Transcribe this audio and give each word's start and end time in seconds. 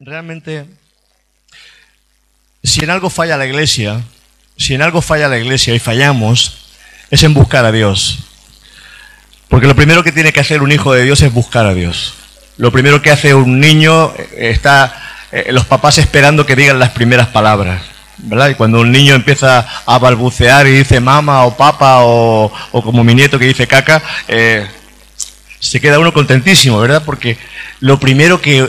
realmente, 0.00 0.64
si 2.62 2.82
en 2.82 2.90
algo 2.90 3.10
falla 3.10 3.36
la 3.36 3.46
iglesia, 3.46 4.00
si 4.56 4.74
en 4.74 4.80
algo 4.80 5.02
falla 5.02 5.28
la 5.28 5.38
iglesia 5.38 5.74
y 5.74 5.78
fallamos, 5.78 6.70
es 7.10 7.22
en 7.22 7.34
buscar 7.34 7.66
a 7.66 7.72
Dios. 7.72 8.20
Porque 9.48 9.66
lo 9.66 9.76
primero 9.76 10.02
que 10.02 10.12
tiene 10.12 10.32
que 10.32 10.40
hacer 10.40 10.62
un 10.62 10.72
hijo 10.72 10.94
de 10.94 11.04
Dios 11.04 11.20
es 11.20 11.32
buscar 11.32 11.66
a 11.66 11.74
Dios. 11.74 12.14
Lo 12.56 12.72
primero 12.72 13.02
que 13.02 13.10
hace 13.10 13.34
un 13.34 13.60
niño 13.60 14.14
eh, 14.16 14.50
está 14.52 15.26
eh, 15.32 15.48
los 15.52 15.66
papás 15.66 15.98
esperando 15.98 16.46
que 16.46 16.56
digan 16.56 16.78
las 16.78 16.90
primeras 16.90 17.28
palabras. 17.28 17.82
¿verdad? 18.16 18.50
Y 18.50 18.54
cuando 18.54 18.80
un 18.80 18.90
niño 18.90 19.14
empieza 19.14 19.66
a 19.84 19.98
balbucear 19.98 20.66
y 20.66 20.72
dice 20.72 21.00
mamá 21.00 21.44
o 21.44 21.56
papa 21.56 21.98
o, 22.00 22.52
como 22.70 23.04
mi 23.04 23.14
nieto 23.14 23.38
que 23.38 23.46
dice 23.46 23.66
caca, 23.66 24.02
eh, 24.28 24.66
se 25.58 25.80
queda 25.80 25.98
uno 25.98 26.12
contentísimo, 26.12 26.78
¿verdad? 26.78 27.02
Porque 27.04 27.38
lo 27.80 27.98
primero 27.98 28.40
que 28.40 28.68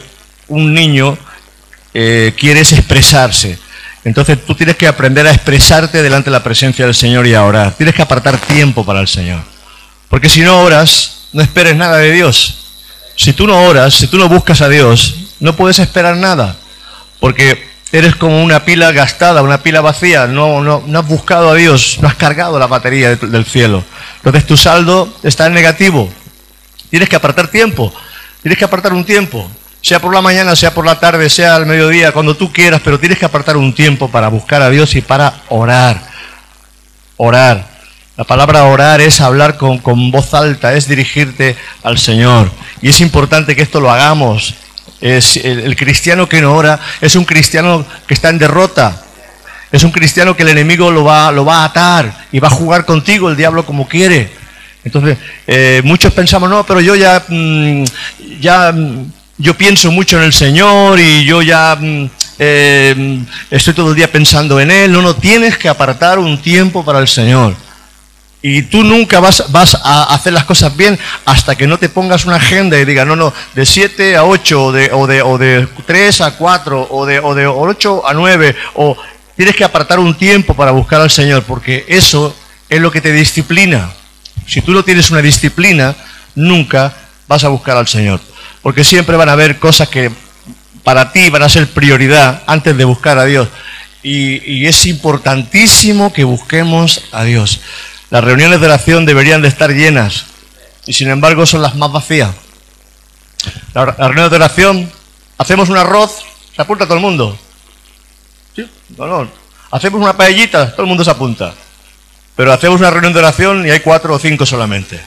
un 0.51 0.73
niño 0.73 1.17
es 1.93 2.73
expresarse. 2.73 3.57
Entonces 4.03 4.45
tú 4.45 4.55
tienes 4.55 4.75
que 4.75 4.87
aprender 4.87 5.25
a 5.27 5.31
expresarte 5.31 6.01
delante 6.01 6.29
de 6.29 6.37
la 6.37 6.43
presencia 6.43 6.85
del 6.85 6.95
Señor 6.95 7.27
y 7.27 7.33
a 7.33 7.43
orar. 7.43 7.73
Tienes 7.73 7.95
que 7.95 8.01
apartar 8.01 8.37
tiempo 8.37 8.85
para 8.85 8.99
el 8.99 9.07
Señor. 9.07 9.41
Porque 10.09 10.29
si 10.29 10.41
no 10.41 10.61
oras, 10.61 11.27
no 11.33 11.41
esperes 11.41 11.75
nada 11.75 11.97
de 11.97 12.11
Dios. 12.11 12.57
Si 13.15 13.33
tú 13.33 13.47
no 13.47 13.63
oras, 13.63 13.93
si 13.93 14.07
tú 14.07 14.17
no 14.17 14.27
buscas 14.27 14.61
a 14.61 14.69
Dios, 14.69 15.15
no 15.39 15.55
puedes 15.55 15.79
esperar 15.79 16.17
nada. 16.17 16.55
Porque 17.19 17.69
eres 17.91 18.15
como 18.15 18.43
una 18.43 18.65
pila 18.65 18.91
gastada, 18.91 19.43
una 19.43 19.61
pila 19.61 19.81
vacía. 19.81 20.27
No, 20.27 20.61
no, 20.61 20.83
no 20.85 20.99
has 20.99 21.07
buscado 21.07 21.51
a 21.51 21.55
Dios, 21.55 21.99
no 22.01 22.07
has 22.07 22.15
cargado 22.15 22.57
la 22.57 22.67
batería 22.67 23.15
del 23.15 23.45
cielo. 23.45 23.83
Entonces 24.17 24.45
tu 24.45 24.57
saldo 24.57 25.13
está 25.23 25.45
en 25.45 25.53
negativo. 25.53 26.11
Tienes 26.89 27.07
que 27.07 27.15
apartar 27.15 27.47
tiempo. 27.47 27.93
Tienes 28.41 28.57
que 28.57 28.65
apartar 28.65 28.93
un 28.93 29.05
tiempo 29.05 29.49
sea 29.81 29.99
por 29.99 30.13
la 30.13 30.21
mañana, 30.21 30.55
sea 30.55 30.73
por 30.73 30.85
la 30.85 30.99
tarde, 30.99 31.29
sea 31.29 31.55
al 31.55 31.65
mediodía, 31.65 32.11
cuando 32.11 32.35
tú 32.35 32.51
quieras, 32.53 32.81
pero 32.83 32.99
tienes 32.99 33.17
que 33.17 33.25
apartar 33.25 33.57
un 33.57 33.73
tiempo 33.73 34.09
para 34.09 34.27
buscar 34.27 34.61
a 34.61 34.69
Dios 34.69 34.95
y 34.95 35.01
para 35.01 35.33
orar. 35.49 36.01
Orar. 37.17 37.67
La 38.15 38.23
palabra 38.23 38.65
orar 38.65 39.01
es 39.01 39.21
hablar 39.21 39.57
con, 39.57 39.79
con 39.79 40.11
voz 40.11 40.33
alta, 40.33 40.73
es 40.75 40.87
dirigirte 40.87 41.55
al 41.81 41.97
Señor. 41.97 42.51
Y 42.81 42.89
es 42.89 43.01
importante 43.01 43.55
que 43.55 43.63
esto 43.63 43.79
lo 43.79 43.91
hagamos. 43.91 44.53
El, 45.01 45.75
cristiano 45.75 46.29
que 46.29 46.41
no 46.41 46.53
ora 46.53 46.79
es 47.01 47.15
un 47.15 47.25
cristiano 47.25 47.83
que 48.07 48.13
está 48.13 48.29
en 48.29 48.37
derrota. 48.37 49.01
Es 49.71 49.83
un 49.83 49.91
cristiano 49.91 50.35
que 50.35 50.43
el 50.43 50.49
enemigo 50.49 50.91
lo 50.91 51.03
va, 51.03 51.31
lo 51.31 51.43
va 51.43 51.61
a 51.61 51.65
atar 51.65 52.27
y 52.31 52.39
va 52.39 52.49
a 52.49 52.51
jugar 52.51 52.85
contigo 52.85 53.29
el 53.29 53.37
diablo 53.37 53.65
como 53.65 53.87
quiere. 53.87 54.29
Entonces, 54.83 55.17
eh, 55.47 55.81
muchos 55.83 56.13
pensamos, 56.13 56.49
no, 56.49 56.63
pero 56.65 56.81
yo 56.81 56.95
ya, 56.95 57.23
mm, 57.27 57.83
ya 58.39 58.71
mm, 58.71 59.11
yo 59.41 59.57
pienso 59.57 59.91
mucho 59.91 60.17
en 60.17 60.23
el 60.23 60.33
Señor 60.33 60.99
y 60.99 61.25
yo 61.25 61.41
ya 61.41 61.75
mm, 61.79 62.09
eh, 62.37 63.25
estoy 63.49 63.73
todo 63.73 63.89
el 63.89 63.95
día 63.95 64.11
pensando 64.11 64.59
en 64.59 64.69
Él. 64.69 64.91
No, 64.91 65.01
no, 65.01 65.15
tienes 65.15 65.57
que 65.57 65.67
apartar 65.67 66.19
un 66.19 66.41
tiempo 66.41 66.85
para 66.85 66.99
el 66.99 67.07
Señor. 67.07 67.55
Y 68.43 68.63
tú 68.63 68.83
nunca 68.83 69.19
vas, 69.19 69.43
a 69.83 70.13
hacer 70.13 70.33
las 70.33 70.45
cosas 70.45 70.75
bien 70.75 70.97
hasta 71.25 71.55
que 71.55 71.67
no 71.67 71.77
te 71.77 71.89
pongas 71.89 72.25
una 72.25 72.37
agenda 72.37 72.79
y 72.79 72.85
digas, 72.85 73.05
no, 73.05 73.15
no, 73.15 73.33
de 73.53 73.65
7 73.65 74.15
a 74.15 74.25
8, 74.25 74.63
o 74.63 74.71
de, 74.71 74.89
o 74.91 75.05
de, 75.05 75.21
o 75.21 75.37
de 75.37 75.67
3 75.85 76.21
a 76.21 76.37
4, 76.37 76.87
o 76.89 77.05
de, 77.05 77.19
o 77.19 77.35
de 77.35 77.45
8 77.45 78.07
a 78.07 78.13
9, 78.15 78.55
o 78.75 78.97
tienes 79.35 79.55
que 79.55 79.63
apartar 79.63 79.99
un 79.99 80.17
tiempo 80.17 80.55
para 80.55 80.71
buscar 80.71 81.01
al 81.01 81.11
Señor, 81.11 81.43
porque 81.43 81.85
eso 81.87 82.35
es 82.67 82.81
lo 82.81 82.91
que 82.91 83.01
te 83.01 83.11
disciplina. 83.11 83.91
Si 84.47 84.61
tú 84.61 84.71
no 84.71 84.83
tienes 84.83 85.11
una 85.11 85.21
disciplina, 85.21 85.95
nunca 86.33 86.93
vas 87.27 87.43
a 87.43 87.49
buscar 87.49 87.77
al 87.77 87.87
Señor 87.87 88.19
porque 88.61 88.83
siempre 88.83 89.17
van 89.17 89.29
a 89.29 89.33
haber 89.33 89.59
cosas 89.59 89.89
que 89.89 90.11
para 90.83 91.11
ti 91.11 91.29
van 91.29 91.43
a 91.43 91.49
ser 91.49 91.67
prioridad 91.67 92.43
antes 92.47 92.75
de 92.77 92.85
buscar 92.85 93.17
a 93.17 93.25
Dios. 93.25 93.47
Y, 94.03 94.65
es 94.65 94.85
importantísimo 94.87 96.11
que 96.11 96.23
busquemos 96.23 97.03
a 97.11 97.23
Dios. 97.23 97.61
Las 98.09 98.23
reuniones 98.23 98.59
de 98.59 98.65
oración 98.65 99.05
deberían 99.05 99.41
de 99.41 99.47
estar 99.47 99.71
llenas 99.71 100.25
y 100.85 100.93
sin 100.93 101.09
embargo 101.09 101.45
son 101.45 101.61
las 101.61 101.75
más 101.75 101.91
vacías. 101.91 102.31
Las 103.73 103.95
reuniones 103.97 104.31
de 104.31 104.35
oración, 104.37 104.91
hacemos 105.37 105.69
un 105.69 105.77
arroz, 105.77 106.17
se 106.55 106.61
apunta 106.61 106.85
todo 106.85 106.95
el 106.95 107.01
mundo. 107.01 107.37
¿Sí? 108.55 108.67
No, 108.97 109.29
Hacemos 109.71 110.01
una 110.01 110.17
paellita, 110.17 110.71
todo 110.71 110.81
el 110.81 110.89
mundo 110.89 111.03
se 111.03 111.11
apunta. 111.11 111.53
Pero 112.35 112.51
hacemos 112.51 112.79
una 112.79 112.89
reunión 112.89 113.13
de 113.13 113.19
oración 113.19 113.65
y 113.65 113.71
hay 113.71 113.79
cuatro 113.79 114.13
o 114.13 114.19
cinco 114.19 114.45
solamente. 114.45 114.99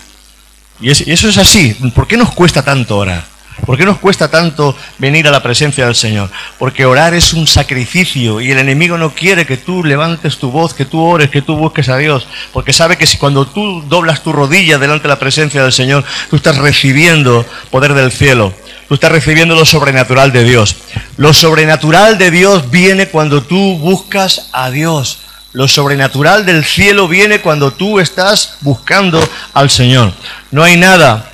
Y, 0.81 0.87
y 0.89 1.13
eso 1.13 1.29
es 1.29 1.37
así. 1.37 1.75
¿Por 1.95 2.07
qué 2.07 2.17
nos 2.17 2.33
cuesta 2.33 2.63
tanto 2.63 2.97
orar? 2.97 3.34
¿Por 3.65 3.79
qué 3.79 3.85
nos 3.85 3.99
cuesta 3.99 4.31
tanto 4.31 4.77
venir 4.99 5.27
a 5.29 5.31
la 5.31 5.43
presencia 5.43 5.87
del 5.87 5.95
Señor? 5.95 6.29
Porque 6.59 6.85
orar 6.85 7.15
es 7.15 7.33
un 7.33 7.47
sacrificio 7.47 8.41
y 8.41 8.51
el 8.51 8.59
enemigo 8.59 8.99
no 8.99 9.15
quiere 9.15 9.47
que 9.47 9.57
tú 9.57 9.85
levantes 9.85 10.39
tu 10.39 10.51
voz, 10.51 10.75
que 10.75 10.85
tú 10.85 11.01
ores, 11.01 11.31
que 11.31 11.41
tú 11.41 11.57
busques 11.57 11.89
a 11.89 11.97
Dios, 11.97 12.27
porque 12.53 12.73
sabe 12.73 12.99
que 12.99 13.07
si 13.07 13.17
cuando 13.17 13.47
tú 13.47 13.83
doblas 13.89 14.23
tu 14.23 14.33
rodilla 14.33 14.79
delante 14.79 15.05
de 15.05 15.09
la 15.09 15.19
presencia 15.19 15.63
del 15.63 15.73
Señor, 15.73 16.05
tú 16.29 16.37
estás 16.37 16.59
recibiendo 16.59 17.47
poder 17.71 17.95
del 17.95 18.13
cielo, 18.13 18.53
tú 18.89 18.95
estás 18.95 19.13
recibiendo 19.13 19.55
lo 19.55 19.65
sobrenatural 19.65 20.33
de 20.33 20.45
Dios. 20.45 20.77
Lo 21.17 21.33
sobrenatural 21.33 22.19
de 22.19 22.31
Dios 22.31 22.71
viene 22.71 23.09
cuando 23.09 23.43
tú 23.43 23.79
buscas 23.79 24.49
a 24.53 24.71
Dios. 24.71 25.21
Lo 25.53 25.69
sobrenatural 25.69 26.45
del 26.45 26.65
cielo 26.65 27.07
viene 27.07 27.41
cuando 27.41 27.73
tú 27.73 28.01
estás 28.01 28.57
buscando 28.61 29.27
al 29.55 29.71
Señor. 29.71 30.13
No 30.51 30.65
hay 30.65 30.77
nada, 30.77 31.31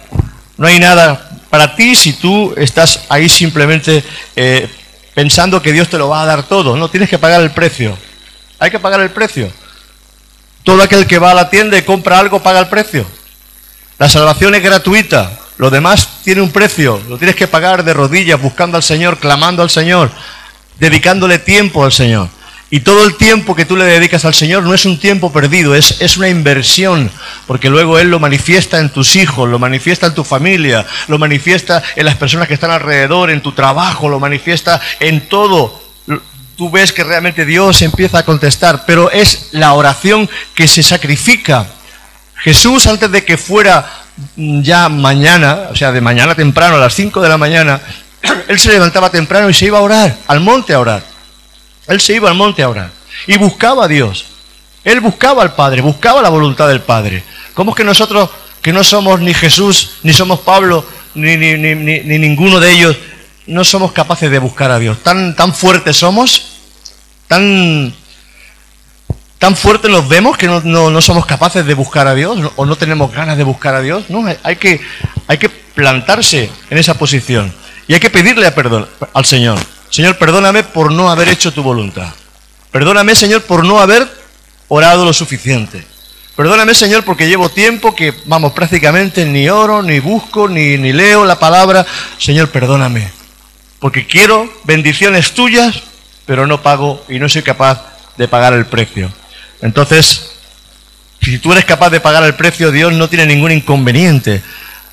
no 0.58 0.66
hay 0.66 0.78
nada 0.78 1.29
para 1.50 1.74
ti 1.74 1.96
si 1.96 2.12
tú 2.14 2.54
estás 2.56 3.00
ahí 3.08 3.28
simplemente 3.28 4.04
eh, 4.36 4.68
pensando 5.14 5.60
que 5.60 5.72
Dios 5.72 5.88
te 5.88 5.98
lo 5.98 6.08
va 6.08 6.22
a 6.22 6.26
dar 6.26 6.44
todo. 6.44 6.76
No, 6.76 6.88
tienes 6.88 7.10
que 7.10 7.18
pagar 7.18 7.42
el 7.42 7.50
precio. 7.50 7.98
Hay 8.58 8.70
que 8.70 8.78
pagar 8.78 9.00
el 9.00 9.10
precio. 9.10 9.52
Todo 10.62 10.82
aquel 10.82 11.06
que 11.06 11.18
va 11.18 11.32
a 11.32 11.34
la 11.34 11.50
tienda 11.50 11.76
y 11.76 11.82
compra 11.82 12.18
algo 12.18 12.42
paga 12.42 12.60
el 12.60 12.68
precio. 12.68 13.04
La 13.98 14.08
salvación 14.08 14.54
es 14.54 14.62
gratuita. 14.62 15.38
Lo 15.58 15.70
demás 15.70 16.22
tiene 16.22 16.40
un 16.40 16.52
precio. 16.52 17.02
Lo 17.08 17.18
tienes 17.18 17.36
que 17.36 17.48
pagar 17.48 17.84
de 17.84 17.92
rodillas, 17.92 18.40
buscando 18.40 18.76
al 18.76 18.82
Señor, 18.82 19.18
clamando 19.18 19.62
al 19.62 19.70
Señor, 19.70 20.10
dedicándole 20.78 21.38
tiempo 21.38 21.84
al 21.84 21.92
Señor. 21.92 22.28
Y 22.72 22.80
todo 22.80 23.04
el 23.04 23.16
tiempo 23.16 23.56
que 23.56 23.64
tú 23.64 23.76
le 23.76 23.84
dedicas 23.84 24.24
al 24.24 24.34
Señor 24.34 24.62
no 24.62 24.72
es 24.72 24.84
un 24.84 24.98
tiempo 24.98 25.32
perdido, 25.32 25.74
es, 25.74 26.00
es, 26.00 26.16
una 26.16 26.28
inversión, 26.28 27.10
porque 27.48 27.68
luego 27.68 27.98
Él 27.98 28.10
lo 28.10 28.20
manifiesta 28.20 28.78
en 28.78 28.90
tus 28.90 29.16
hijos, 29.16 29.48
lo 29.48 29.58
manifiesta 29.58 30.06
en 30.06 30.14
tu 30.14 30.22
familia, 30.22 30.86
lo 31.08 31.18
manifiesta 31.18 31.82
en 31.96 32.06
las 32.06 32.16
personas 32.16 32.46
que 32.46 32.54
están 32.54 32.70
alrededor, 32.70 33.30
en 33.30 33.42
tu 33.42 33.50
trabajo, 33.52 34.08
lo 34.08 34.20
manifiesta 34.20 34.80
en 35.00 35.28
todo. 35.28 35.82
Tú 36.56 36.70
ves 36.70 36.92
que 36.92 37.02
realmente 37.02 37.44
Dios 37.44 37.82
empieza 37.82 38.18
a 38.18 38.24
contestar, 38.24 38.84
pero 38.86 39.10
es 39.10 39.48
la 39.50 39.72
oración 39.72 40.30
que 40.54 40.68
se 40.68 40.84
sacrifica. 40.84 41.66
Jesús 42.36 42.86
antes 42.86 43.10
de 43.10 43.24
que 43.24 43.36
fuera 43.36 43.84
ya 44.36 44.88
mañana, 44.88 45.68
o 45.70 45.76
sea, 45.76 45.90
de 45.90 46.00
mañana 46.00 46.36
temprano, 46.36 46.76
a 46.76 46.80
las 46.80 46.94
5 46.94 47.20
de 47.20 47.28
la 47.28 47.36
mañana, 47.36 47.80
Él 48.48 48.60
se 48.60 48.70
levantaba 48.70 49.10
temprano 49.10 49.50
y 49.50 49.54
se 49.54 49.66
iba 49.66 49.78
a 49.78 49.82
orar, 49.82 50.16
al 50.28 50.40
monte 50.40 50.72
a 50.72 50.78
orar. 50.78 51.09
Él 51.90 52.00
se 52.00 52.14
iba 52.14 52.28
al 52.30 52.36
monte 52.36 52.62
a 52.62 52.68
orar 52.68 52.90
y 53.26 53.36
buscaba 53.36 53.84
a 53.84 53.88
Dios. 53.88 54.26
Él 54.84 55.00
buscaba 55.00 55.42
al 55.42 55.54
Padre, 55.54 55.82
buscaba 55.82 56.22
la 56.22 56.28
voluntad 56.28 56.68
del 56.68 56.80
Padre. 56.80 57.22
¿Cómo 57.52 57.72
es 57.72 57.76
que 57.76 57.84
nosotros, 57.84 58.30
que 58.62 58.72
no 58.72 58.82
somos 58.82 59.20
ni 59.20 59.34
Jesús, 59.34 59.96
ni 60.04 60.12
somos 60.12 60.40
Pablo, 60.40 60.86
ni, 61.14 61.36
ni, 61.36 61.54
ninguno 62.18 62.60
de 62.60 62.72
ellos, 62.72 62.96
no 63.46 63.64
somos 63.64 63.92
capaces 63.92 64.30
de 64.30 64.38
buscar 64.38 64.70
a 64.70 64.78
Dios? 64.78 65.02
¿Tan, 65.02 65.34
tan 65.34 65.52
fuertes 65.52 65.96
somos? 65.96 66.60
¿Tan, 67.26 67.92
tan 69.38 69.56
fuertes 69.56 69.90
nos 69.90 70.08
vemos 70.08 70.38
que 70.38 70.46
no, 70.46 70.60
no, 70.60 71.00
somos 71.00 71.26
capaces 71.26 71.66
de 71.66 71.74
buscar 71.74 72.06
a 72.06 72.14
Dios? 72.14 72.38
¿O 72.56 72.64
no 72.64 72.76
tenemos 72.76 73.12
ganas 73.12 73.36
de 73.36 73.44
buscar 73.44 73.74
a 73.74 73.82
Dios? 73.82 74.08
No, 74.08 74.24
hay 74.42 74.56
que, 74.56 74.80
hay 75.26 75.38
que 75.38 75.48
plantarse 75.48 76.50
en 76.70 76.78
esa 76.78 76.94
posición. 76.94 77.52
Y 77.88 77.94
hay 77.94 78.00
que 78.00 78.10
pedirle 78.10 78.50
perdón 78.52 78.88
al 79.12 79.24
Señor. 79.24 79.58
Señor, 79.90 80.16
perdóname 80.18 80.62
por 80.62 80.92
no 80.92 81.10
haber 81.10 81.28
hecho 81.28 81.52
tu 81.52 81.62
voluntad. 81.62 82.12
Perdóname, 82.70 83.14
Señor, 83.14 83.42
por 83.42 83.64
no 83.64 83.80
haber 83.80 84.08
orado 84.68 85.04
lo 85.04 85.12
suficiente. 85.12 85.84
Perdóname, 86.36 86.74
Señor, 86.74 87.04
porque 87.04 87.28
llevo 87.28 87.48
tiempo 87.48 87.94
que, 87.94 88.14
vamos, 88.26 88.52
prácticamente 88.52 89.26
ni 89.26 89.48
oro, 89.48 89.82
ni 89.82 89.98
busco, 89.98 90.48
ni, 90.48 90.78
ni 90.78 90.92
leo 90.92 91.24
la 91.24 91.38
palabra. 91.38 91.84
Señor, 92.18 92.50
perdóname. 92.50 93.10
Porque 93.80 94.06
quiero 94.06 94.50
bendiciones 94.64 95.32
tuyas, 95.32 95.82
pero 96.24 96.46
no 96.46 96.62
pago 96.62 97.04
y 97.08 97.18
no 97.18 97.28
soy 97.28 97.42
capaz 97.42 97.84
de 98.16 98.28
pagar 98.28 98.52
el 98.52 98.66
precio. 98.66 99.12
Entonces, 99.60 100.30
si 101.20 101.38
tú 101.38 101.52
eres 101.52 101.64
capaz 101.64 101.90
de 101.90 102.00
pagar 102.00 102.22
el 102.22 102.34
precio, 102.34 102.70
Dios 102.70 102.92
no 102.92 103.08
tiene 103.08 103.26
ningún 103.26 103.50
inconveniente. 103.50 104.42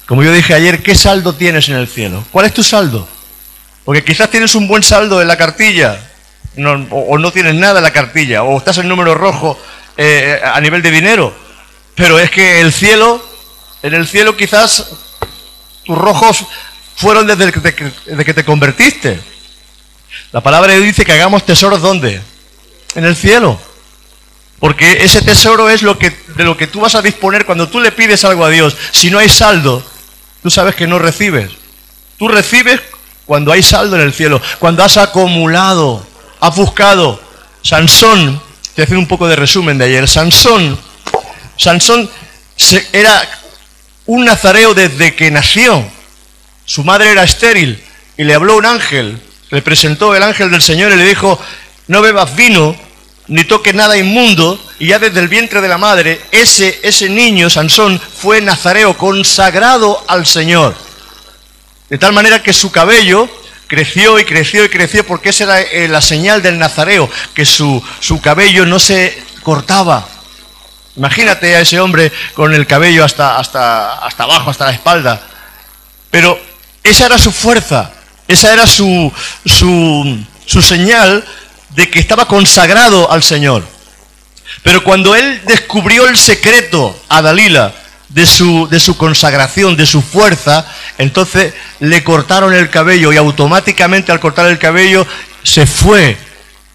Como 0.07 0.23
yo 0.23 0.31
dije 0.31 0.53
ayer, 0.53 0.81
¿qué 0.81 0.95
saldo 0.95 1.33
tienes 1.33 1.69
en 1.69 1.75
el 1.75 1.87
cielo? 1.87 2.25
¿Cuál 2.31 2.47
es 2.47 2.53
tu 2.53 2.63
saldo? 2.63 3.07
Porque 3.87 4.03
quizás 4.03 4.29
tienes 4.29 4.53
un 4.53 4.67
buen 4.67 4.83
saldo 4.83 5.21
en 5.21 5.29
la 5.29 5.37
cartilla, 5.37 5.97
o, 6.91 7.17
no 7.17 7.31
tienes 7.31 7.55
nada 7.55 7.79
en 7.79 7.83
la 7.85 7.93
cartilla, 7.93 8.43
o 8.43 8.57
estás 8.57 8.79
en 8.79 8.89
número 8.89 9.15
rojo 9.15 9.57
eh, 9.95 10.41
a 10.43 10.59
nivel 10.59 10.81
de 10.81 10.91
dinero. 10.91 11.33
Pero 11.95 12.19
es 12.19 12.29
que 12.29 12.59
el 12.59 12.73
cielo, 12.73 13.25
en 13.81 13.93
el 13.93 14.05
cielo 14.05 14.35
quizás 14.35 14.89
tus 15.85 15.97
rojos 15.97 16.47
fueron 16.97 17.27
desde 17.27 17.49
que 17.49 17.61
te, 17.61 17.93
desde 18.07 18.25
que 18.25 18.33
te 18.33 18.43
convertiste. 18.43 19.21
La 20.33 20.41
palabra 20.41 20.73
dice 20.73 21.05
que 21.05 21.13
hagamos 21.13 21.45
tesoros 21.45 21.81
¿dónde? 21.81 22.21
En 22.93 23.05
el 23.05 23.15
cielo. 23.15 23.57
Porque 24.59 24.97
ese 25.05 25.21
tesoro 25.21 25.69
es 25.69 25.81
lo 25.81 25.97
que, 25.97 26.09
de 26.35 26.43
lo 26.43 26.57
que 26.57 26.67
tú 26.67 26.81
vas 26.81 26.95
a 26.95 27.01
disponer 27.01 27.45
cuando 27.45 27.69
tú 27.69 27.79
le 27.79 27.93
pides 27.93 28.25
algo 28.25 28.43
a 28.43 28.49
Dios. 28.49 28.75
Si 28.91 29.09
no 29.09 29.19
hay 29.19 29.29
saldo, 29.29 29.81
tú 30.43 30.49
sabes 30.49 30.75
que 30.75 30.87
no 30.87 30.99
recibes. 30.99 31.51
Tú 32.17 32.27
recibes 32.27 32.81
cuando 33.27 33.51
hay 33.51 33.61
saldo 33.61 33.97
en 33.97 34.01
el 34.01 34.13
cielo, 34.13 34.41
cuando 34.57 34.83
has 34.83 34.97
acumulado, 34.97 36.03
has 36.39 36.55
buscado. 36.55 37.19
Sansón, 37.61 38.41
te 38.73 38.83
a 38.83 38.97
un 38.97 39.07
poco 39.07 39.27
de 39.27 39.35
resumen 39.35 39.77
de 39.77 39.85
ayer. 39.85 40.07
Sansón, 40.07 40.79
Sansón 41.57 42.09
era 42.93 43.29
un 44.05 44.23
nazareo 44.23 44.73
desde 44.73 45.13
que 45.13 45.29
nació. 45.29 45.85
Su 46.65 46.83
madre 46.85 47.11
era 47.11 47.23
estéril 47.23 47.83
y 48.15 48.23
le 48.23 48.33
habló 48.33 48.55
un 48.55 48.65
ángel. 48.65 49.21
Le 49.49 49.61
presentó 49.61 50.15
el 50.15 50.23
ángel 50.23 50.49
del 50.49 50.61
Señor 50.61 50.91
y 50.93 50.95
le 50.95 51.05
dijo, 51.05 51.39
no 51.87 52.01
bebas 52.01 52.35
vino 52.35 52.75
ni 53.27 53.43
toques 53.43 53.75
nada 53.75 53.97
inmundo. 53.97 54.57
Y 54.79 54.87
ya 54.87 54.99
desde 54.99 55.19
el 55.19 55.27
vientre 55.27 55.59
de 55.59 55.67
la 55.67 55.77
madre, 55.77 56.21
ese, 56.31 56.79
ese 56.83 57.09
niño, 57.09 57.49
Sansón, 57.49 57.99
fue 57.99 58.39
nazareo, 58.41 58.97
consagrado 58.97 60.01
al 60.07 60.25
Señor. 60.25 60.86
De 61.89 61.97
tal 61.97 62.13
manera 62.13 62.43
que 62.43 62.53
su 62.53 62.71
cabello 62.71 63.29
creció 63.67 64.19
y 64.19 64.25
creció 64.25 64.65
y 64.65 64.69
creció 64.69 65.05
porque 65.05 65.29
esa 65.29 65.43
era 65.43 65.61
eh, 65.61 65.87
la 65.87 66.01
señal 66.01 66.41
del 66.41 66.57
nazareo, 66.57 67.09
que 67.33 67.45
su, 67.45 67.83
su 67.99 68.19
cabello 68.21 68.65
no 68.65 68.79
se 68.79 69.21
cortaba. 69.43 70.07
Imagínate 70.95 71.55
a 71.55 71.61
ese 71.61 71.79
hombre 71.79 72.11
con 72.33 72.53
el 72.53 72.65
cabello 72.65 73.05
hasta, 73.05 73.37
hasta, 73.37 73.99
hasta 73.99 74.23
abajo, 74.23 74.49
hasta 74.49 74.65
la 74.65 74.71
espalda. 74.71 75.21
Pero 76.09 76.39
esa 76.83 77.05
era 77.05 77.17
su 77.17 77.31
fuerza, 77.31 77.91
esa 78.27 78.51
era 78.51 78.65
su, 78.65 79.13
su, 79.45 80.25
su 80.45 80.61
señal 80.61 81.23
de 81.69 81.89
que 81.89 81.99
estaba 81.99 82.27
consagrado 82.27 83.11
al 83.11 83.21
Señor. 83.21 83.63
Pero 84.63 84.83
cuando 84.83 85.15
él 85.15 85.41
descubrió 85.45 86.07
el 86.07 86.17
secreto 86.17 86.99
a 87.09 87.21
Dalila 87.21 87.73
de 88.09 88.25
su, 88.25 88.67
de 88.69 88.79
su 88.79 88.97
consagración, 88.97 89.75
de 89.75 89.85
su 89.85 90.01
fuerza, 90.01 90.65
entonces 90.97 91.53
le 91.79 92.03
cortaron 92.03 92.53
el 92.53 92.69
cabello 92.69 93.11
y 93.11 93.17
automáticamente 93.17 94.11
al 94.11 94.19
cortar 94.19 94.47
el 94.47 94.59
cabello 94.59 95.05
se 95.43 95.65
fue. 95.65 96.17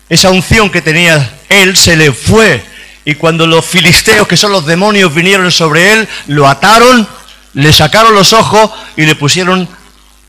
Esa 0.08 0.31
unción 0.31 0.70
que 0.70 0.82
tenía 0.82 1.38
él 1.49 1.76
se 1.76 1.96
le 1.96 2.12
fue. 2.12 2.62
Y 3.05 3.14
cuando 3.14 3.46
los 3.46 3.64
filisteos, 3.64 4.29
que 4.29 4.37
son 4.37 4.52
los 4.52 4.67
demonios, 4.67 5.14
vinieron 5.14 5.50
sobre 5.50 5.93
él, 5.93 6.08
lo 6.29 6.46
ataron, 6.46 7.08
le 7.55 7.73
sacaron 7.73 8.14
los 8.14 8.32
ojos 8.32 8.70
y 8.96 9.05
le 9.05 9.14
pusieron 9.14 9.69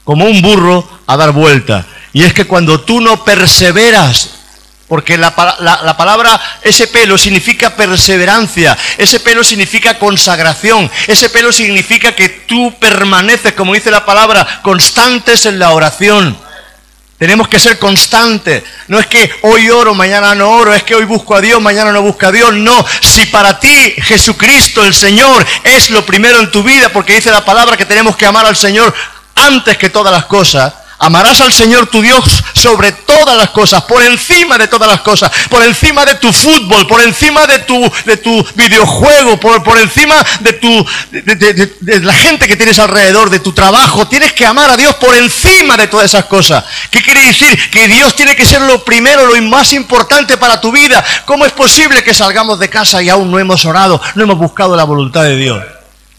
como 0.03 0.25
un 0.25 0.41
burro 0.41 0.87
a 1.05 1.17
dar 1.17 1.31
vuelta. 1.31 1.85
Y 2.13 2.23
es 2.23 2.33
que 2.33 2.45
cuando 2.45 2.81
tú 2.81 3.01
no 3.01 3.23
perseveras 3.23 4.42
porque 4.87 5.17
la, 5.17 5.33
palabra, 5.35 6.39
ese 6.61 6.87
pelo 6.87 7.17
significa 7.17 7.75
perseverancia, 7.75 8.77
ese 8.97 9.19
pelo 9.19 9.43
significa 9.43 9.97
consagración, 9.97 10.91
ese 11.07 11.29
pelo 11.29 11.51
significa 11.51 12.13
que 12.15 12.29
tú 12.29 12.73
permaneces, 12.79 13.53
como 13.53 13.73
dice 13.73 13.89
la 13.89 14.05
palabra, 14.05 14.61
constantes 14.61 15.45
en 15.45 15.57
la 15.57 15.71
oración. 15.71 16.37
Tenemos 17.17 17.47
que 17.47 17.59
ser 17.59 17.79
constantes. 17.79 18.63
No 18.89 18.99
es 18.99 19.07
que 19.07 19.31
hoy 19.43 19.69
oro, 19.69 19.95
mañana 19.95 20.35
no 20.35 20.51
oro, 20.51 20.73
es 20.73 20.83
que 20.83 20.93
hoy 20.93 21.05
busco 21.05 21.35
a 21.35 21.41
Dios, 21.41 21.61
mañana 21.61 21.93
no 21.93 22.01
busco 22.01 22.27
a 22.27 22.31
Dios. 22.33 22.53
No, 22.53 22.85
si 23.01 23.27
para 23.27 23.59
ti 23.61 23.93
Jesucristo, 23.97 24.83
el 24.83 24.93
Señor, 24.93 25.45
es 25.63 25.89
lo 25.89 26.05
primero 26.05 26.39
en 26.39 26.51
tu 26.51 26.63
vida, 26.63 26.89
porque 26.89 27.15
dice 27.15 27.31
la 27.31 27.45
palabra 27.45 27.77
que 27.77 27.85
tenemos 27.85 28.17
que 28.17 28.25
amar 28.25 28.45
al 28.45 28.57
Señor 28.57 28.93
antes 29.35 29.77
que 29.77 29.89
todas 29.89 30.11
las 30.11 30.25
cosas, 30.25 30.73
Amarás 31.03 31.41
al 31.41 31.51
Señor 31.51 31.87
tu 31.87 32.01
Dios 32.01 32.23
sobre 32.53 32.93
todas 32.93 33.35
las 33.35 33.49
cosas, 33.49 33.83
por 33.83 34.01
encima 34.01 34.57
de 34.57 34.69
todas 34.69 34.87
las 34.87 35.01
cosas, 35.01 35.29
por 35.49 35.61
encima 35.61 36.05
de 36.05 36.15
tu 36.15 36.31
fútbol, 36.31 36.87
por 36.87 37.01
encima 37.01 37.45
de 37.45 37.59
tu, 37.59 37.91
de 38.05 38.15
tu 38.15 38.45
videojuego, 38.55 39.37
por, 39.37 39.61
por 39.63 39.77
encima 39.77 40.15
de, 40.39 40.53
tu, 40.53 40.85
de, 41.11 41.99
la 41.99 42.13
gente 42.13 42.47
que 42.47 42.55
tienes 42.55 42.79
alrededor, 42.79 43.29
de 43.29 43.41
tu 43.41 43.51
trabajo. 43.51 44.07
Tienes 44.07 44.31
que 44.31 44.45
amar 44.45 44.69
a 44.69 44.77
Dios 44.77 44.95
por 44.95 45.13
encima 45.13 45.75
de 45.75 45.87
todas 45.87 46.05
esas 46.05 46.23
cosas. 46.23 46.63
¿Qué 46.89 47.01
quiere 47.01 47.21
decir? 47.21 47.69
Que 47.69 47.89
Dios 47.89 48.15
tiene 48.15 48.33
que 48.37 48.45
ser 48.45 48.61
lo 48.61 48.85
primero, 48.85 49.25
lo 49.25 49.41
más 49.41 49.73
importante 49.73 50.37
para 50.37 50.61
tu 50.61 50.71
vida. 50.71 51.03
¿Cómo 51.25 51.45
es 51.45 51.51
posible 51.51 52.01
que 52.01 52.13
salgamos 52.13 52.59
de 52.59 52.69
casa 52.69 53.03
y 53.03 53.09
aún 53.09 53.29
no 53.29 53.39
hemos 53.39 53.65
orado, 53.65 54.01
no 54.15 54.23
hemos 54.23 54.37
buscado 54.37 54.73
la 54.77 54.85
voluntad 54.85 55.23
de 55.23 55.35
Dios? 55.35 55.61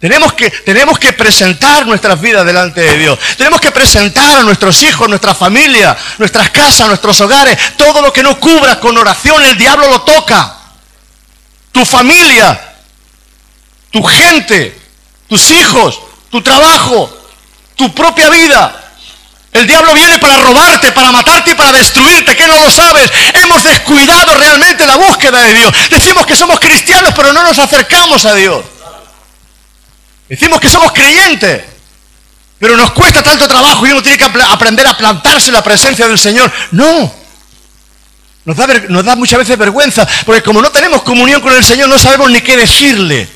Tenemos 0.04 0.34
que, 0.34 0.50
tenemos 0.50 0.98
que 0.98 1.14
presentar 1.14 1.86
nuestras 1.86 2.20
vidas 2.20 2.44
delante 2.44 2.82
de 2.82 2.98
Dios. 2.98 3.18
Tenemos 3.38 3.58
que 3.58 3.70
presentar 3.70 4.36
a 4.36 4.42
nuestros 4.42 4.82
hijos, 4.82 5.08
nuestra 5.08 5.34
familia, 5.34 5.96
nuestras 6.18 6.50
casas, 6.50 6.88
nuestros 6.88 7.18
hogares. 7.22 7.56
Todo 7.78 8.02
lo 8.02 8.12
que 8.12 8.22
no 8.22 8.38
cubra 8.38 8.78
con 8.78 8.98
oración, 8.98 9.42
el 9.42 9.56
diablo 9.56 9.88
lo 9.88 10.02
toca. 10.02 10.58
Tu 11.72 11.86
familia, 11.86 12.74
tu 13.90 14.02
gente, 14.02 14.78
tus 15.26 15.48
hijos, 15.48 15.98
tu 16.30 16.42
trabajo, 16.42 17.10
tu 17.74 17.94
propia 17.94 18.28
vida. 18.28 18.78
El 19.52 19.66
diablo 19.66 19.94
viene 19.94 20.18
para 20.18 20.36
robarte, 20.36 20.92
para 20.92 21.12
matarte 21.12 21.52
y 21.52 21.54
para 21.54 21.72
destruirte, 21.72 22.36
que 22.36 22.46
no 22.46 22.60
lo 22.60 22.70
sabes. 22.70 23.10
Hemos 23.42 23.62
descuidado 23.62 24.36
realmente 24.36 24.84
la 24.84 24.96
búsqueda 24.96 25.40
de 25.40 25.54
Dios. 25.54 25.72
Decimos 25.88 26.26
que 26.26 26.36
somos 26.36 26.60
cristianos, 26.60 27.14
pero 27.16 27.32
no 27.32 27.42
nos 27.42 27.58
acercamos 27.58 28.26
a 28.26 28.34
Dios. 28.34 28.73
Decimos 30.28 30.60
que 30.60 30.68
somos 30.68 30.92
creyentes, 30.92 31.62
pero 32.58 32.76
nos 32.76 32.92
cuesta 32.92 33.22
tanto 33.22 33.46
trabajo 33.46 33.86
y 33.86 33.90
uno 33.90 34.02
tiene 34.02 34.16
que 34.16 34.24
aprender 34.24 34.86
a 34.86 34.96
plantarse 34.96 35.48
en 35.48 35.54
la 35.54 35.62
presencia 35.62 36.08
del 36.08 36.18
Señor. 36.18 36.50
No. 36.70 37.12
Nos 38.44 38.56
da, 38.56 38.66
nos 38.88 39.04
da 39.04 39.16
muchas 39.16 39.38
veces 39.38 39.56
vergüenza, 39.56 40.06
porque 40.26 40.42
como 40.42 40.60
no 40.60 40.70
tenemos 40.70 41.02
comunión 41.02 41.40
con 41.40 41.52
el 41.52 41.64
Señor, 41.64 41.88
no 41.88 41.98
sabemos 41.98 42.30
ni 42.30 42.40
qué 42.40 42.56
decirle. 42.56 43.28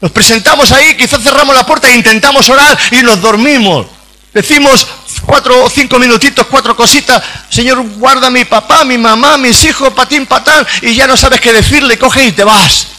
Nos 0.00 0.12
presentamos 0.12 0.70
ahí, 0.72 0.96
quizás 0.96 1.22
cerramos 1.22 1.54
la 1.54 1.64
puerta 1.64 1.88
e 1.88 1.96
intentamos 1.96 2.48
orar 2.48 2.78
y 2.90 3.02
nos 3.02 3.20
dormimos. 3.20 3.86
Decimos 4.32 4.86
cuatro 5.24 5.64
o 5.64 5.70
cinco 5.70 5.98
minutitos, 5.98 6.46
cuatro 6.48 6.76
cositas. 6.76 7.22
Señor, 7.48 7.82
guarda 7.96 8.26
a 8.26 8.30
mi 8.30 8.44
papá, 8.44 8.84
mi 8.84 8.98
mamá, 8.98 9.38
mis 9.38 9.64
hijos, 9.64 9.92
patín, 9.94 10.26
patán, 10.26 10.66
y 10.82 10.94
ya 10.94 11.06
no 11.06 11.16
sabes 11.16 11.40
qué 11.40 11.52
decirle, 11.52 11.98
coge 11.98 12.26
y 12.26 12.32
te 12.32 12.44
vas. 12.44 12.95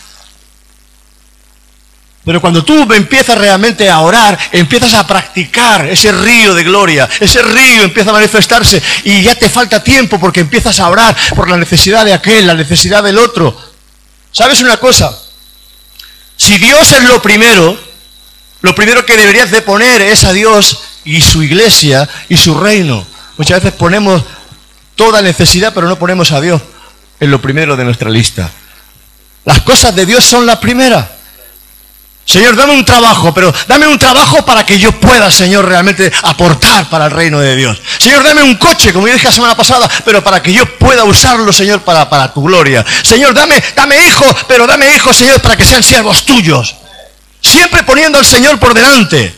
Pero 2.28 2.42
cuando 2.42 2.62
tú 2.66 2.86
empiezas 2.92 3.38
realmente 3.38 3.90
a 3.90 4.02
orar, 4.02 4.38
empiezas 4.52 4.94
a 4.96 5.08
practicar 5.08 5.88
ese 5.88 6.12
río 6.12 6.54
de 6.54 6.66
gloria, 6.66 7.08
ese 7.22 7.42
río 7.42 7.84
empieza 7.84 8.10
a 8.10 8.14
manifestarse 8.14 8.84
y 9.06 9.22
ya 9.22 9.34
te 9.34 9.48
falta 9.48 9.82
tiempo 9.82 10.20
porque 10.20 10.42
empiezas 10.42 10.78
a 10.82 10.90
orar 10.90 11.16
por 11.34 11.50
la 11.50 11.56
necesidad 11.56 12.04
de 12.04 12.12
aquel, 12.12 12.46
la 12.46 12.54
necesidad 12.54 13.02
del 13.02 13.18
otro. 13.18 13.58
¿Sabes 14.34 14.60
una 14.60 14.76
cosa? 14.76 15.18
Si 16.36 16.58
Dios 16.58 16.92
es 16.92 17.04
lo 17.06 17.22
primero, 17.22 17.80
lo 18.60 18.76
primero 18.76 19.06
que 19.06 19.16
deberías 19.16 19.50
de 19.50 19.62
poner 19.62 20.02
es 20.02 20.26
a 20.26 20.34
Dios 20.34 20.82
y 21.06 21.22
su 21.22 21.42
iglesia 21.44 22.10
y 22.28 22.36
su 22.36 22.60
reino. 22.60 23.08
Muchas 23.38 23.64
veces 23.64 23.80
ponemos 23.80 24.22
toda 24.98 25.22
necesidad, 25.22 25.74
pero 25.74 25.88
no 25.88 25.98
ponemos 25.98 26.34
a 26.34 26.42
Dios 26.42 26.62
en 27.22 27.32
lo 27.32 27.42
primero 27.42 27.78
de 27.78 27.86
nuestra 27.86 28.10
lista. 28.10 28.52
Las 29.46 29.62
cosas 29.62 29.96
de 29.96 30.06
Dios 30.06 30.26
son 30.26 30.46
las 30.46 30.58
primeras. 30.58 31.17
Señor, 32.28 32.58
dame 32.58 32.74
un 32.74 32.84
trabajo, 32.84 33.34
pero 33.34 33.54
dame 33.70 33.88
un 33.88 33.98
trabajo 33.98 34.46
para 34.46 34.66
que 34.66 34.78
yo 34.78 34.92
pueda, 34.92 35.32
Señor, 35.32 35.66
realmente 35.66 36.12
aportar 36.24 36.90
para 36.90 37.06
el 37.06 37.12
reino 37.12 37.40
de 37.40 37.56
Dios. 37.56 37.82
Señor, 38.00 38.22
dame 38.22 38.44
un 38.44 38.56
coche, 38.56 38.92
como 38.92 39.08
yo 39.08 39.14
dije 39.14 39.28
la 39.28 39.34
semana 39.34 39.56
pasada, 39.56 39.90
pero 40.04 40.22
para 40.22 40.44
que 40.44 40.52
yo 40.52 40.66
pueda 40.78 41.06
usarlo, 41.06 41.54
Señor, 41.54 41.84
para, 41.84 42.10
para 42.10 42.34
tu 42.34 42.44
gloria. 42.44 42.86
Señor, 43.02 43.34
dame, 43.34 43.64
dame 43.78 43.96
hijos, 44.06 44.36
pero 44.46 44.68
dame 44.68 44.94
hijos, 44.94 45.16
Señor, 45.16 45.42
para 45.42 45.56
que 45.56 45.64
sean 45.64 45.82
siervos 45.82 46.26
tuyos. 46.26 46.76
Siempre 47.40 47.84
poniendo 47.84 48.20
al 48.20 48.26
Señor 48.26 48.60
por 48.60 48.74
delante. 48.74 49.34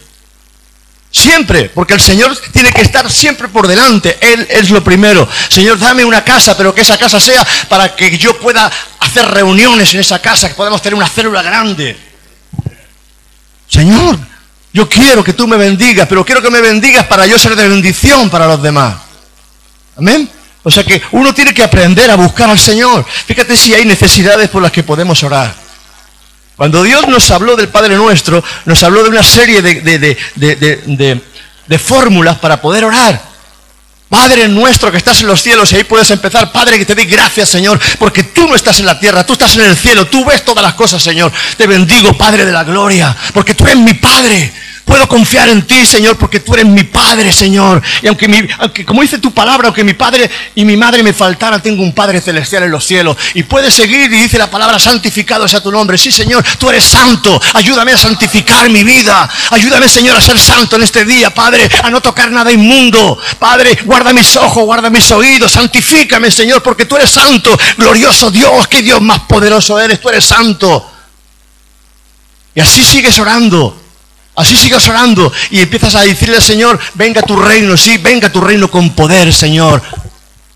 Siempre, 1.11 1.69
porque 1.69 1.93
el 1.93 2.01
Señor 2.01 2.35
tiene 2.51 2.71
que 2.71 2.81
estar 2.81 3.09
siempre 3.11 3.49
por 3.49 3.67
delante. 3.67 4.17
Él 4.19 4.47
es 4.49 4.71
lo 4.71 4.83
primero. 4.83 5.29
Señor, 5.49 5.77
dame 5.77 6.03
una 6.05 6.23
casa, 6.23 6.57
pero 6.57 6.73
que 6.73 6.81
esa 6.81 6.97
casa 6.97 7.19
sea 7.19 7.45
para 7.67 7.95
que 7.95 8.17
yo 8.17 8.35
pueda 8.39 8.71
hacer 8.99 9.27
reuniones 9.27 9.93
en 9.93 9.99
esa 9.99 10.19
casa, 10.19 10.49
que 10.49 10.55
podamos 10.55 10.81
tener 10.81 10.95
una 10.95 11.07
célula 11.07 11.43
grande. 11.43 12.08
Señor, 13.69 14.17
yo 14.73 14.89
quiero 14.89 15.23
que 15.23 15.33
tú 15.33 15.47
me 15.47 15.57
bendigas, 15.57 16.07
pero 16.07 16.25
quiero 16.25 16.41
que 16.41 16.49
me 16.49 16.61
bendigas 16.61 17.05
para 17.05 17.25
yo 17.25 17.39
ser 17.39 17.55
de 17.55 17.67
bendición 17.67 18.29
para 18.29 18.47
los 18.47 18.61
demás. 18.61 18.95
Amén. 19.97 20.29
O 20.63 20.71
sea 20.71 20.83
que 20.83 21.01
uno 21.11 21.33
tiene 21.33 21.53
que 21.53 21.63
aprender 21.63 22.11
a 22.11 22.15
buscar 22.15 22.49
al 22.49 22.59
Señor. 22.59 23.05
Fíjate 23.25 23.55
si 23.55 23.73
hay 23.73 23.85
necesidades 23.85 24.49
por 24.49 24.61
las 24.61 24.71
que 24.71 24.83
podemos 24.83 25.23
orar. 25.23 25.55
Cuando 26.55 26.83
Dios 26.83 27.07
nos 27.07 27.31
habló 27.31 27.55
del 27.55 27.69
Padre 27.69 27.95
Nuestro, 27.95 28.43
nos 28.65 28.83
habló 28.83 29.03
de 29.03 29.09
una 29.09 29.23
serie 29.23 29.61
de, 29.61 30.17
de 30.35 31.79
fórmulas 31.79 32.37
para 32.39 32.59
poder 32.59 32.83
orar. 32.83 33.28
Padre 34.09 34.47
nuestro 34.47 34.91
que 34.91 34.97
estás 34.97 35.21
en 35.21 35.27
los 35.27 35.41
cielos, 35.41 35.71
y 35.71 35.75
ahí 35.75 35.83
puedes 35.83 36.09
empezar, 36.09 36.51
Padre, 36.51 36.79
que 36.79 36.85
te 36.85 36.95
doy 36.95 37.05
gracias, 37.05 37.47
Señor, 37.47 37.79
porque 37.99 38.23
tú 38.23 38.47
no 38.47 38.55
estás 38.55 38.79
en 38.79 38.87
la 38.87 38.99
tierra, 38.99 39.23
tú 39.23 39.33
estás 39.33 39.55
en 39.55 39.61
el 39.61 39.77
cielo, 39.77 40.07
tú 40.07 40.25
ves 40.25 40.43
todas 40.43 40.63
las 40.63 40.73
cosas, 40.73 41.01
Señor. 41.03 41.31
Te 41.57 41.67
bendigo, 41.67 42.17
Padre 42.17 42.43
de 42.43 42.51
la 42.51 42.63
gloria, 42.63 43.15
porque 43.33 43.53
tú 43.53 43.65
eres 43.65 43.77
mi 43.77 43.93
Padre. 43.93 44.51
Puedo 44.89 45.07
confiar 45.07 45.47
en 45.49 45.67
ti, 45.67 45.85
Señor, 45.85 46.17
porque 46.17 46.39
tú 46.39 46.55
eres 46.55 46.65
mi 46.65 46.83
Padre, 46.83 47.31
Señor. 47.31 47.79
Y 48.01 48.07
aunque, 48.07 48.27
mi, 48.27 48.39
aunque 48.57 48.83
como 48.83 49.03
dice 49.03 49.19
tu 49.19 49.31
palabra, 49.31 49.67
aunque 49.67 49.83
mi 49.83 49.93
Padre 49.93 50.27
y 50.55 50.65
mi 50.65 50.75
madre 50.77 51.03
me 51.03 51.13
faltara, 51.13 51.61
tengo 51.61 51.83
un 51.83 51.93
Padre 51.93 52.19
celestial 52.19 52.63
en 52.63 52.71
los 52.71 52.87
cielos. 52.87 53.15
Y 53.35 53.43
puedes 53.43 53.75
seguir 53.75 54.11
y 54.11 54.19
dice 54.19 54.39
la 54.39 54.49
palabra, 54.49 54.79
santificado 54.79 55.47
sea 55.47 55.61
tu 55.61 55.71
nombre. 55.71 55.95
Sí, 55.95 56.11
Señor, 56.11 56.43
tú 56.57 56.71
eres 56.71 56.85
santo. 56.85 57.39
Ayúdame 57.53 57.91
a 57.91 57.99
santificar 57.99 58.67
mi 58.71 58.83
vida. 58.83 59.29
Ayúdame, 59.51 59.87
Señor, 59.87 60.17
a 60.17 60.21
ser 60.21 60.39
santo 60.39 60.77
en 60.77 60.81
este 60.81 61.05
día, 61.05 61.31
Padre, 61.31 61.69
a 61.83 61.91
no 61.91 62.01
tocar 62.01 62.31
nada 62.31 62.51
inmundo. 62.51 63.15
Padre, 63.37 63.77
guarda 63.85 64.11
mis 64.11 64.35
ojos, 64.37 64.63
guarda 64.63 64.89
mis 64.89 65.11
oídos. 65.11 65.51
Santifícame, 65.51 66.31
Señor, 66.31 66.63
porque 66.63 66.85
tú 66.85 66.95
eres 66.95 67.11
santo. 67.11 67.55
Glorioso 67.77 68.31
Dios, 68.31 68.67
que 68.67 68.81
Dios 68.81 68.99
más 69.01 69.19
poderoso 69.19 69.79
eres. 69.79 70.01
Tú 70.01 70.09
eres 70.09 70.25
santo. 70.25 70.91
Y 72.55 72.59
así 72.59 72.83
sigues 72.83 73.19
orando. 73.19 73.78
Así 74.39 74.55
sigues 74.55 74.87
orando 74.87 75.33
y 75.49 75.59
empiezas 75.59 75.95
a 75.95 76.01
decirle 76.03 76.37
al 76.37 76.41
Señor, 76.41 76.79
venga 76.93 77.21
tu 77.21 77.35
reino, 77.35 77.75
sí, 77.75 77.97
venga 77.97 78.31
tu 78.31 78.39
reino 78.39 78.71
con 78.71 78.91
poder, 78.91 79.33
Señor. 79.33 79.81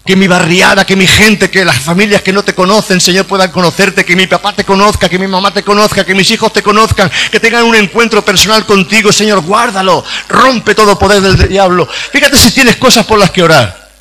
Que 0.06 0.16
mi 0.16 0.26
barriada, 0.26 0.86
que 0.86 0.96
mi 0.96 1.06
gente, 1.06 1.52
que 1.52 1.66
las 1.66 1.80
familias 1.80 2.22
que 2.22 2.32
no 2.32 2.44
te 2.44 2.56
conocen, 2.56 3.02
Señor, 3.02 3.26
puedan 3.26 3.52
conocerte, 3.52 4.06
que 4.06 4.16
mi 4.16 4.26
papá 4.26 4.54
te 4.54 4.64
conozca, 4.64 5.10
que 5.10 5.20
mi 5.20 5.28
mamá 5.28 5.52
te 5.52 5.64
conozca, 5.64 6.06
que 6.06 6.16
mis 6.16 6.32
hijos 6.32 6.54
te 6.54 6.64
conozcan, 6.64 7.12
que 7.30 7.42
tengan 7.42 7.66
un 7.66 7.76
encuentro 7.76 8.24
personal 8.24 8.66
contigo, 8.66 9.12
Señor, 9.12 9.42
guárdalo, 9.42 10.02
rompe 10.30 10.76
todo 10.76 10.98
poder 10.98 11.20
del 11.20 11.50
diablo. 11.50 11.86
Fíjate 11.86 12.38
si 12.38 12.52
tienes 12.52 12.78
cosas 12.78 13.06
por 13.06 13.20
las 13.20 13.32
que 13.32 13.44
orar. 13.44 13.92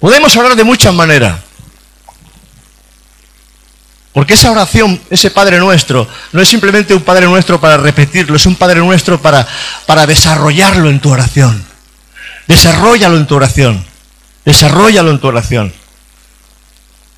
Podemos 0.00 0.34
orar 0.34 0.56
de 0.56 0.64
muchas 0.64 0.94
maneras. 0.94 1.40
Porque 4.18 4.34
esa 4.34 4.50
oración, 4.50 5.00
ese 5.10 5.30
Padre 5.30 5.58
Nuestro, 5.58 6.08
no 6.32 6.42
es 6.42 6.48
simplemente 6.48 6.92
un 6.92 7.02
Padre 7.02 7.26
Nuestro 7.26 7.60
para 7.60 7.76
repetirlo, 7.76 8.34
es 8.34 8.46
un 8.46 8.56
Padre 8.56 8.80
Nuestro 8.80 9.22
para, 9.22 9.46
para 9.86 10.08
desarrollarlo 10.08 10.90
en 10.90 10.98
tu 10.98 11.12
oración. 11.12 11.64
Desarrollalo 12.48 13.16
en 13.16 13.28
tu 13.28 13.36
oración. 13.36 13.86
Desarrollalo 14.44 15.12
en 15.12 15.20
tu 15.20 15.28
oración. 15.28 15.72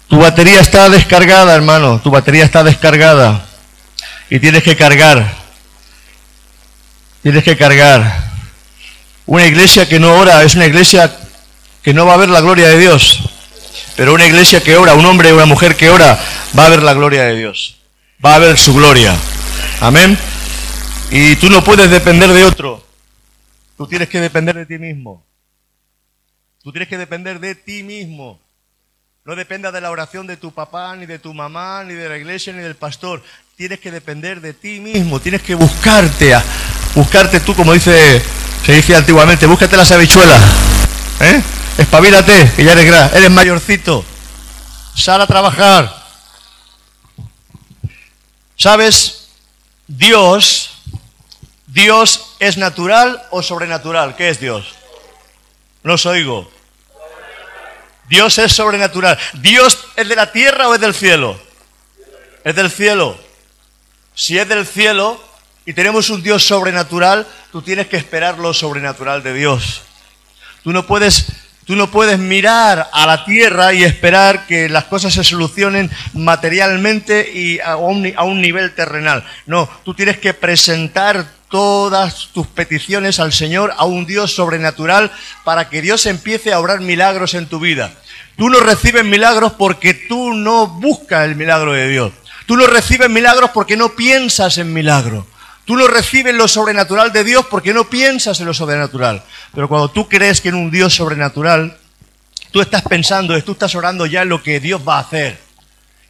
Tu 0.08 0.18
batería 0.18 0.60
está 0.60 0.90
descargada, 0.90 1.54
hermano. 1.54 2.02
Tu 2.04 2.10
batería 2.10 2.44
está 2.44 2.62
descargada. 2.62 3.46
Y 4.28 4.38
tienes 4.38 4.62
que 4.62 4.76
cargar. 4.76 5.32
Tienes 7.22 7.42
que 7.44 7.56
cargar. 7.56 8.28
Una 9.24 9.46
iglesia 9.46 9.88
que 9.88 9.98
no 9.98 10.16
ora 10.16 10.42
es 10.42 10.54
una 10.54 10.66
iglesia 10.66 11.16
que 11.82 11.94
no 11.94 12.04
va 12.04 12.12
a 12.12 12.18
ver 12.18 12.28
la 12.28 12.42
gloria 12.42 12.68
de 12.68 12.78
Dios. 12.78 13.20
Pero 13.96 14.14
una 14.14 14.26
iglesia 14.26 14.62
que 14.62 14.76
ora, 14.76 14.94
un 14.94 15.04
hombre 15.06 15.32
o 15.32 15.36
una 15.36 15.46
mujer 15.46 15.76
que 15.76 15.90
ora, 15.90 16.18
va 16.58 16.66
a 16.66 16.70
ver 16.70 16.82
la 16.82 16.94
gloria 16.94 17.24
de 17.24 17.36
Dios. 17.36 17.76
Va 18.24 18.34
a 18.34 18.38
ver 18.38 18.56
su 18.56 18.74
gloria. 18.74 19.16
Amén. 19.80 20.18
Y 21.10 21.36
tú 21.36 21.50
no 21.50 21.62
puedes 21.64 21.90
depender 21.90 22.30
de 22.30 22.44
otro. 22.44 22.84
Tú 23.76 23.86
tienes 23.86 24.08
que 24.08 24.20
depender 24.20 24.54
de 24.54 24.66
ti 24.66 24.78
mismo. 24.78 25.24
Tú 26.62 26.70
tienes 26.70 26.88
que 26.88 26.98
depender 26.98 27.40
de 27.40 27.54
ti 27.54 27.82
mismo. 27.82 28.38
No 29.24 29.36
dependa 29.36 29.72
de 29.72 29.80
la 29.80 29.90
oración 29.90 30.26
de 30.26 30.36
tu 30.36 30.52
papá, 30.52 30.96
ni 30.96 31.06
de 31.06 31.18
tu 31.18 31.34
mamá, 31.34 31.84
ni 31.84 31.94
de 31.94 32.08
la 32.08 32.16
iglesia, 32.16 32.52
ni 32.52 32.62
del 32.62 32.74
pastor. 32.74 33.22
Tienes 33.56 33.80
que 33.80 33.90
depender 33.90 34.40
de 34.40 34.54
ti 34.54 34.80
mismo. 34.80 35.20
Tienes 35.20 35.42
que 35.42 35.54
buscarte, 35.54 36.34
a, 36.34 36.42
buscarte 36.94 37.40
tú, 37.40 37.54
como 37.54 37.72
dice, 37.72 38.22
se 38.64 38.74
dice 38.74 38.96
antiguamente, 38.96 39.46
búscate 39.46 39.76
las 39.76 39.90
habichuelas. 39.92 40.40
¿Eh? 41.20 41.42
Espabilate, 41.78 42.52
que 42.56 42.64
ya 42.64 42.72
eres, 42.72 43.12
eres 43.12 43.30
mayorcito. 43.30 44.04
Sal 44.94 45.20
a 45.20 45.26
trabajar. 45.26 45.94
¿Sabes? 48.56 49.28
Dios, 49.86 50.82
Dios 51.66 52.34
es 52.38 52.56
natural 52.56 53.22
o 53.30 53.42
sobrenatural. 53.42 54.16
¿Qué 54.16 54.30
es 54.30 54.40
Dios? 54.40 54.74
No 55.82 55.94
os 55.94 56.06
oigo. 56.06 56.50
Dios 58.08 58.38
es 58.38 58.52
sobrenatural. 58.52 59.18
¿Dios 59.34 59.86
es 59.96 60.08
de 60.08 60.16
la 60.16 60.32
tierra 60.32 60.68
o 60.68 60.74
es 60.74 60.80
del 60.80 60.94
cielo? 60.94 61.40
Es 62.44 62.54
del 62.54 62.70
cielo. 62.70 63.18
Si 64.14 64.38
es 64.38 64.48
del 64.48 64.66
cielo 64.66 65.22
y 65.64 65.72
tenemos 65.74 66.10
un 66.10 66.22
Dios 66.22 66.44
sobrenatural, 66.44 67.26
tú 67.52 67.62
tienes 67.62 67.86
que 67.86 67.96
esperar 67.96 68.38
lo 68.38 68.52
sobrenatural 68.52 69.22
de 69.22 69.34
Dios. 69.34 69.82
Tú 70.62 70.72
no 70.72 70.86
puedes 70.86 71.26
Tú 71.70 71.76
no 71.76 71.88
puedes 71.88 72.18
mirar 72.18 72.90
a 72.92 73.06
la 73.06 73.24
tierra 73.24 73.72
y 73.72 73.84
esperar 73.84 74.44
que 74.48 74.68
las 74.68 74.86
cosas 74.86 75.14
se 75.14 75.22
solucionen 75.22 75.88
materialmente 76.14 77.30
y 77.32 77.60
a 77.60 77.76
un, 77.76 78.02
nivel 78.40 78.74
terrenal. 78.74 79.24
No, 79.46 79.70
tú 79.84 79.94
tienes 79.94 80.18
que 80.18 80.34
presentar 80.34 81.24
todas 81.48 82.30
tus 82.32 82.48
peticiones 82.48 83.20
al 83.20 83.32
Señor, 83.32 83.72
a 83.76 83.84
un 83.84 84.04
Dios 84.04 84.34
sobrenatural, 84.34 85.12
para 85.44 85.68
que 85.68 85.80
Dios 85.80 86.06
empiece 86.06 86.52
a 86.52 86.58
obrar 86.58 86.80
milagros 86.80 87.34
en 87.34 87.46
tu 87.46 87.60
vida. 87.60 87.94
Tú 88.36 88.50
no 88.50 88.58
recibes 88.58 89.04
milagros 89.04 89.52
porque 89.52 89.94
tú 89.94 90.34
no 90.34 90.66
buscas 90.66 91.24
el 91.26 91.36
milagro 91.36 91.72
de 91.72 91.86
Dios. 91.86 92.12
Tú 92.46 92.56
no 92.56 92.66
recibes 92.66 93.08
milagros 93.08 93.50
porque 93.54 93.76
no 93.76 93.90
piensas 93.90 94.58
en 94.58 94.72
milagros. 94.72 95.24
Tú 95.70 95.76
no 95.76 95.86
recibes 95.86 96.34
lo 96.34 96.48
sobrenatural 96.48 97.12
de 97.12 97.22
Dios 97.22 97.46
porque 97.48 97.72
no 97.72 97.88
piensas 97.88 98.40
en 98.40 98.46
lo 98.46 98.52
sobrenatural. 98.52 99.22
Pero 99.54 99.68
cuando 99.68 99.88
tú 99.88 100.08
crees 100.08 100.40
que 100.40 100.48
en 100.48 100.56
un 100.56 100.68
Dios 100.68 100.96
sobrenatural, 100.96 101.78
tú 102.50 102.60
estás 102.60 102.82
pensando, 102.82 103.40
tú 103.44 103.52
estás 103.52 103.72
orando 103.76 104.04
ya 104.04 104.22
en 104.22 104.30
lo 104.30 104.42
que 104.42 104.58
Dios 104.58 104.82
va 104.82 104.96
a 104.96 105.02
hacer. 105.02 105.38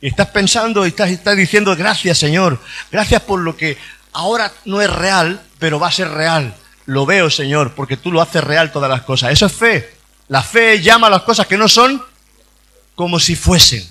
Y 0.01 0.09
estás 0.09 0.29
pensando 0.29 0.87
y 0.87 0.89
estás, 0.89 1.37
diciendo, 1.37 1.77
gracias 1.77 2.17
Señor, 2.17 2.59
gracias 2.91 3.21
por 3.21 3.41
lo 3.41 3.55
que 3.55 3.77
ahora 4.15 4.51
no 4.65 4.81
es 4.81 4.91
real, 4.91 5.43
pero 5.59 5.79
va 5.79 5.89
a 5.89 5.93
ser 5.93 6.09
real. 6.09 6.55
Lo 6.87 7.05
veo, 7.05 7.29
Señor, 7.29 7.75
porque 7.75 7.99
tú 7.99 8.11
lo 8.11 8.23
haces 8.23 8.43
real 8.43 8.73
todas 8.73 8.89
las 8.89 9.03
cosas. 9.03 9.31
Eso 9.31 9.45
es 9.45 9.53
fe. 9.53 9.95
La 10.29 10.43
fe 10.43 10.81
llama 10.81 11.09
a 11.09 11.11
las 11.11 11.23
cosas 11.25 11.47
que 11.47 11.59
no 11.59 11.69
son 11.69 12.03
como 12.95 13.21
si 13.21 13.37
fuesen. 13.37 13.87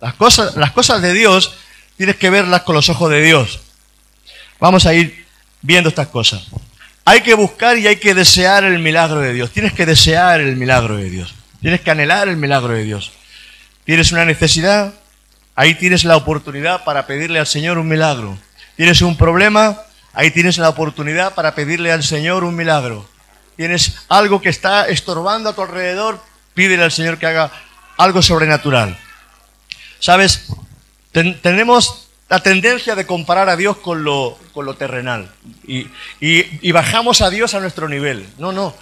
Las 0.00 0.14
cosas 0.14 1.02
de 1.02 1.12
Dios 1.12 1.54
tienes 1.96 2.14
que 2.14 2.30
verlas 2.30 2.62
con 2.62 2.76
los 2.76 2.88
ojos 2.88 3.10
de 3.10 3.20
Dios. 3.20 3.62
Vamos 4.60 4.86
a 4.86 4.94
ir 4.94 5.26
viendo 5.62 5.88
estas 5.88 6.08
cosas. 6.08 6.48
Hay 7.04 7.22
que 7.22 7.34
buscar 7.34 7.78
y 7.78 7.86
hay 7.86 7.96
que 7.96 8.14
desear 8.14 8.64
el 8.64 8.78
milagro 8.80 9.20
de 9.20 9.32
Dios. 9.32 9.50
Tienes 9.50 9.72
que 9.72 9.86
desear 9.86 10.40
el 10.40 10.56
milagro 10.56 10.96
de 10.96 11.08
Dios. 11.08 11.34
Tienes 11.60 11.80
que 11.80 11.90
anhelar 11.90 12.28
el 12.28 12.36
milagro 12.36 12.74
de 12.74 12.84
Dios. 12.84 13.12
Tienes 13.84 14.12
una 14.12 14.24
necesidad, 14.24 14.92
ahí 15.54 15.74
tienes 15.74 16.04
la 16.04 16.16
oportunidad 16.16 16.84
para 16.84 17.06
pedirle 17.06 17.38
al 17.38 17.46
Señor 17.46 17.78
un 17.78 17.88
milagro. 17.88 18.36
Tienes 18.76 19.00
un 19.00 19.16
problema, 19.16 19.78
ahí 20.12 20.30
tienes 20.30 20.58
la 20.58 20.68
oportunidad 20.68 21.34
para 21.34 21.54
pedirle 21.54 21.90
al 21.90 22.04
Señor 22.04 22.44
un 22.44 22.54
milagro. 22.54 23.08
Tienes 23.56 23.96
algo 24.08 24.42
que 24.42 24.50
está 24.50 24.86
estorbando 24.88 25.48
a 25.48 25.54
tu 25.54 25.62
alrededor, 25.62 26.22
pídele 26.54 26.84
al 26.84 26.92
Señor 26.92 27.18
que 27.18 27.26
haga 27.26 27.50
algo 27.96 28.22
sobrenatural. 28.22 28.98
¿Sabes? 29.98 30.46
tenemos 31.12 32.07
la 32.28 32.40
tendencia 32.40 32.94
de 32.94 33.06
comparar 33.06 33.48
a 33.48 33.56
Dios 33.56 33.78
con 33.78 34.04
lo, 34.04 34.38
con 34.52 34.66
lo 34.66 34.74
terrenal. 34.74 35.32
Y, 35.66 35.86
y, 36.20 36.72
bajamos 36.72 37.22
a 37.22 37.30
Dios 37.30 37.54
a 37.54 37.60
nuestro 37.60 37.88
nivel. 37.88 38.26
No, 38.38 38.52
no. 38.52 38.74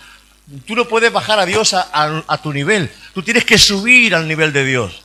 Tú 0.67 0.75
no 0.75 0.87
puedes 0.87 1.12
bajar 1.12 1.38
a 1.38 1.47
Dios 1.47 1.75
a, 1.75 2.25
a, 2.26 2.38
tu 2.38 2.53
nivel. 2.53 2.91
Tú 3.15 3.23
tienes 3.23 3.45
que 3.45 3.59
subir 3.59 4.15
al 4.15 4.26
nivel 4.26 4.53
de 4.53 4.65
Dios. 4.65 5.03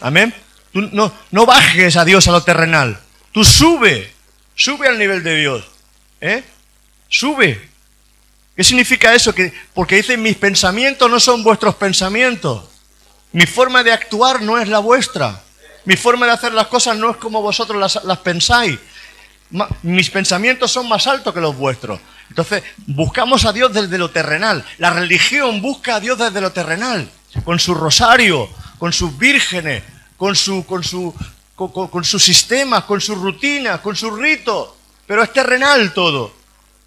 Amén. 0.00 0.34
Tú 0.72 0.82
no, 0.92 1.12
no 1.30 1.46
bajes 1.46 1.96
a 1.96 2.04
Dios 2.04 2.26
a 2.26 2.32
lo 2.32 2.42
terrenal. 2.42 2.98
Tú 3.32 3.44
sube. 3.44 4.12
Sube 4.56 4.88
al 4.88 4.98
nivel 4.98 5.22
de 5.22 5.36
Dios. 5.36 5.64
¿Eh? 6.20 6.42
Sube. 7.08 7.70
¿Qué 8.56 8.64
significa 8.64 9.14
eso? 9.14 9.34
Que, 9.34 9.52
porque 9.72 9.96
dicen, 9.96 10.22
mis 10.22 10.36
pensamientos 10.36 11.10
no 11.10 11.20
son 11.20 11.42
vuestros 11.42 11.74
pensamientos. 11.76 12.64
Mi 13.32 13.46
forma 13.46 13.82
de 13.82 13.92
actuar 13.92 14.42
no 14.42 14.58
es 14.58 14.68
la 14.68 14.78
vuestra. 14.78 15.43
Mi 15.84 15.96
forma 15.96 16.26
de 16.26 16.32
hacer 16.32 16.52
las 16.52 16.68
cosas 16.68 16.96
no 16.96 17.10
es 17.10 17.16
como 17.18 17.42
vosotros 17.42 18.00
las, 18.04 18.18
pensáis. 18.18 18.78
mis 19.82 20.10
pensamientos 20.10 20.70
son 20.70 20.88
más 20.88 21.06
altos 21.06 21.34
que 21.34 21.40
los 21.40 21.56
vuestros. 21.56 22.00
Entonces, 22.30 22.62
buscamos 22.86 23.44
a 23.44 23.52
Dios 23.52 23.72
desde 23.72 23.98
lo 23.98 24.10
terrenal. 24.10 24.64
La 24.78 24.90
religión 24.90 25.60
busca 25.60 25.96
a 25.96 26.00
Dios 26.00 26.18
desde 26.18 26.40
lo 26.40 26.52
terrenal, 26.52 27.08
con 27.44 27.58
su 27.58 27.74
rosario, 27.74 28.48
con 28.78 28.92
sus 28.92 29.16
vírgenes, 29.18 29.82
con 30.16 30.34
su, 30.34 30.64
con 30.64 30.82
su, 30.82 31.14
con, 31.54 32.04
sistema, 32.04 32.86
con 32.86 33.00
su 33.00 33.14
rutina, 33.14 33.82
con 33.82 33.94
su 33.94 34.10
rito. 34.10 34.76
Pero 35.06 35.22
es 35.22 35.32
terrenal 35.32 35.92
todo. 35.92 36.32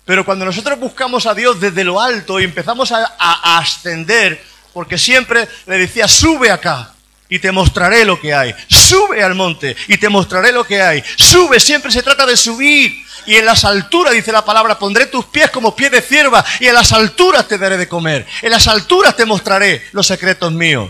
Pero 0.06 0.26
cuando 0.26 0.46
nosotros 0.46 0.80
buscamos 0.80 1.28
a 1.28 1.36
Dios 1.36 1.60
desde 1.60 1.84
lo 1.84 2.02
alto 2.02 2.40
y 2.40 2.46
empezamos 2.46 2.92
a, 2.92 3.16
a 3.20 3.60
ascender, 3.60 4.44
porque 4.74 4.98
siempre 4.98 5.48
le 5.68 5.78
decía, 5.78 6.08
sube 6.08 6.50
acá, 6.50 6.94
y 7.30 7.40
te 7.40 7.52
mostraré 7.52 8.06
lo 8.06 8.20
que 8.20 8.34
hay. 8.34 8.54
Sube 8.68 9.24
al 9.24 9.36
monte 9.36 9.76
y 9.88 9.98
te 9.98 10.10
mostraré 10.10 10.52
lo 10.52 10.64
que 10.64 10.82
hay. 10.82 11.04
Sube, 11.16 11.60
siempre 11.60 11.92
se 11.92 12.04
trata 12.04 12.26
de 12.26 12.38
subir. 12.38 13.06
Y 13.26 13.36
en 13.36 13.46
las 13.46 13.66
alturas, 13.66 14.14
dice 14.14 14.32
la 14.32 14.46
palabra, 14.46 14.80
pondré 14.80 15.08
tus 15.08 15.26
pies 15.26 15.52
como 15.52 15.76
pies 15.76 15.92
de 15.92 16.02
cierva 16.02 16.46
y 16.62 16.68
en 16.68 16.74
las 16.74 16.94
alturas 16.94 17.48
te 17.48 17.58
daré 17.58 17.78
de 17.78 17.88
comer. 17.88 18.26
En 18.42 18.52
las 18.52 18.68
alturas 18.68 19.16
te 19.18 19.26
mostraré 19.26 19.86
los 19.92 20.08
secretos 20.08 20.54
míos. 20.54 20.90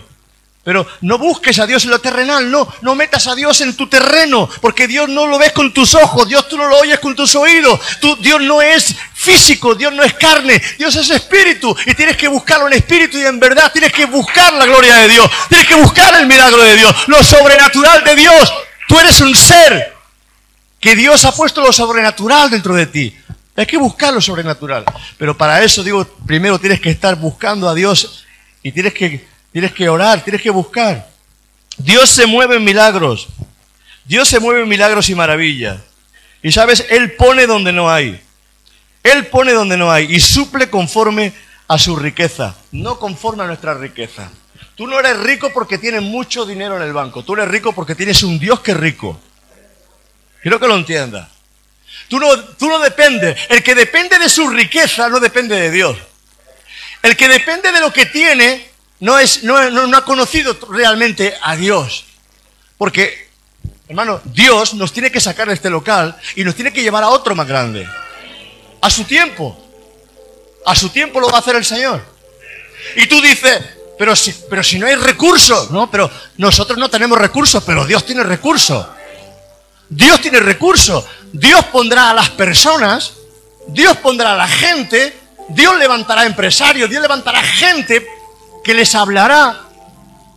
Pero 0.68 0.86
no 1.00 1.18
busques 1.18 1.60
a 1.60 1.66
Dios 1.66 1.86
en 1.86 1.92
lo 1.92 2.02
terrenal, 2.02 2.52
no, 2.52 2.68
no 2.82 2.94
metas 2.94 3.26
a 3.28 3.36
Dios 3.36 3.62
en 3.62 3.78
tu 3.78 3.88
terreno, 3.88 4.50
porque 4.60 4.86
Dios 4.86 5.08
no 5.08 5.26
lo 5.26 5.40
ves 5.40 5.54
con 5.54 5.72
tus 5.72 5.96
ojos, 5.96 6.28
Dios 6.28 6.50
tú 6.50 6.58
no 6.58 6.68
lo 6.68 6.80
oyes 6.80 7.00
con 7.00 7.16
tus 7.16 7.38
oídos, 7.38 7.80
tú, 8.02 8.18
Dios 8.18 8.42
no 8.42 8.62
es 8.62 8.94
físico, 9.14 9.76
Dios 9.76 9.94
no 9.94 10.04
es 10.04 10.16
carne, 10.16 10.62
Dios 10.78 10.94
es 10.98 11.10
espíritu 11.10 11.74
y 11.86 11.94
tienes 11.94 12.18
que 12.18 12.28
buscarlo 12.28 12.68
en 12.68 12.74
espíritu 12.74 13.18
y 13.18 13.26
en 13.26 13.40
verdad, 13.40 13.72
tienes 13.72 13.94
que 13.94 14.08
buscar 14.08 14.52
la 14.52 14.66
gloria 14.66 14.96
de 14.96 15.08
Dios, 15.08 15.32
tienes 15.48 15.68
que 15.68 15.76
buscar 15.76 16.14
el 16.16 16.28
milagro 16.28 16.62
de 16.62 16.76
Dios, 16.76 16.94
lo 17.08 17.24
sobrenatural 17.24 18.04
de 18.04 18.16
Dios. 18.18 18.54
Tú 18.90 19.00
eres 19.00 19.22
un 19.22 19.34
ser 19.38 19.96
que 20.82 20.98
Dios 20.98 21.24
ha 21.24 21.32
puesto 21.32 21.62
lo 21.62 21.72
sobrenatural 21.72 22.50
dentro 22.50 22.76
de 22.76 22.88
ti. 22.88 23.18
Hay 23.56 23.66
que 23.66 23.78
buscar 23.78 24.14
lo 24.14 24.20
sobrenatural. 24.20 24.84
Pero 25.18 25.38
para 25.38 25.64
eso, 25.64 25.82
digo, 25.82 26.04
primero 26.26 26.60
tienes 26.60 26.82
que 26.82 26.90
estar 26.90 27.16
buscando 27.16 27.70
a 27.70 27.74
Dios 27.74 28.26
y 28.62 28.74
tienes 28.74 28.94
que 28.94 29.37
Tienes 29.58 29.74
que 29.74 29.90
orar, 29.90 30.24
tienes 30.24 30.40
que 30.40 30.52
buscar. 30.52 31.10
Dios 31.78 32.12
se 32.12 32.28
mueve 32.28 32.58
en 32.58 32.64
milagros. 32.64 33.28
Dios 34.06 34.30
se 34.30 34.40
mueve 34.40 34.62
en 34.62 34.70
milagros 34.70 35.10
y 35.10 35.16
maravillas. 35.16 35.80
Y 36.44 36.52
sabes, 36.52 36.86
Él 36.92 37.14
pone 37.14 37.48
donde 37.48 37.74
no 37.74 37.90
hay. 37.90 38.22
Él 39.02 39.26
pone 39.26 39.54
donde 39.54 39.76
no 39.76 39.92
hay 39.92 40.14
y 40.14 40.20
suple 40.20 40.70
conforme 40.70 41.34
a 41.68 41.80
su 41.80 41.96
riqueza, 41.96 42.56
no 42.72 43.00
conforme 43.00 43.46
a 43.46 43.48
nuestra 43.48 43.74
riqueza. 43.74 44.30
Tú 44.76 44.86
no 44.86 45.00
eres 45.00 45.18
rico 45.22 45.52
porque 45.52 45.80
tienes 45.80 46.04
mucho 46.04 46.46
dinero 46.46 46.78
en 46.78 46.84
el 46.84 46.94
banco, 46.94 47.24
tú 47.24 47.34
eres 47.34 47.48
rico 47.48 47.74
porque 47.74 47.96
tienes 47.96 48.22
un 48.22 48.38
Dios 48.38 48.60
que 48.60 48.74
es 48.74 48.78
rico. 48.78 49.20
Quiero 50.44 50.60
que 50.60 50.68
lo 50.68 50.76
entiendas. 50.76 51.30
Tú 52.08 52.20
no, 52.20 52.40
tú 52.40 52.70
no 52.70 52.78
dependes, 52.78 53.36
el 53.50 53.64
que 53.64 53.74
depende 53.74 54.20
de 54.20 54.30
su 54.30 54.48
riqueza 54.50 55.10
no 55.10 55.20
depende 55.20 55.60
de 55.60 55.72
Dios. 55.72 55.98
El 57.02 57.18
que 57.18 57.28
depende 57.28 57.72
de 57.72 57.80
lo 57.80 57.92
que 57.92 58.06
tiene 58.06 58.77
no, 59.00 59.20
es, 59.20 59.44
no, 59.44 59.70
no, 59.70 59.98
ha 59.98 60.06
conocido 60.06 60.58
realmente 60.70 61.36
a 61.42 61.56
Dios. 61.56 62.06
Porque, 62.78 63.30
hermano, 63.88 64.22
Dios 64.26 64.74
nos 64.74 64.92
tiene 64.92 65.12
que 65.12 65.22
sacar 65.22 65.48
de 65.48 65.54
este 65.54 65.70
local 65.70 66.16
y 66.36 66.44
nos 66.44 66.56
tiene 66.56 66.74
que 66.74 66.82
llevar 66.82 67.04
a 67.04 67.10
otro 67.10 67.36
más 67.36 67.48
grande. 67.48 67.88
A 68.82 68.90
su 68.90 69.04
tiempo. 69.04 69.58
A 70.66 70.76
su 70.76 70.90
tiempo 70.90 71.20
lo 71.20 71.30
va 71.30 71.38
a 71.38 71.42
hacer 71.42 71.56
el 71.56 71.66
Señor. 71.66 72.04
Y 72.96 73.08
tú 73.08 73.22
dices, 73.22 73.62
pero 74.00 74.16
si, 74.16 74.34
pero 74.50 74.64
si 74.64 74.80
no 74.80 74.88
hay 74.88 74.96
recursos, 74.96 75.70
no, 75.72 75.90
pero 75.92 76.10
nosotros 76.38 76.78
no 76.78 76.90
tenemos 76.90 77.18
recursos, 77.18 77.64
pero 77.64 77.86
Dios 77.86 78.06
tiene 78.06 78.24
recursos. 78.24 78.86
Dios 79.90 80.22
tiene 80.22 80.40
recursos. 80.40 81.06
Dios 81.32 81.66
pondrá 81.66 82.10
a 82.10 82.14
las 82.14 82.30
personas, 82.32 83.14
Dios 83.68 83.98
pondrá 83.98 84.34
a 84.34 84.38
la 84.38 84.48
gente, 84.48 85.16
Dios 85.50 85.78
levantará 85.78 86.26
empresarios, 86.26 86.90
Dios 86.90 87.02
levantará 87.02 87.42
gente 87.44 88.17
que 88.68 88.74
les 88.74 88.94
hablará 88.96 89.62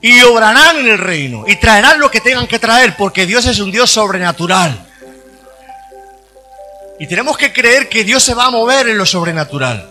y 0.01 0.23
obrarán 0.23 0.77
en 0.77 0.89
el 0.89 0.99
reino 0.99 1.45
y 1.49 1.57
traerán 1.57 1.99
lo 1.99 2.13
que 2.13 2.21
tengan 2.21 2.47
que 2.47 2.61
traer 2.61 2.97
porque 2.97 3.27
Dios 3.27 3.45
es 3.45 3.59
un 3.59 3.73
Dios 3.73 3.91
sobrenatural. 3.91 4.87
Y 7.01 7.09
tenemos 7.09 7.37
que 7.37 7.53
creer 7.53 7.89
que 7.89 8.05
Dios 8.05 8.23
se 8.23 8.35
va 8.35 8.47
a 8.47 8.51
mover 8.51 8.89
en 8.89 8.97
lo 8.97 9.05
sobrenatural. 9.05 9.91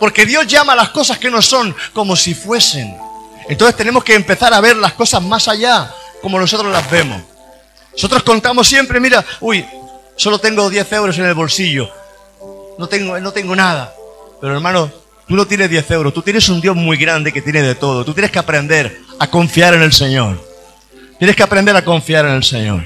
Porque 0.00 0.26
Dios 0.26 0.48
llama 0.48 0.72
a 0.72 0.76
las 0.76 0.88
cosas 0.88 1.18
que 1.18 1.30
no 1.30 1.40
son 1.40 1.72
como 1.92 2.16
si 2.16 2.34
fuesen. 2.34 2.98
Entonces 3.48 3.76
tenemos 3.76 4.02
que 4.02 4.16
empezar 4.16 4.52
a 4.52 4.60
ver 4.60 4.76
las 4.76 4.94
cosas 4.94 5.22
más 5.22 5.46
allá, 5.46 5.94
como 6.20 6.40
nosotros 6.40 6.72
las 6.72 6.90
vemos. 6.90 7.22
Nosotros 7.92 8.24
contamos 8.24 8.66
siempre, 8.66 8.98
mira, 8.98 9.24
uy, 9.38 9.64
solo 10.16 10.40
tengo 10.40 10.68
10 10.68 10.92
euros 10.94 11.16
en 11.16 11.26
el 11.26 11.34
bolsillo. 11.34 11.88
No 12.76 12.88
tengo, 12.88 13.20
no 13.20 13.32
tengo 13.32 13.54
nada. 13.54 13.94
Pero 14.40 14.54
hermano, 14.54 14.90
Tú 15.28 15.36
no 15.36 15.46
tienes 15.46 15.68
10 15.68 15.90
euros, 15.90 16.14
tú 16.14 16.22
tienes 16.22 16.48
un 16.48 16.60
Dios 16.60 16.74
muy 16.74 16.96
grande 16.96 17.32
que 17.32 17.42
tiene 17.42 17.62
de 17.62 17.74
todo. 17.74 18.02
Tú 18.02 18.14
tienes 18.14 18.30
que 18.30 18.38
aprender 18.38 18.98
a 19.18 19.26
confiar 19.26 19.74
en 19.74 19.82
el 19.82 19.92
Señor. 19.92 20.42
Tienes 21.18 21.36
que 21.36 21.42
aprender 21.42 21.76
a 21.76 21.84
confiar 21.84 22.24
en 22.24 22.32
el 22.32 22.44
Señor. 22.44 22.82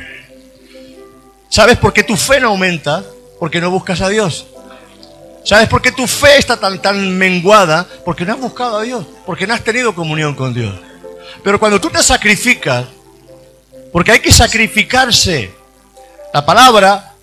¿Sabes 1.49 1.79
por 1.79 1.93
qué 1.93 2.03
tu 2.03 2.17
fe 2.17 2.41
no 2.41 2.49
aumenta? 2.49 3.05
Porque 3.39 3.61
no 3.61 3.71
buscas 3.71 4.01
a 4.01 4.09
Dios. 4.09 4.47
¿Sabes 5.45 5.69
por 5.69 5.83
qué 5.83 5.93
tu 5.93 6.07
fe 6.07 6.39
está 6.39 6.57
tan, 6.57 6.83
tan 6.83 7.17
menguada? 7.17 7.87
Porque 8.05 8.25
no 8.25 8.33
has 8.33 8.41
buscado 8.41 8.79
a 8.79 8.83
Dios, 8.83 9.07
porque 9.25 9.47
no 9.47 9.55
has 9.55 9.63
tenido 9.63 9.95
comunión 9.95 10.35
con 10.35 10.53
Dios. 10.53 10.75
Pero 11.45 11.61
cuando 11.61 11.81
tú 11.81 11.91
te 11.91 12.03
sacrificas, 12.03 12.87
porque 13.93 14.13
hay 14.13 14.21
que 14.21 14.33
sacrificarse, 14.33 15.53
la 16.33 16.45
palabra 16.45 17.15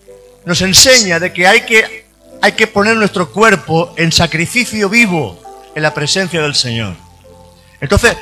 nos 0.45 0.61
enseña 0.61 1.19
de 1.19 1.33
que 1.33 1.45
hay 1.47 1.61
que 1.61 2.08
hay 2.41 2.53
que 2.53 2.67
poner 2.67 2.95
nuestro 2.95 3.31
cuerpo 3.31 3.93
en 3.97 4.11
sacrificio 4.11 4.89
vivo 4.89 5.39
en 5.75 5.83
la 5.83 5.93
presencia 5.93 6.41
del 6.41 6.55
Señor. 6.55 6.95
Entonces, 7.81 8.15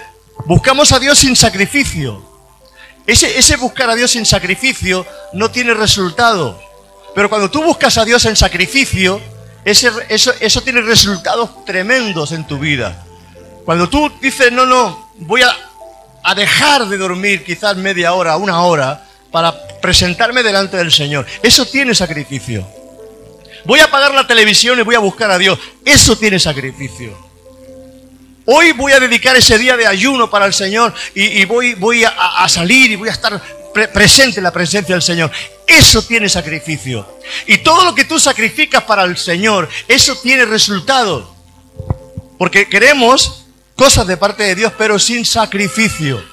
buscamos 0.45 0.91
a 0.91 0.99
Dios 0.99 1.19
sin 1.19 1.35
sacrificio. 1.35 2.23
Ese, 3.05 3.37
ese 3.37 3.55
buscar 3.55 3.89
a 3.89 3.95
Dios 3.95 4.11
sin 4.11 4.25
sacrificio 4.25 5.05
no 5.33 5.49
tiene 5.49 5.73
resultado. 5.73 6.61
Pero 7.15 7.29
cuando 7.29 7.49
tú 7.49 7.63
buscas 7.63 7.97
a 7.97 8.05
Dios 8.05 8.25
en 8.25 8.35
sacrificio, 8.35 9.21
ese, 9.63 9.91
eso, 10.09 10.33
eso 10.39 10.61
tiene 10.61 10.81
resultados 10.81 11.65
tremendos 11.65 12.31
en 12.31 12.45
tu 12.45 12.59
vida. 12.59 13.03
Cuando 13.65 13.89
tú 13.89 14.11
dices, 14.21 14.51
no, 14.51 14.65
no, 14.65 15.09
voy 15.19 15.41
a, 15.41 15.55
a 16.23 16.35
dejar 16.35 16.87
de 16.87 16.97
dormir 16.97 17.43
quizás 17.43 17.75
media 17.75 18.13
hora, 18.13 18.37
una 18.37 18.61
hora, 18.61 19.05
para 19.31 19.53
presentarme 19.81 20.43
delante 20.43 20.77
del 20.77 20.91
Señor, 20.91 21.25
eso 21.43 21.65
tiene 21.65 21.93
sacrificio. 21.93 22.67
Voy 23.67 23.81
a 23.81 23.83
apagar 23.83 24.13
la 24.13 24.25
televisión 24.25 24.79
y 24.79 24.81
voy 24.81 24.95
a 24.95 24.99
buscar 24.99 25.29
a 25.29 25.37
Dios. 25.37 25.59
Eso 25.83 26.17
tiene 26.17 26.39
sacrificio. 26.39 27.27
Hoy 28.45 28.71
voy 28.71 28.93
a 28.93 28.99
dedicar 29.01 29.35
ese 29.35 29.57
día 29.57 29.75
de 29.75 29.85
ayuno 29.85 30.29
para 30.29 30.45
el 30.45 30.53
Señor 30.53 30.93
y, 31.13 31.43
voy, 31.43 32.05
a, 32.05 32.47
salir 32.47 32.91
y 32.91 32.95
voy 32.95 33.09
a 33.09 33.11
estar 33.11 33.43
presente 33.93 34.39
en 34.39 34.45
la 34.45 34.53
presencia 34.53 34.95
del 34.95 35.01
Señor. 35.01 35.29
Eso 35.67 36.01
tiene 36.01 36.29
sacrificio. 36.29 37.19
Y 37.45 37.57
todo 37.57 37.83
lo 37.83 37.93
que 37.93 38.05
tú 38.05 38.17
sacrificas 38.17 38.85
para 38.85 39.03
el 39.03 39.17
Señor, 39.17 39.67
eso 39.89 40.15
tiene 40.15 40.45
resultado. 40.45 41.35
Porque 42.37 42.69
queremos 42.69 43.47
cosas 43.75 44.07
de 44.07 44.15
parte 44.15 44.43
de 44.43 44.55
Dios, 44.55 44.71
pero 44.77 44.97
sin 44.97 45.25
sacrificio. 45.25 46.23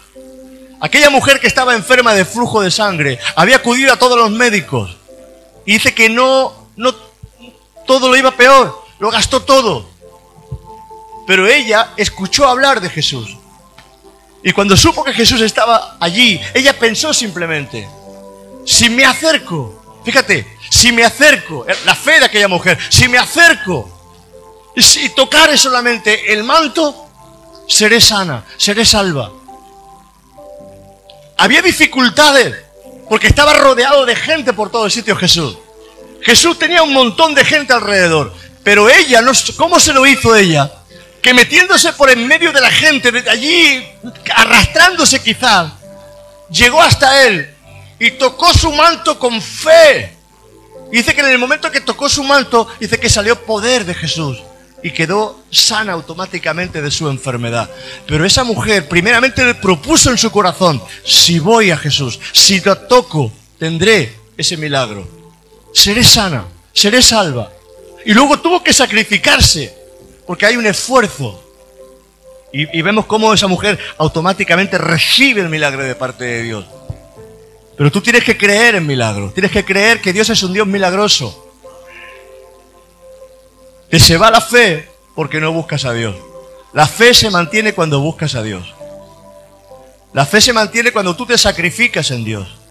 Aquella 0.80 1.10
mujer 1.10 1.40
que 1.40 1.48
estaba 1.48 1.74
enferma 1.74 2.14
de 2.14 2.24
flujo 2.24 2.62
de 2.62 2.70
sangre 2.70 3.18
había 3.34 3.56
acudido 3.56 3.92
a 3.92 3.98
todos 3.98 4.16
los 4.16 4.30
médicos 4.30 4.96
y 5.66 5.72
dice 5.72 5.94
que 5.94 6.08
no, 6.08 6.68
no 6.76 6.94
todo 7.86 8.08
lo 8.08 8.16
iba 8.16 8.30
peor, 8.30 8.84
lo 8.98 9.10
gastó 9.10 9.42
todo. 9.42 9.86
Pero 11.26 11.46
ella 11.46 11.92
escuchó 11.96 12.46
hablar 12.46 12.80
de 12.80 12.90
Jesús. 12.90 13.36
Y 14.42 14.52
cuando 14.52 14.76
supo 14.76 15.04
que 15.04 15.14
Jesús 15.14 15.40
estaba 15.40 15.96
allí, 16.00 16.40
ella 16.52 16.78
pensó 16.78 17.14
simplemente, 17.14 17.88
si 18.66 18.90
me 18.90 19.04
acerco, 19.04 20.00
fíjate, 20.04 20.58
si 20.68 20.92
me 20.92 21.02
acerco, 21.02 21.64
la 21.86 21.94
fe 21.94 22.18
de 22.18 22.26
aquella 22.26 22.48
mujer, 22.48 22.78
si 22.90 23.08
me 23.08 23.16
acerco 23.16 23.94
si 24.76 25.08
tocare 25.10 25.56
solamente 25.56 26.32
el 26.32 26.42
manto, 26.42 27.06
seré 27.68 28.00
sana, 28.00 28.44
seré 28.56 28.84
salva. 28.84 29.30
Había 31.36 31.62
dificultades 31.62 32.56
porque 33.08 33.28
estaba 33.28 33.54
rodeado 33.54 34.04
de 34.04 34.16
gente 34.16 34.52
por 34.52 34.70
todo 34.70 34.86
el 34.86 34.90
sitio 34.90 35.14
Jesús. 35.16 35.58
Jesús 36.24 36.58
tenía 36.58 36.82
un 36.82 36.92
montón 36.92 37.34
de 37.34 37.44
gente 37.44 37.74
alrededor, 37.74 38.32
pero 38.62 38.88
ella, 38.88 39.22
¿cómo 39.56 39.78
se 39.78 39.92
lo 39.92 40.06
hizo 40.06 40.34
ella? 40.34 40.72
Que 41.20 41.34
metiéndose 41.34 41.92
por 41.92 42.10
en 42.10 42.26
medio 42.26 42.50
de 42.50 42.62
la 42.62 42.70
gente, 42.70 43.12
de 43.12 43.28
allí, 43.28 43.84
arrastrándose 44.34 45.22
quizás, 45.22 45.70
llegó 46.50 46.80
hasta 46.80 47.26
él 47.26 47.54
y 47.98 48.12
tocó 48.12 48.54
su 48.54 48.72
manto 48.72 49.18
con 49.18 49.40
fe. 49.40 50.16
dice 50.90 51.14
que 51.14 51.20
en 51.20 51.28
el 51.28 51.38
momento 51.38 51.70
que 51.70 51.82
tocó 51.82 52.08
su 52.08 52.24
manto, 52.24 52.68
dice 52.80 52.98
que 52.98 53.10
salió 53.10 53.44
poder 53.44 53.84
de 53.84 53.94
Jesús 53.94 54.38
y 54.82 54.92
quedó 54.92 55.42
sana 55.50 55.92
automáticamente 55.92 56.80
de 56.80 56.90
su 56.90 57.08
enfermedad. 57.10 57.68
Pero 58.06 58.24
esa 58.24 58.44
mujer 58.44 58.88
primeramente 58.88 59.44
le 59.44 59.54
propuso 59.54 60.10
en 60.10 60.16
su 60.16 60.30
corazón, 60.30 60.82
si 61.04 61.38
voy 61.38 61.70
a 61.70 61.76
Jesús, 61.76 62.18
si 62.32 62.60
lo 62.60 62.78
toco, 62.78 63.30
tendré 63.58 64.18
ese 64.38 64.56
milagro 64.56 65.23
seré 65.74 66.04
sana, 66.04 66.46
seré 66.72 67.02
salva. 67.02 67.52
Y 68.06 68.14
luego 68.14 68.38
tuvo 68.38 68.62
que 68.62 68.72
sacrificarse, 68.72 69.76
porque 70.26 70.46
hay 70.46 70.56
un 70.56 70.66
esfuerzo. 70.66 71.40
Y, 72.52 72.82
vemos 72.82 73.06
cómo 73.06 73.34
esa 73.34 73.48
mujer 73.48 73.80
automáticamente 73.98 74.78
recibe 74.78 75.40
el 75.40 75.48
milagro 75.48 75.82
de 75.82 75.96
parte 75.96 76.22
de 76.22 76.42
Dios. 76.44 76.64
Pero 77.76 77.90
tú 77.90 78.00
tienes 78.00 78.22
que 78.22 78.38
creer 78.38 78.76
en 78.76 78.86
milagros, 78.86 79.34
tienes 79.34 79.50
que 79.50 79.64
creer 79.64 80.00
que 80.00 80.12
Dios 80.12 80.30
es 80.30 80.40
un 80.44 80.52
Dios 80.52 80.64
milagroso. 80.64 81.52
Que 83.90 83.98
se 83.98 84.16
va 84.16 84.30
la 84.30 84.40
fe 84.40 84.88
porque 85.16 85.40
no 85.40 85.52
buscas 85.52 85.84
a 85.84 85.92
Dios. 85.92 86.14
La 86.72 86.86
fe 86.86 87.12
se 87.12 87.28
mantiene 87.28 87.74
cuando 87.74 87.98
buscas 87.98 88.36
a 88.36 88.42
Dios. 88.44 88.72
La 90.12 90.24
fe 90.24 90.40
se 90.40 90.52
mantiene 90.52 90.92
cuando 90.92 91.16
tú 91.16 91.26
te 91.26 91.36
sacrificas 91.36 92.12
en 92.12 92.24
Dios. 92.24 92.63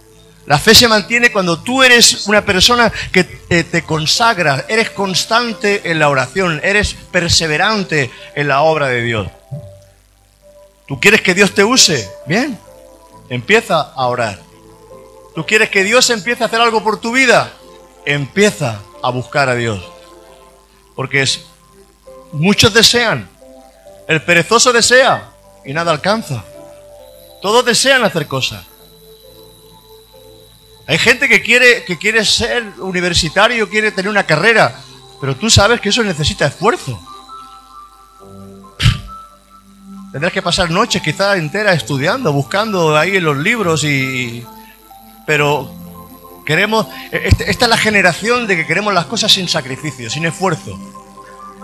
La 0.46 0.60
fe 0.60 0.76
se 0.76 0.90
mantiene 0.90 1.32
cuando 1.32 1.60
tú 1.60 1.84
eres 1.84 2.28
una 2.28 2.44
persona 2.44 2.92
que 3.12 3.24
te, 3.24 3.84
consagras, 3.84 4.66
eres 4.68 4.90
constante 4.90 5.90
en 5.90 6.00
la 6.00 6.10
oración, 6.10 6.60
eres 6.64 6.96
perseverante 7.12 8.12
en 8.36 8.50
la 8.50 8.62
obra 8.62 8.88
de 8.88 9.02
Dios. 9.02 9.28
¿Tú 10.86 11.00
quieres 11.00 11.22
que 11.22 11.34
Dios 11.34 11.54
te 11.54 11.64
use? 11.64 12.10
Bien, 12.26 12.60
empieza 13.30 13.80
a 13.80 14.08
orar. 14.08 14.40
¿Tú 15.34 15.46
quieres 15.46 15.70
que 15.70 15.84
Dios 15.84 16.10
empiece 16.10 16.44
a 16.44 16.48
hacer 16.48 16.60
algo 16.60 16.84
por 16.84 17.00
tu 17.00 17.14
vida? 17.14 17.52
Empieza 18.06 18.82
a 19.02 19.10
buscar 19.12 19.48
a 19.48 19.56
Dios. 19.56 19.82
Porque 20.94 21.22
es, 21.22 21.46
muchos 22.34 22.74
desean, 22.74 23.30
el 24.10 24.22
perezoso 24.22 24.74
desea 24.74 25.32
y 25.64 25.74
nada 25.74 25.92
alcanza. 25.92 26.44
Todos 27.42 27.64
desean 27.64 28.04
hacer 28.04 28.28
cosas. 28.28 28.73
Hay 30.86 30.98
gente 30.98 31.30
que 31.30 31.42
quiere, 31.42 31.84
que 31.86 31.98
quiere 31.98 32.26
ser 32.26 32.74
universitario, 32.80 33.70
quiere 33.70 33.92
tener 33.92 34.10
una 34.10 34.24
carrera, 34.24 34.76
pero 35.22 35.36
tú 35.36 35.50
sabes 35.50 35.80
que 35.80 35.90
eso 35.90 36.04
necesita 36.04 36.48
esfuerzo. 36.48 37.00
Tendrás 40.12 40.34
que 40.34 40.42
pasar 40.42 40.70
noches 40.70 41.02
quizás 41.02 41.38
enteras 41.38 41.76
estudiando, 41.76 42.32
buscando 42.32 42.96
ahí 42.96 43.16
en 43.16 43.24
los 43.24 43.38
libros 43.38 43.84
y... 43.84 44.46
Pero 45.26 45.74
queremos... 46.46 46.86
Este, 47.12 47.50
esta 47.50 47.66
es 47.66 47.70
la 47.70 47.78
generación 47.78 48.46
de 48.46 48.56
que 48.56 48.68
queremos 48.68 48.94
las 48.94 49.06
cosas 49.06 49.32
sin 49.32 49.48
sacrificio, 49.48 50.12
sin 50.12 50.26
esfuerzo. 50.26 50.78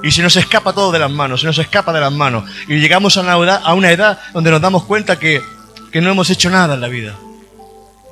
Y 0.01 0.09
se 0.11 0.23
nos 0.23 0.35
escapa 0.35 0.73
todo 0.73 0.91
de 0.91 0.97
las 0.97 1.11
manos, 1.11 1.41
se 1.41 1.45
nos 1.45 1.59
escapa 1.59 1.93
de 1.93 1.99
las 1.99 2.11
manos. 2.11 2.49
Y 2.67 2.79
llegamos 2.79 3.17
a 3.17 3.21
una 3.21 3.37
edad, 3.37 3.61
a 3.63 3.73
una 3.75 3.91
edad 3.91 4.19
donde 4.33 4.49
nos 4.49 4.61
damos 4.61 4.85
cuenta 4.85 5.19
que, 5.19 5.43
que 5.91 6.01
no 6.01 6.09
hemos 6.09 6.29
hecho 6.31 6.49
nada 6.49 6.73
en 6.73 6.81
la 6.81 6.87
vida. 6.87 7.15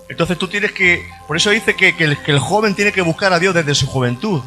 Entonces 0.10 0.38
tú 0.38 0.48
tienes 0.48 0.72
que... 0.72 1.10
Por 1.28 1.38
eso 1.38 1.50
dice 1.50 1.76
que, 1.76 1.96
el, 1.98 2.40
joven 2.40 2.76
tiene 2.76 2.92
que 2.92 3.02
buscar 3.02 3.34
a 3.34 3.40
Dios 3.40 3.54
desde 3.54 3.76
su 3.76 3.88
juventud. 3.88 4.42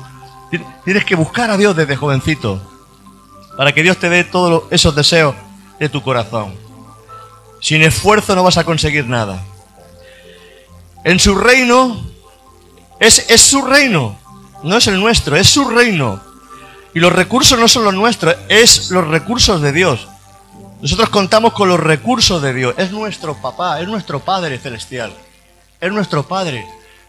Tienes 0.85 1.05
que 1.05 1.15
buscar 1.15 1.51
a 1.51 1.57
Dios 1.57 1.77
desde 1.77 1.97
jovencito. 1.97 2.61
Para 3.57 3.73
que 3.73 3.83
Dios 3.83 3.99
te 3.99 4.09
dé 4.09 4.25
todos 4.25 4.65
esos 4.71 4.95
deseos 4.95 5.35
de 5.79 5.89
tu 5.89 6.03
corazón. 6.03 6.55
Sin 7.61 7.83
esfuerzo 7.83 8.35
no 8.35 8.43
vas 8.43 8.57
a 8.57 8.65
conseguir 8.65 9.07
nada. 9.07 9.43
En 11.05 11.19
su 11.19 11.35
reino, 11.35 12.01
es 12.99 13.25
su 13.41 13.63
reino, 13.63 14.19
no 14.63 14.77
es 14.77 14.87
el 14.87 14.99
nuestro, 14.99 15.37
es 15.37 15.49
su 15.49 15.69
reino. 15.69 16.21
Y 16.95 17.01
los 17.01 17.13
recursos 17.13 17.59
no 17.59 17.69
son 17.69 17.85
los 17.85 17.95
nuestros, 17.95 18.35
es 18.49 18.91
los 18.91 19.07
recursos 19.07 19.61
de 19.63 19.73
Dios. 19.73 20.09
Nosotros 20.83 21.11
contamos 21.11 21.53
con 21.53 21.69
los 21.69 21.79
recursos 21.79 22.43
de 22.43 22.55
Dios. 22.55 22.75
Es 22.79 22.91
nuestro 22.91 23.35
papá, 23.41 23.81
es 23.81 23.89
nuestro 23.89 24.21
Padre 24.21 24.59
celestial. 24.59 25.13
Es 25.81 25.93
nuestro 25.93 26.27
Padre. 26.27 26.67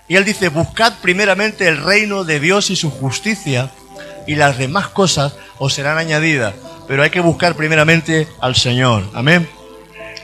Y 0.07 0.15
Él 0.15 0.25
dice, 0.25 0.49
buscad 0.49 0.93
primeramente 1.01 1.67
el 1.67 1.77
reino 1.77 2.23
de 2.23 2.39
Dios 2.39 2.69
y 2.69 2.75
su 2.75 2.89
justicia, 2.89 3.71
y 4.27 4.35
las 4.35 4.57
demás 4.57 4.89
cosas 4.89 5.33
os 5.57 5.73
serán 5.73 5.97
añadidas 5.97 6.53
pero 6.91 7.03
hay 7.03 7.09
que 7.09 7.21
buscar 7.21 7.55
primeramente 7.55 8.27
al 8.41 8.53
Señor. 8.53 9.09
Amén. 9.13 9.49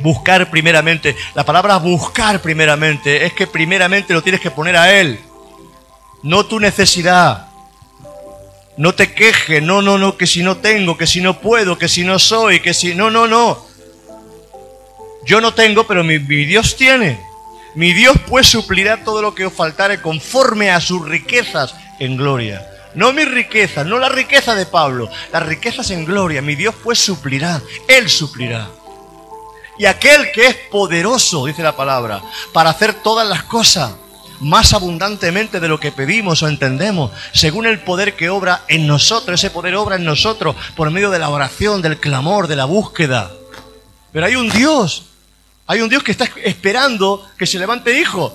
Buscar 0.02 0.50
primeramente. 0.50 1.16
La 1.34 1.46
palabra 1.46 1.78
buscar 1.78 2.42
primeramente 2.42 3.26
es 3.26 3.32
que 3.32 3.48
primeramente 3.48 4.14
lo 4.14 4.22
tienes 4.22 4.42
que 4.42 4.52
poner 4.52 4.76
a 4.76 4.92
Él. 4.92 5.18
No 6.24 6.46
tu 6.46 6.60
necesidad. 6.60 7.48
No 8.76 8.94
te 8.94 9.14
quejes, 9.14 9.64
no, 9.64 9.82
no, 9.82 9.98
no, 9.98 10.18
que 10.18 10.28
si 10.28 10.44
no 10.44 10.58
tengo, 10.58 10.98
que 10.98 11.08
si 11.08 11.22
no 11.22 11.40
puedo, 11.40 11.78
que 11.78 11.88
si 11.88 12.04
no 12.04 12.20
soy, 12.20 12.60
que 12.60 12.74
si... 12.74 12.94
No, 12.94 13.10
no, 13.10 13.28
no. 13.28 13.66
Yo 15.26 15.40
no 15.40 15.54
tengo, 15.54 15.88
pero 15.88 16.04
mi, 16.04 16.20
mi 16.20 16.44
Dios 16.44 16.76
tiene. 16.76 17.18
Mi 17.78 17.94
Dios 17.94 18.18
pues 18.28 18.48
suplirá 18.48 19.04
todo 19.04 19.22
lo 19.22 19.36
que 19.36 19.46
os 19.46 19.54
faltare 19.54 20.02
conforme 20.02 20.72
a 20.72 20.82
sus 20.82 21.08
riquezas 21.08 21.76
en 22.00 22.18
gloria. 22.18 22.68
No 22.96 23.14
mi 23.14 23.24
riqueza, 23.24 23.84
no 23.84 24.00
la 24.00 24.10
riqueza 24.10 24.56
de 24.56 24.66
Pablo, 24.66 25.08
las 25.32 25.46
riquezas 25.46 25.92
en 25.92 26.04
gloria. 26.04 26.42
Mi 26.42 26.56
Dios 26.56 26.74
pues 26.84 26.98
suplirá, 26.98 27.62
Él 27.88 28.10
suplirá. 28.10 28.68
Y 29.78 29.86
aquel 29.86 30.32
que 30.32 30.48
es 30.48 30.56
poderoso, 30.72 31.46
dice 31.46 31.62
la 31.62 31.76
palabra, 31.76 32.20
para 32.52 32.72
hacer 32.72 32.96
todas 32.96 33.28
las 33.28 33.44
cosas 33.44 33.92
más 34.40 34.74
abundantemente 34.74 35.60
de 35.60 35.68
lo 35.68 35.80
que 35.80 35.92
pedimos 35.92 36.42
o 36.42 36.48
entendemos, 36.48 37.12
según 37.32 37.68
el 37.68 37.82
poder 37.82 38.16
que 38.16 38.32
obra 38.32 38.64
en 38.70 38.88
nosotros. 38.88 39.40
Ese 39.40 39.52
poder 39.52 39.76
obra 39.76 39.98
en 39.98 40.04
nosotros 40.04 40.56
por 40.76 40.90
medio 40.90 41.12
de 41.12 41.20
la 41.20 41.30
oración, 41.30 41.84
del 41.84 42.00
clamor, 42.00 42.48
de 42.48 42.56
la 42.56 42.66
búsqueda. 42.66 43.32
Pero 44.12 44.26
hay 44.26 44.36
un 44.36 44.50
Dios, 44.50 45.04
hay 45.68 45.82
un 45.82 45.90
Dios 45.90 46.04
que 46.04 46.12
está 46.12 46.28
esperando 46.44 47.30
que 47.38 47.46
se 47.46 47.60
levante 47.60 48.00
hijo 48.00 48.34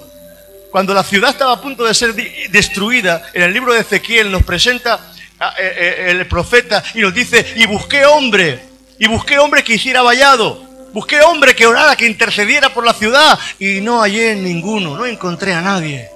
cuando 0.72 0.94
la 0.94 1.04
ciudad 1.04 1.30
estaba 1.30 1.52
a 1.52 1.60
punto 1.60 1.84
de 1.84 1.92
ser 1.92 2.14
destruida, 2.50 3.22
en 3.34 3.42
el 3.42 3.52
libro 3.52 3.74
de 3.74 3.80
Ezequiel 3.80 4.32
nos 4.32 4.42
presenta 4.42 5.12
eh, 5.58 5.74
eh, 5.76 6.06
el 6.08 6.26
profeta 6.26 6.82
y 6.94 7.02
nos 7.02 7.12
dice, 7.12 7.44
y 7.56 7.66
busqué 7.66 8.06
hombre, 8.06 8.58
y 8.98 9.06
busqué 9.06 9.38
hombre 9.38 9.62
que 9.62 9.74
hiciera 9.74 10.00
vallado, 10.00 10.64
busqué 10.94 11.20
hombre 11.20 11.54
que 11.54 11.66
orara, 11.66 11.94
que 11.94 12.06
intercediera 12.06 12.72
por 12.72 12.86
la 12.86 12.94
ciudad, 12.94 13.38
y 13.58 13.82
no 13.82 14.00
hallé 14.00 14.34
ninguno, 14.34 14.96
no 14.96 15.04
encontré 15.04 15.52
a 15.52 15.60
nadie. 15.60 16.08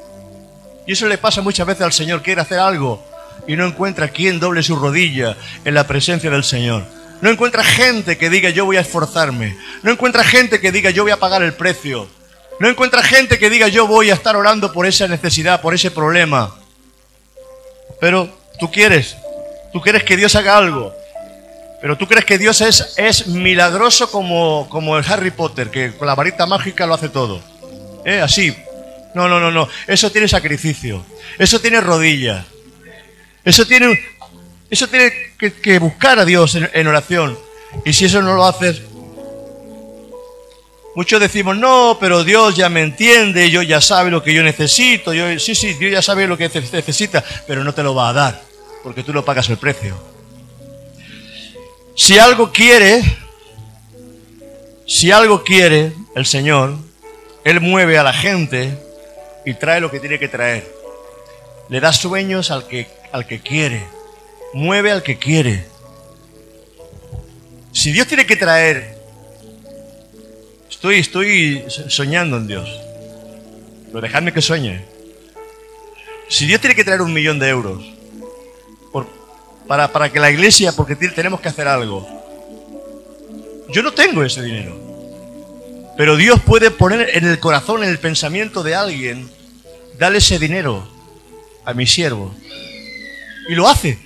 Y 0.87 0.93
eso 0.93 1.07
le 1.07 1.19
pasa 1.19 1.43
muchas 1.43 1.67
veces 1.67 1.83
al 1.83 1.93
Señor, 1.93 2.23
quiere 2.23 2.41
hacer 2.41 2.59
algo 2.59 3.05
y 3.47 3.57
no 3.57 3.67
encuentra 3.67 4.09
quien 4.09 4.41
doble 4.41 4.63
su 4.63 4.75
rodilla 4.77 5.37
en 5.67 5.75
la 5.75 5.87
presencia 5.87 6.31
del 6.31 6.45
Señor. 6.45 6.83
No 7.21 7.31
encuentra 7.31 7.65
gente 7.65 8.19
que 8.19 8.31
diga 8.31 8.51
yo 8.51 8.65
voy 8.65 8.77
a 8.77 8.81
esforzarme. 8.81 9.57
No 9.83 9.91
encuentra 9.91 10.25
gente 10.25 10.61
que 10.61 10.73
diga 10.73 10.91
yo 10.91 11.03
voy 11.03 11.13
a 11.13 11.19
pagar 11.19 11.43
el 11.43 11.55
precio. 11.55 12.09
No 12.59 12.69
encuentra 12.69 13.03
gente 13.03 13.39
que 13.39 13.51
diga 13.51 13.69
yo 13.69 13.87
voy 13.87 14.11
a 14.11 14.15
estar 14.15 14.37
orando 14.37 14.73
por 14.73 14.87
esa 14.87 15.09
necesidad, 15.09 15.61
por 15.61 15.75
ese 15.75 15.91
problema. 15.91 16.55
Pero 18.01 18.29
tú 18.59 18.71
quieres, 18.71 19.17
tú 19.73 19.81
quieres 19.81 20.05
que 20.05 20.17
Dios 20.17 20.35
haga 20.37 20.57
algo. 20.57 20.95
Pero 21.81 21.97
tú 21.97 22.07
crees 22.07 22.25
que 22.25 22.39
Dios 22.39 22.61
es, 22.63 22.95
es 22.97 23.27
milagroso 23.27 24.11
como, 24.11 24.67
como 24.71 24.97
el 24.97 25.05
Harry 25.07 25.31
Potter, 25.31 25.71
que 25.71 25.93
con 25.93 26.07
la 26.07 26.15
varita 26.15 26.47
mágica 26.47 26.87
lo 26.87 26.95
hace 26.95 27.09
todo. 27.09 27.43
¿Eh? 28.05 28.21
Así. 28.21 28.57
No, 29.15 29.29
no, 29.29 29.41
no, 29.41 29.51
no. 29.51 29.69
Eso 29.87 30.11
tiene 30.11 30.29
sacrificio. 30.29 31.05
Eso 31.39 31.61
tiene 31.61 31.81
rodillas. 31.81 32.45
Eso 33.45 33.67
tiene, 33.67 33.99
eso 34.71 34.89
tiene 34.89 35.13
que, 35.39 35.79
buscar 35.79 36.19
a 36.19 36.25
Dios 36.25 36.55
en, 36.55 36.87
oración. 36.87 37.39
Y 37.85 37.93
si 37.93 38.07
eso 38.07 38.23
no 38.23 38.35
lo 38.35 38.45
haces, 38.45 38.83
Muchos 40.95 41.21
decimos, 41.21 41.55
no, 41.59 41.99
pero 42.01 42.25
Dios 42.25 42.57
ya 42.57 42.71
me 42.71 42.81
entiende, 42.81 43.51
Dios 43.51 43.69
ya 43.69 43.83
sabe 43.83 44.11
lo 44.11 44.23
que 44.23 44.33
yo 44.33 44.43
necesito, 44.43 45.13
yo, 45.13 45.39
sí, 45.39 45.55
sí, 45.55 45.75
Dios 45.75 45.93
ya 45.93 46.01
sabe 46.01 46.27
lo 46.27 46.39
que 46.39 46.49
necesita, 46.49 47.23
pero 47.47 47.63
no 47.63 47.75
te 47.75 47.83
lo 47.83 47.95
va 47.95 48.09
a 48.09 48.13
dar, 48.15 48.43
porque 48.83 49.03
tú 49.03 49.13
lo 49.13 49.23
pagas 49.23 49.51
el 49.51 49.59
precio. 49.59 49.95
Si 51.95 52.19
algo 52.19 52.51
quiere, 52.51 53.03
si 54.87 55.11
algo 55.11 55.45
quiere 55.45 55.93
el 56.15 56.25
Señor, 56.25 56.79
Él 57.45 57.61
mueve 57.61 57.99
a 57.99 58.03
la 58.03 58.15
gente 58.15 58.79
y 59.45 59.53
trae 59.53 59.83
lo 59.83 59.91
que 59.91 60.01
tiene 60.01 60.19
que 60.19 60.29
traer. 60.29 60.67
Le 61.69 61.79
da 61.79 61.93
sueños 61.93 62.51
al 62.51 62.67
que, 62.67 62.89
al 63.13 63.27
que 63.27 63.41
quiere, 63.41 63.87
mueve 64.57 64.91
al 64.91 65.03
que 65.03 65.19
quiere. 65.19 65.67
Si 67.73 67.93
Dios 67.93 68.07
tiene 68.07 68.25
que 68.25 68.37
traer 68.37 68.97
Estoy, 70.71 70.99
estoy 70.99 71.65
soñando 71.89 72.37
en 72.37 72.47
Dios. 72.47 72.69
Pero 73.87 74.01
dejadme 74.01 74.33
que 74.33 74.43
sueñe. 74.43 74.85
Si 76.29 76.47
Dios 76.47 76.61
tiene 76.61 76.75
que 76.75 76.85
traer 76.85 77.03
un 77.03 77.13
millón 77.13 77.39
de 77.39 77.49
euros 77.49 77.83
para, 79.67 79.91
para 79.91 80.13
que 80.13 80.21
la 80.21 80.31
iglesia, 80.31 80.73
porque 80.73 80.95
tenemos 80.95 81.41
que 81.41 81.49
hacer 81.49 81.67
algo, 81.67 82.07
yo 83.71 83.83
no 83.83 83.93
tengo 83.93 84.23
ese 84.23 84.43
dinero. 84.43 84.77
Pero 85.97 86.17
Dios 86.17 86.41
puede 86.43 86.71
poner 86.71 87.11
en 87.15 87.27
el 87.27 87.41
corazón, 87.41 87.83
en 87.83 87.89
el 87.89 87.99
pensamiento 87.99 88.63
de 88.63 88.75
alguien, 88.75 89.31
dale 89.99 90.19
ese 90.19 90.39
dinero 90.39 90.87
a 91.65 91.75
mi 91.75 91.87
siervo. 91.87 92.35
Y 93.49 93.55
lo 93.55 93.67
hace. 93.69 94.06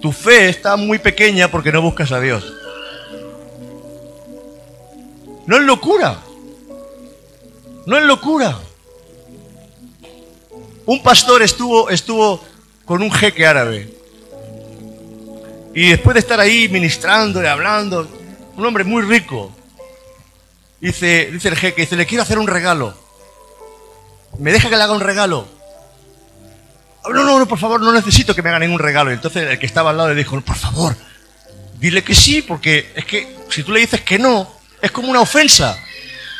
Tu 0.00 0.12
fe 0.12 0.48
está 0.48 0.76
muy 0.76 0.98
pequeña 0.98 1.50
porque 1.50 1.72
no 1.72 1.82
buscas 1.82 2.12
a 2.12 2.20
Dios. 2.20 2.44
No 5.46 5.56
es 5.56 5.62
locura. 5.62 6.18
No 7.86 7.96
es 7.96 8.04
locura. 8.04 8.58
Un 10.86 11.02
pastor 11.02 11.42
estuvo, 11.42 11.90
estuvo 11.90 12.42
con 12.84 13.02
un 13.02 13.10
jeque 13.10 13.46
árabe. 13.46 13.92
Y 15.74 15.90
después 15.90 16.14
de 16.14 16.20
estar 16.20 16.40
ahí 16.40 16.68
ministrando 16.68 17.42
y 17.42 17.46
hablando, 17.46 18.08
un 18.56 18.66
hombre 18.66 18.84
muy 18.84 19.02
rico, 19.02 19.52
dice, 20.80 21.30
dice 21.30 21.48
el 21.48 21.56
jeque, 21.56 21.82
dice, 21.82 21.96
le 21.96 22.06
quiero 22.06 22.22
hacer 22.22 22.38
un 22.38 22.46
regalo. 22.46 22.94
¿Me 24.38 24.52
deja 24.52 24.68
que 24.68 24.76
le 24.76 24.82
haga 24.82 24.92
un 24.92 25.00
regalo? 25.00 25.46
No, 27.12 27.24
no, 27.24 27.38
no, 27.38 27.46
por 27.46 27.58
favor, 27.58 27.80
no 27.80 27.92
necesito 27.92 28.34
que 28.34 28.42
me 28.42 28.50
haga 28.50 28.58
ningún 28.58 28.78
regalo. 28.78 29.10
Y 29.10 29.14
entonces 29.14 29.48
el 29.48 29.58
que 29.58 29.66
estaba 29.66 29.90
al 29.90 29.96
lado 29.96 30.10
le 30.10 30.14
dijo, 30.14 30.40
por 30.40 30.56
favor, 30.56 30.96
dile 31.78 32.02
que 32.02 32.14
sí, 32.14 32.42
porque 32.42 32.92
es 32.94 33.04
que 33.04 33.36
si 33.50 33.62
tú 33.62 33.72
le 33.72 33.80
dices 33.80 34.00
que 34.02 34.18
no, 34.18 34.48
es 34.82 34.90
como 34.90 35.08
una 35.08 35.20
ofensa, 35.20 35.76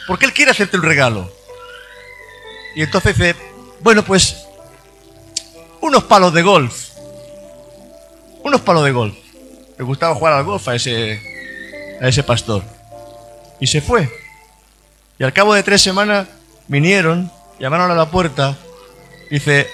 porque 0.06 0.26
él 0.26 0.32
quiere 0.32 0.50
hacerte 0.50 0.76
un 0.76 0.82
regalo. 0.82 1.32
Y 2.74 2.82
entonces 2.82 3.16
dice, 3.16 3.36
bueno, 3.80 4.04
pues 4.04 4.36
unos 5.80 6.04
palos 6.04 6.32
de 6.34 6.42
golf. 6.42 6.88
Unos 8.42 8.60
palos 8.60 8.84
de 8.84 8.92
golf. 8.92 9.16
Me 9.78 9.84
gustaba 9.84 10.14
jugar 10.14 10.34
al 10.34 10.44
golf 10.44 10.66
a 10.68 10.74
ese, 10.74 11.20
a 12.00 12.08
ese 12.08 12.22
pastor. 12.22 12.62
Y 13.60 13.66
se 13.66 13.80
fue. 13.80 14.08
Y 15.18 15.24
al 15.24 15.32
cabo 15.32 15.54
de 15.54 15.62
tres 15.62 15.82
semanas 15.82 16.28
vinieron, 16.68 17.30
llamaron 17.58 17.90
a 17.90 17.94
la 17.94 18.10
puerta, 18.10 18.56
dice, 19.30 19.68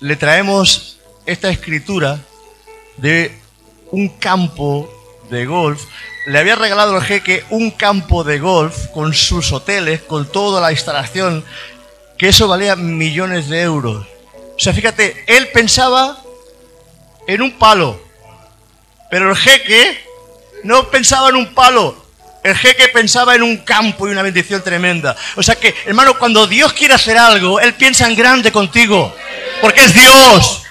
le 0.00 0.16
traemos 0.16 0.98
esta 1.24 1.48
escritura 1.50 2.20
de 2.96 3.38
un 3.90 4.08
campo 4.08 4.90
de 5.30 5.46
golf. 5.46 5.84
Le 6.26 6.38
había 6.38 6.56
regalado 6.56 6.96
el 6.96 7.02
jeque 7.02 7.44
un 7.50 7.70
campo 7.70 8.24
de 8.24 8.38
golf 8.38 8.88
con 8.88 9.14
sus 9.14 9.52
hoteles, 9.52 10.02
con 10.02 10.30
toda 10.30 10.60
la 10.60 10.72
instalación, 10.72 11.44
que 12.18 12.28
eso 12.28 12.48
valía 12.48 12.76
millones 12.76 13.48
de 13.48 13.62
euros. 13.62 14.06
O 14.56 14.58
sea, 14.58 14.72
fíjate, 14.72 15.24
él 15.26 15.48
pensaba 15.52 16.18
en 17.26 17.42
un 17.42 17.52
palo, 17.52 18.00
pero 19.10 19.30
el 19.30 19.36
jeque 19.36 20.00
no 20.64 20.88
pensaba 20.88 21.28
en 21.28 21.36
un 21.36 21.54
palo, 21.54 22.06
el 22.42 22.54
jeque 22.54 22.88
pensaba 22.88 23.34
en 23.34 23.42
un 23.42 23.58
campo 23.58 24.06
y 24.06 24.12
una 24.12 24.22
bendición 24.22 24.62
tremenda. 24.62 25.16
O 25.36 25.42
sea 25.42 25.56
que, 25.56 25.74
hermano, 25.84 26.18
cuando 26.18 26.46
Dios 26.46 26.72
quiere 26.72 26.94
hacer 26.94 27.18
algo, 27.18 27.60
Él 27.60 27.74
piensa 27.74 28.06
en 28.06 28.14
grande 28.14 28.52
contigo. 28.52 29.14
Porque 29.60 29.84
es 29.84 29.94
Dios. 29.94 30.62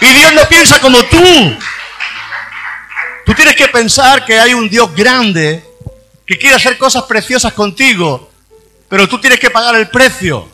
Y 0.00 0.06
Dios 0.06 0.32
no 0.34 0.46
piensa 0.48 0.80
como 0.80 1.02
tú. 1.04 1.58
Tú 3.24 3.34
tienes 3.34 3.56
que 3.56 3.68
pensar 3.68 4.24
que 4.24 4.38
hay 4.38 4.52
un 4.52 4.68
Dios 4.68 4.94
grande 4.94 5.64
que 6.26 6.38
quiere 6.38 6.56
hacer 6.56 6.76
cosas 6.76 7.04
preciosas 7.04 7.52
contigo. 7.52 8.30
Pero 8.88 9.08
tú 9.08 9.18
tienes 9.18 9.40
que 9.40 9.50
pagar 9.50 9.74
el 9.76 9.88
precio. 9.88 10.48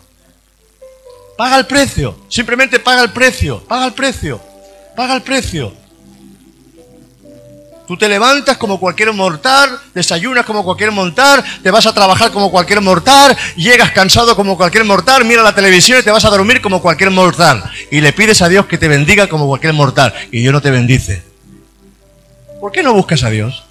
Paga 1.36 1.56
el 1.56 1.66
precio. 1.66 2.16
Simplemente 2.28 2.78
paga 2.78 3.02
el 3.02 3.12
precio. 3.12 3.64
Paga 3.64 3.86
el 3.86 3.94
precio. 3.94 4.40
Paga 4.94 5.14
el 5.14 5.22
precio. 5.22 5.72
Tú 7.90 7.96
te 7.96 8.08
levantas 8.08 8.56
como 8.56 8.78
cualquier 8.78 9.12
mortal, 9.12 9.76
desayunas 9.92 10.46
como 10.46 10.62
cualquier 10.62 10.92
mortal, 10.92 11.44
te 11.60 11.72
vas 11.72 11.86
a 11.86 11.92
trabajar 11.92 12.30
como 12.30 12.48
cualquier 12.48 12.80
mortal, 12.80 13.36
llegas 13.56 13.90
cansado 13.90 14.36
como 14.36 14.56
cualquier 14.56 14.84
mortal, 14.84 15.24
mira 15.24 15.42
la 15.42 15.52
televisión 15.52 15.98
y 15.98 16.04
te 16.04 16.12
vas 16.12 16.24
a 16.24 16.30
dormir 16.30 16.60
como 16.60 16.80
cualquier 16.80 17.10
mortal. 17.10 17.68
Y 17.90 18.00
le 18.00 18.12
pides 18.12 18.42
a 18.42 18.48
Dios 18.48 18.66
que 18.66 18.78
te 18.78 18.86
bendiga 18.86 19.26
como 19.26 19.48
cualquier 19.48 19.72
mortal. 19.72 20.14
Y 20.30 20.38
Dios 20.38 20.52
no 20.52 20.60
te 20.60 20.70
bendice. 20.70 21.24
¿Por 22.60 22.70
qué 22.70 22.84
no 22.84 22.94
buscas 22.94 23.24
a 23.24 23.30
Dios? 23.30 23.64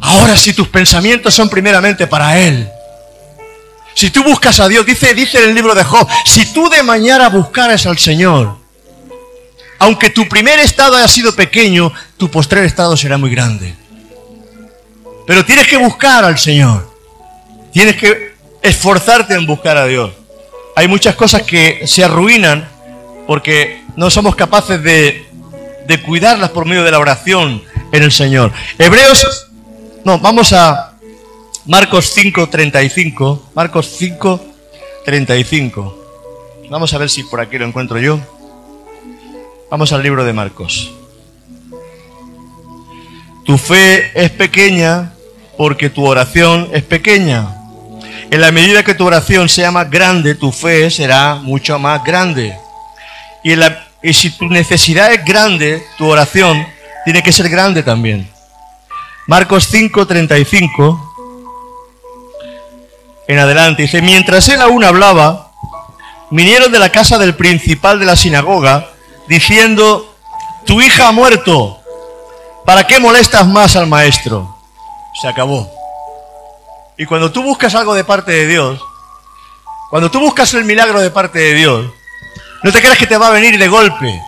Ahora 0.00 0.36
si 0.36 0.52
tus 0.52 0.68
pensamientos 0.68 1.34
son 1.34 1.48
primeramente 1.48 2.06
para 2.06 2.38
Él. 2.38 2.70
Si 3.96 4.10
tú 4.10 4.22
buscas 4.22 4.60
a 4.60 4.68
Dios, 4.68 4.86
dice, 4.86 5.12
dice 5.12 5.42
en 5.42 5.48
el 5.48 5.56
libro 5.56 5.74
de 5.74 5.82
Job, 5.82 6.06
si 6.24 6.52
tú 6.52 6.70
de 6.70 6.84
mañana 6.84 7.28
buscaras 7.30 7.84
al 7.86 7.98
Señor, 7.98 8.59
aunque 9.80 10.10
tu 10.10 10.28
primer 10.28 10.60
estado 10.60 10.94
haya 10.94 11.08
sido 11.08 11.34
pequeño, 11.34 11.90
tu 12.18 12.30
postrer 12.30 12.64
estado 12.64 12.96
será 12.98 13.16
muy 13.16 13.30
grande. 13.30 13.74
Pero 15.26 15.44
tienes 15.44 15.66
que 15.66 15.78
buscar 15.78 16.22
al 16.22 16.38
Señor. 16.38 16.94
Tienes 17.72 17.96
que 17.96 18.34
esforzarte 18.60 19.34
en 19.34 19.46
buscar 19.46 19.78
a 19.78 19.86
Dios. 19.86 20.12
Hay 20.76 20.86
muchas 20.86 21.14
cosas 21.16 21.42
que 21.42 21.86
se 21.86 22.04
arruinan 22.04 22.68
porque 23.26 23.82
no 23.96 24.10
somos 24.10 24.36
capaces 24.36 24.82
de, 24.82 25.26
de 25.86 26.02
cuidarlas 26.02 26.50
por 26.50 26.66
medio 26.66 26.84
de 26.84 26.90
la 26.90 26.98
oración 26.98 27.62
en 27.90 28.02
el 28.02 28.12
Señor. 28.12 28.52
Hebreos, 28.78 29.48
no, 30.04 30.18
vamos 30.18 30.52
a 30.52 30.92
Marcos 31.64 32.14
5:35. 32.14 33.40
Marcos 33.54 33.98
5:35. 33.98 35.94
Vamos 36.68 36.92
a 36.92 36.98
ver 36.98 37.08
si 37.08 37.22
por 37.24 37.40
aquí 37.40 37.56
lo 37.56 37.64
encuentro 37.64 37.98
yo. 37.98 38.20
Vamos 39.70 39.92
al 39.92 40.02
libro 40.02 40.24
de 40.24 40.32
Marcos. 40.32 40.90
Tu 43.46 43.56
fe 43.56 44.10
es 44.20 44.28
pequeña 44.30 45.12
porque 45.56 45.88
tu 45.90 46.04
oración 46.04 46.68
es 46.72 46.82
pequeña. 46.82 47.56
En 48.32 48.40
la 48.40 48.50
medida 48.50 48.82
que 48.82 48.94
tu 48.94 49.06
oración 49.06 49.48
sea 49.48 49.70
más 49.70 49.88
grande, 49.88 50.34
tu 50.34 50.50
fe 50.50 50.90
será 50.90 51.36
mucho 51.36 51.78
más 51.78 52.02
grande. 52.02 52.58
Y, 53.44 54.12
si 54.12 54.30
tu 54.30 54.48
necesidad 54.48 55.12
es 55.12 55.24
grande, 55.24 55.84
tu 55.96 56.08
oración 56.08 56.66
tiene 57.04 57.22
que 57.22 57.30
ser 57.30 57.48
grande 57.48 57.84
también. 57.84 58.28
Marcos 59.28 59.72
5:35 59.72 61.06
en 63.28 63.38
adelante 63.38 63.82
dice, 63.82 64.02
mientras 64.02 64.48
él 64.48 64.60
aún 64.60 64.82
hablaba, 64.82 65.52
vinieron 66.32 66.72
de 66.72 66.80
la 66.80 66.90
casa 66.90 67.18
del 67.18 67.36
principal 67.36 68.00
de 68.00 68.06
la 68.06 68.16
sinagoga 68.16 68.89
diciendo, 69.30 70.12
tu 70.66 70.80
hija 70.80 71.06
ha 71.06 71.12
muerto, 71.12 71.78
¿para 72.66 72.84
qué 72.84 72.98
molestas 72.98 73.46
más 73.46 73.76
al 73.76 73.86
maestro? 73.86 74.58
Se 75.22 75.28
acabó. 75.28 75.70
Y 76.98 77.06
cuando 77.06 77.30
tú 77.30 77.44
buscas 77.44 77.76
algo 77.76 77.94
de 77.94 78.02
parte 78.02 78.32
de 78.32 78.48
Dios, 78.48 78.80
cuando 79.88 80.10
tú 80.10 80.18
buscas 80.18 80.52
el 80.54 80.64
milagro 80.64 81.00
de 81.00 81.12
parte 81.12 81.38
de 81.38 81.54
Dios, 81.54 81.86
no 82.64 82.72
te 82.72 82.80
creas 82.80 82.98
que 82.98 83.06
te 83.06 83.16
va 83.16 83.28
a 83.28 83.30
venir 83.30 83.56
de 83.56 83.68
golpe 83.68 84.20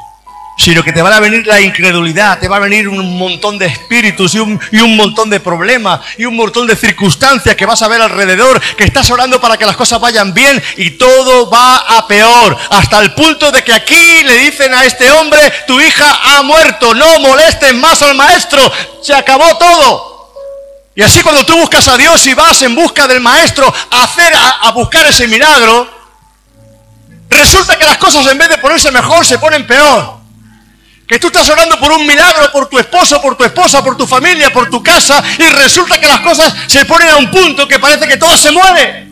sino 0.62 0.84
que 0.84 0.92
te 0.92 1.02
van 1.02 1.12
a 1.12 1.18
venir 1.18 1.44
la 1.44 1.60
incredulidad, 1.60 2.38
te 2.38 2.46
va 2.46 2.56
a 2.56 2.60
venir 2.60 2.88
un 2.88 3.18
montón 3.18 3.58
de 3.58 3.66
espíritus 3.66 4.34
y 4.34 4.38
un, 4.38 4.60
y 4.70 4.78
un, 4.78 4.96
montón 4.96 5.28
de 5.28 5.40
problemas 5.40 6.00
y 6.16 6.24
un 6.24 6.36
montón 6.36 6.68
de 6.68 6.76
circunstancias 6.76 7.56
que 7.56 7.66
vas 7.66 7.82
a 7.82 7.88
ver 7.88 8.00
alrededor, 8.00 8.60
que 8.76 8.84
estás 8.84 9.10
orando 9.10 9.40
para 9.40 9.56
que 9.56 9.66
las 9.66 9.76
cosas 9.76 10.00
vayan 10.00 10.32
bien 10.32 10.62
y 10.76 10.90
todo 10.90 11.50
va 11.50 11.78
a 11.78 12.06
peor, 12.06 12.56
hasta 12.70 13.00
el 13.00 13.12
punto 13.12 13.50
de 13.50 13.64
que 13.64 13.72
aquí 13.72 14.22
le 14.22 14.36
dicen 14.36 14.72
a 14.72 14.84
este 14.84 15.10
hombre, 15.10 15.40
tu 15.66 15.80
hija 15.80 16.20
ha 16.22 16.42
muerto, 16.42 16.94
no 16.94 17.18
molesten 17.18 17.80
más 17.80 18.00
al 18.02 18.14
maestro, 18.14 18.60
se 19.02 19.14
acabó 19.14 19.56
todo. 19.58 20.32
Y 20.94 21.02
así 21.02 21.22
cuando 21.22 21.44
tú 21.44 21.56
buscas 21.56 21.88
a 21.88 21.96
Dios 21.96 22.24
y 22.26 22.34
vas 22.34 22.62
en 22.62 22.76
busca 22.76 23.08
del 23.08 23.20
maestro 23.20 23.66
a, 23.90 24.04
hacer, 24.04 24.32
a, 24.32 24.50
a 24.68 24.70
buscar 24.70 25.04
ese 25.06 25.26
milagro, 25.26 25.90
resulta 27.28 27.76
que 27.76 27.84
las 27.84 27.96
cosas 27.96 28.24
en 28.28 28.38
vez 28.38 28.48
de 28.48 28.58
ponerse 28.58 28.92
mejor 28.92 29.26
se 29.26 29.38
ponen 29.38 29.66
peor. 29.66 30.21
Que 31.12 31.18
tú 31.18 31.26
estás 31.26 31.46
orando 31.50 31.78
por 31.78 31.92
un 31.92 32.06
milagro, 32.06 32.50
por 32.50 32.70
tu 32.70 32.78
esposo, 32.78 33.20
por 33.20 33.36
tu 33.36 33.44
esposa, 33.44 33.84
por 33.84 33.98
tu 33.98 34.06
familia, 34.06 34.50
por 34.50 34.70
tu 34.70 34.82
casa, 34.82 35.22
y 35.38 35.42
resulta 35.42 36.00
que 36.00 36.06
las 36.06 36.20
cosas 36.20 36.54
se 36.66 36.86
ponen 36.86 37.10
a 37.10 37.18
un 37.18 37.30
punto 37.30 37.68
que 37.68 37.78
parece 37.78 38.08
que 38.08 38.16
todo 38.16 38.34
se 38.34 38.50
mueve. 38.50 39.08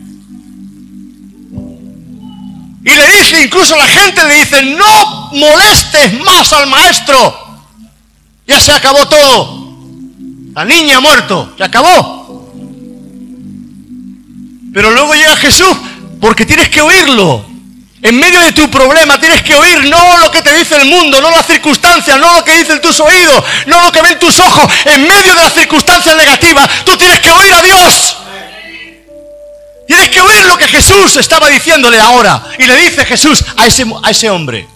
Y 2.83 2.89
le 2.89 3.05
dice, 3.05 3.43
incluso 3.43 3.77
la 3.77 3.85
gente 3.85 4.25
le 4.25 4.33
dice, 4.33 4.63
no 4.63 5.29
molestes 5.33 6.19
más 6.21 6.51
al 6.53 6.65
maestro. 6.65 7.61
Ya 8.47 8.59
se 8.59 8.71
acabó 8.71 9.07
todo. 9.07 9.75
La 10.55 10.65
niña 10.65 10.97
ha 10.97 11.01
muerto, 11.01 11.53
se 11.55 11.63
acabó. 11.63 12.51
Pero 14.73 14.89
luego 14.89 15.13
llega 15.13 15.35
Jesús 15.35 15.77
porque 16.19 16.47
tienes 16.47 16.67
que 16.69 16.81
oírlo. 16.81 17.45
En 18.03 18.19
medio 18.19 18.39
de 18.39 18.51
tu 18.53 18.69
problema 18.71 19.19
tienes 19.19 19.43
que 19.43 19.53
oír 19.53 19.87
no 19.89 20.17
lo 20.17 20.31
que 20.31 20.41
te 20.41 20.51
dice 20.53 20.75
el 20.75 20.85
mundo, 20.85 21.21
no 21.21 21.29
las 21.29 21.45
circunstancias, 21.45 22.19
no 22.19 22.33
lo 22.33 22.43
que 22.43 22.57
dicen 22.57 22.81
tus 22.81 22.99
oídos, 22.99 23.43
no 23.67 23.79
lo 23.81 23.91
que 23.91 24.01
ven 24.01 24.17
tus 24.17 24.39
ojos. 24.39 24.73
En 24.85 25.03
medio 25.07 25.35
de 25.35 25.43
las 25.43 25.53
circunstancias 25.53 26.15
negativas, 26.15 26.67
tú 26.83 26.97
tienes 26.97 27.19
que 27.19 27.29
oír 27.29 27.53
a 27.53 27.61
Dios. 27.61 28.17
Tienes 29.87 30.09
que 30.09 30.19
oír 30.19 30.45
lo 30.45 30.57
que 30.57 30.67
Jesús 30.67 31.15
estaba 31.17 31.47
diciéndole 31.49 31.99
ahora. 31.99 32.43
Y 32.57 32.65
le 32.65 32.75
dice 32.77 33.05
Jesús 33.05 33.43
a 33.55 33.67
ese, 33.67 33.85
a 34.01 34.09
ese 34.09 34.29
hombre. 34.31 34.67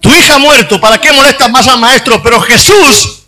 Tu 0.00 0.14
hija 0.14 0.36
ha 0.36 0.38
muerto, 0.38 0.80
¿para 0.80 0.98
qué 0.98 1.12
molestas 1.12 1.50
más 1.50 1.68
al 1.68 1.78
maestro? 1.78 2.22
Pero 2.22 2.40
Jesús, 2.40 3.24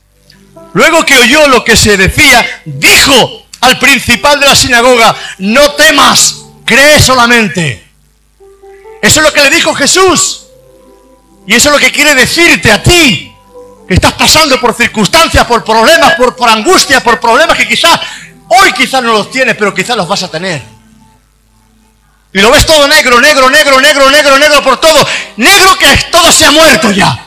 luego 0.73 1.05
que 1.05 1.18
oyó 1.18 1.47
lo 1.49 1.62
que 1.62 1.77
se 1.77 1.97
decía, 1.97 2.62
dijo 2.64 3.43
al 3.64 3.79
principal 3.79 4.38
de 4.38 4.46
la 4.46 4.55
sinagoga, 4.55 5.14
no 5.38 5.72
temas, 5.72 6.37
cree 6.64 7.00
solamente. 7.00 7.83
Eso 9.00 9.20
es 9.20 9.27
lo 9.27 9.33
que 9.33 9.42
le 9.42 9.50
dijo 9.50 9.74
Jesús. 9.74 10.42
Y 11.46 11.55
eso 11.55 11.68
es 11.68 11.74
lo 11.74 11.79
que 11.79 11.92
quiere 11.92 12.14
decirte 12.14 12.70
a 12.70 12.83
ti, 12.83 13.33
que 13.88 13.94
estás 13.94 14.12
pasando 14.12 14.59
por 14.61 14.74
circunstancias, 14.74 15.46
por 15.46 15.64
problemas, 15.64 16.14
por, 16.14 16.37
por 16.37 16.48
angustia, 16.48 17.03
por 17.03 17.20
problemas 17.20 17.57
que 17.57 17.66
quizás 17.66 17.98
hoy 18.48 18.72
quizás 18.72 19.03
no 19.03 19.12
los 19.12 19.31
tienes, 19.31 19.57
pero 19.57 19.74
quizás 19.74 19.96
los 19.96 20.09
vas 20.09 20.22
a 20.22 20.31
tener. 20.31 20.62
Y 22.33 22.40
lo 22.40 22.50
ves 22.50 22.66
todo 22.66 22.87
negro, 22.88 23.20
negro, 23.20 23.48
negro, 23.48 23.81
negro, 23.81 24.11
negro, 24.11 24.38
negro 24.38 24.62
por 24.62 24.81
todo. 24.81 25.07
Negro 25.37 25.79
que 25.79 25.87
todo 26.11 26.33
se 26.33 26.44
ha 26.44 26.50
muerto 26.50 26.90
ya. 26.90 27.27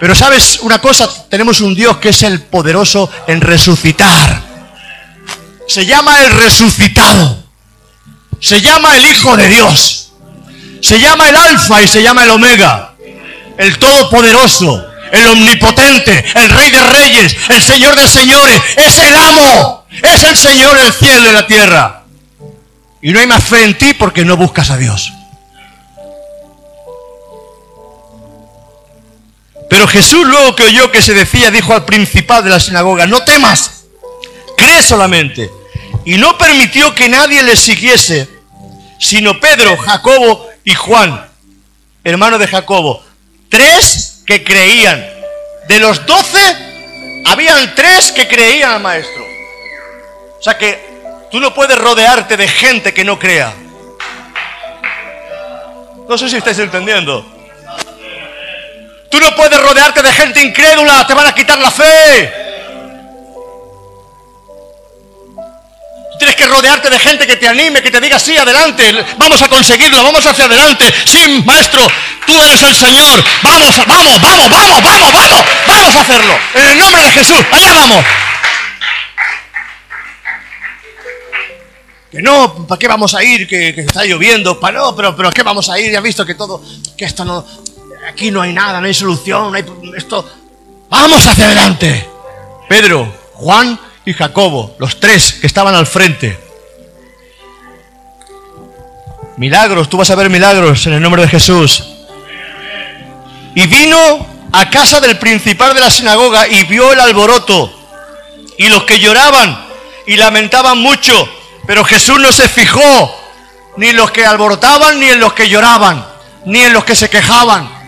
Pero 0.00 0.14
sabes 0.14 0.58
una 0.62 0.80
cosa, 0.80 1.08
tenemos 1.28 1.60
un 1.60 1.74
Dios 1.74 1.98
que 1.98 2.08
es 2.08 2.22
el 2.24 2.42
poderoso 2.42 3.08
en 3.28 3.40
resucitar 3.40 4.51
se 5.66 5.86
llama 5.86 6.20
el 6.20 6.30
resucitado. 6.30 7.42
Se 8.40 8.60
llama 8.60 8.96
el 8.96 9.06
Hijo 9.06 9.36
de 9.36 9.48
Dios. 9.48 10.12
Se 10.80 10.98
llama 10.98 11.28
el 11.28 11.36
Alfa 11.36 11.82
y 11.82 11.88
se 11.88 12.02
llama 12.02 12.24
el 12.24 12.30
Omega. 12.30 12.94
El 13.56 13.78
Todopoderoso, 13.78 14.84
el 15.12 15.26
Omnipotente, 15.28 16.24
el 16.34 16.50
Rey 16.50 16.70
de 16.70 16.82
Reyes, 16.82 17.36
el 17.48 17.62
Señor 17.62 17.94
de 17.94 18.08
Señores. 18.08 18.60
Es 18.76 18.98
el 18.98 19.14
amo. 19.14 19.86
Es 20.02 20.22
el 20.22 20.36
Señor 20.36 20.76
del 20.76 20.92
cielo 20.92 21.30
y 21.30 21.32
la 21.32 21.46
tierra. 21.46 22.02
Y 23.00 23.12
no 23.12 23.20
hay 23.20 23.26
más 23.26 23.44
fe 23.44 23.64
en 23.64 23.76
ti 23.76 23.94
porque 23.94 24.24
no 24.24 24.36
buscas 24.36 24.70
a 24.70 24.76
Dios. 24.76 25.12
Pero 29.68 29.88
Jesús 29.88 30.26
luego 30.26 30.54
que 30.54 30.64
oyó 30.64 30.92
que 30.92 31.00
se 31.00 31.14
decía, 31.14 31.50
dijo 31.50 31.72
al 31.72 31.84
principal 31.84 32.44
de 32.44 32.50
la 32.50 32.60
sinagoga, 32.60 33.06
no 33.06 33.22
temas, 33.22 33.81
cree 34.62 34.82
solamente. 34.82 35.50
Y 36.04 36.16
no 36.16 36.38
permitió 36.38 36.94
que 36.94 37.08
nadie 37.08 37.42
le 37.42 37.56
siguiese, 37.56 38.28
sino 38.98 39.38
Pedro, 39.40 39.76
Jacobo 39.76 40.48
y 40.64 40.74
Juan, 40.74 41.28
hermano 42.04 42.38
de 42.38 42.46
Jacobo. 42.46 43.02
Tres 43.48 44.22
que 44.24 44.44
creían. 44.44 45.04
De 45.68 45.78
los 45.78 46.04
doce, 46.06 47.22
habían 47.24 47.74
tres 47.74 48.12
que 48.12 48.26
creían 48.26 48.72
al 48.72 48.80
maestro. 48.80 49.24
O 50.38 50.42
sea 50.42 50.56
que 50.58 50.80
tú 51.30 51.40
no 51.40 51.54
puedes 51.54 51.78
rodearte 51.78 52.36
de 52.36 52.48
gente 52.48 52.94
que 52.94 53.04
no 53.04 53.18
crea. 53.18 53.54
No 56.08 56.18
sé 56.18 56.28
si 56.28 56.36
estáis 56.36 56.58
entendiendo. 56.58 57.24
Tú 59.08 59.20
no 59.20 59.34
puedes 59.36 59.60
rodearte 59.60 60.02
de 60.02 60.12
gente 60.12 60.42
incrédula, 60.42 61.06
te 61.06 61.14
van 61.14 61.26
a 61.26 61.34
quitar 61.34 61.58
la 61.58 61.70
fe. 61.70 62.41
Tienes 66.22 66.36
que 66.36 66.46
rodearte 66.46 66.88
de 66.88 67.00
gente 67.00 67.26
que 67.26 67.34
te 67.34 67.48
anime, 67.48 67.82
que 67.82 67.90
te 67.90 68.00
diga, 68.00 68.16
sí, 68.16 68.36
adelante, 68.36 68.94
vamos 69.18 69.42
a 69.42 69.48
conseguirlo, 69.48 70.04
vamos 70.04 70.24
hacia 70.24 70.44
adelante. 70.44 70.84
Sí, 71.04 71.42
maestro, 71.44 71.84
tú 72.24 72.40
eres 72.40 72.62
el 72.62 72.76
Señor. 72.76 73.24
Vamos, 73.42 73.84
vamos, 73.88 74.20
vamos, 74.20 74.48
vamos, 74.48 74.82
vamos, 74.84 75.12
vamos, 75.12 75.44
vamos 75.66 75.96
a 75.96 76.00
hacerlo. 76.00 76.38
En 76.54 76.68
el 76.68 76.78
nombre 76.78 77.02
de 77.02 77.10
Jesús, 77.10 77.44
allá 77.50 77.72
vamos. 77.74 78.04
Que 82.12 82.22
no, 82.22 82.68
¿para 82.68 82.78
qué 82.78 82.86
vamos 82.86 83.16
a 83.16 83.24
ir? 83.24 83.48
Que, 83.48 83.70
está 83.70 84.04
lloviendo. 84.04 84.60
¿Para 84.60 84.78
no? 84.78 84.94
Pero, 84.94 85.16
pero 85.16 85.32
¿qué 85.32 85.42
vamos 85.42 85.68
a 85.70 85.80
ir? 85.80 85.90
Ya 85.90 85.98
has 85.98 86.04
visto 86.04 86.24
que 86.24 86.36
todo, 86.36 86.62
que 86.96 87.04
esto 87.04 87.24
no, 87.24 87.44
aquí 88.08 88.30
no 88.30 88.42
hay 88.42 88.52
nada, 88.52 88.80
no 88.80 88.86
hay 88.86 88.94
solución, 88.94 89.50
no 89.50 89.56
hay 89.56 89.64
esto. 89.96 90.24
Vamos 90.88 91.26
hacia 91.26 91.46
adelante. 91.46 92.08
Pedro, 92.68 93.12
Juan 93.32 93.76
y 94.04 94.12
Jacobo, 94.12 94.74
los 94.78 94.98
tres 95.00 95.34
que 95.34 95.46
estaban 95.46 95.74
al 95.74 95.86
frente. 95.86 96.38
Milagros, 99.36 99.88
tú 99.88 99.96
vas 99.96 100.10
a 100.10 100.14
ver 100.14 100.30
milagros 100.30 100.86
en 100.86 100.94
el 100.94 101.02
nombre 101.02 101.22
de 101.22 101.28
Jesús. 101.28 101.84
Y 103.54 103.66
vino 103.66 104.26
a 104.52 104.70
casa 104.70 105.00
del 105.00 105.18
principal 105.18 105.74
de 105.74 105.80
la 105.80 105.90
sinagoga 105.90 106.48
y 106.48 106.64
vio 106.64 106.92
el 106.92 107.00
alboroto 107.00 107.72
y 108.58 108.68
los 108.68 108.84
que 108.84 108.98
lloraban 108.98 109.66
y 110.06 110.16
lamentaban 110.16 110.78
mucho 110.78 111.28
pero 111.66 111.84
Jesús 111.84 112.18
no 112.18 112.32
se 112.32 112.48
fijó 112.48 113.18
ni 113.76 113.88
en 113.88 113.96
los 113.96 114.10
que 114.10 114.26
alborotaban, 114.26 114.98
ni 115.00 115.08
en 115.08 115.20
los 115.20 115.32
que 115.32 115.48
lloraban, 115.48 116.04
ni 116.44 116.60
en 116.60 116.72
los 116.72 116.84
que 116.84 116.94
se 116.94 117.08
quejaban. 117.08 117.81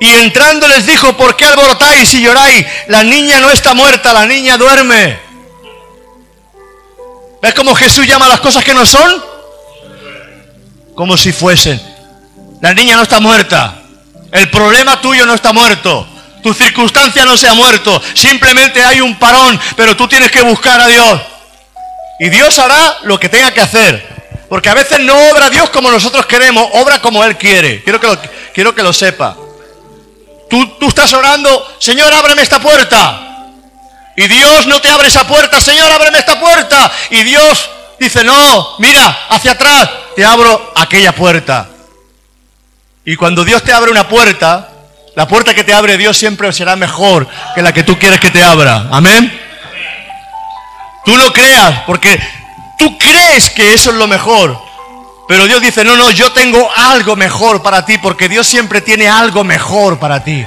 Y 0.00 0.12
entrando 0.14 0.66
les 0.68 0.86
dijo, 0.86 1.16
¿por 1.16 1.36
qué 1.36 1.46
alborotáis 1.46 2.12
y 2.14 2.22
lloráis? 2.22 2.66
La 2.88 3.04
niña 3.04 3.40
no 3.40 3.50
está 3.50 3.74
muerta, 3.74 4.12
la 4.12 4.26
niña 4.26 4.56
duerme. 4.56 5.18
¿Ves 7.40 7.54
cómo 7.54 7.74
Jesús 7.74 8.06
llama 8.06 8.28
las 8.28 8.40
cosas 8.40 8.64
que 8.64 8.74
no 8.74 8.84
son? 8.86 9.22
Como 10.94 11.16
si 11.16 11.32
fuesen. 11.32 11.80
La 12.60 12.72
niña 12.74 12.96
no 12.96 13.02
está 13.02 13.20
muerta. 13.20 13.82
El 14.32 14.50
problema 14.50 15.00
tuyo 15.00 15.26
no 15.26 15.34
está 15.34 15.52
muerto. 15.52 16.06
Tu 16.42 16.52
circunstancia 16.52 17.24
no 17.24 17.36
se 17.36 17.48
ha 17.48 17.54
muerto. 17.54 18.02
Simplemente 18.14 18.82
hay 18.82 19.00
un 19.00 19.18
parón, 19.18 19.58
pero 19.76 19.96
tú 19.96 20.08
tienes 20.08 20.30
que 20.30 20.42
buscar 20.42 20.80
a 20.80 20.88
Dios. 20.88 21.20
Y 22.18 22.30
Dios 22.30 22.58
hará 22.58 22.98
lo 23.02 23.18
que 23.18 23.28
tenga 23.28 23.52
que 23.52 23.60
hacer. 23.60 24.14
Porque 24.48 24.68
a 24.68 24.74
veces 24.74 25.00
no 25.00 25.14
obra 25.30 25.50
Dios 25.50 25.70
como 25.70 25.90
nosotros 25.90 26.26
queremos, 26.26 26.66
obra 26.72 27.00
como 27.00 27.24
Él 27.24 27.36
quiere. 27.36 27.82
Quiero 27.82 28.00
que 28.00 28.06
lo, 28.06 28.18
quiero 28.52 28.74
que 28.74 28.82
lo 28.82 28.92
sepa. 28.92 29.36
Tú, 30.54 30.64
tú 30.78 30.88
estás 30.88 31.12
orando, 31.12 31.66
Señor, 31.80 32.14
ábreme 32.14 32.40
esta 32.42 32.60
puerta. 32.60 33.50
Y 34.14 34.28
Dios 34.28 34.68
no 34.68 34.80
te 34.80 34.88
abre 34.88 35.08
esa 35.08 35.26
puerta, 35.26 35.60
Señor, 35.60 35.90
ábreme 35.90 36.20
esta 36.20 36.38
puerta. 36.38 36.92
Y 37.10 37.24
Dios 37.24 37.68
dice, 37.98 38.22
no, 38.22 38.76
mira, 38.78 39.26
hacia 39.30 39.50
atrás, 39.50 39.90
te 40.14 40.24
abro 40.24 40.72
aquella 40.76 41.12
puerta. 41.12 41.68
Y 43.04 43.16
cuando 43.16 43.44
Dios 43.44 43.64
te 43.64 43.72
abre 43.72 43.90
una 43.90 44.06
puerta, 44.06 44.68
la 45.16 45.26
puerta 45.26 45.56
que 45.56 45.64
te 45.64 45.74
abre 45.74 45.98
Dios 45.98 46.16
siempre 46.16 46.52
será 46.52 46.76
mejor 46.76 47.26
que 47.56 47.60
la 47.60 47.74
que 47.74 47.82
tú 47.82 47.98
quieres 47.98 48.20
que 48.20 48.30
te 48.30 48.44
abra. 48.44 48.86
Amén. 48.92 49.36
Tú 51.04 51.16
lo 51.16 51.32
creas, 51.32 51.80
porque 51.84 52.16
tú 52.78 52.96
crees 52.96 53.50
que 53.50 53.74
eso 53.74 53.90
es 53.90 53.96
lo 53.96 54.06
mejor. 54.06 54.56
Pero 55.26 55.46
Dios 55.46 55.60
dice, 55.60 55.84
no, 55.84 55.96
no, 55.96 56.10
yo 56.10 56.32
tengo 56.32 56.70
algo 56.76 57.16
mejor 57.16 57.62
para 57.62 57.84
ti, 57.84 57.98
porque 57.98 58.28
Dios 58.28 58.46
siempre 58.46 58.80
tiene 58.80 59.08
algo 59.08 59.42
mejor 59.42 59.98
para 59.98 60.22
ti. 60.22 60.44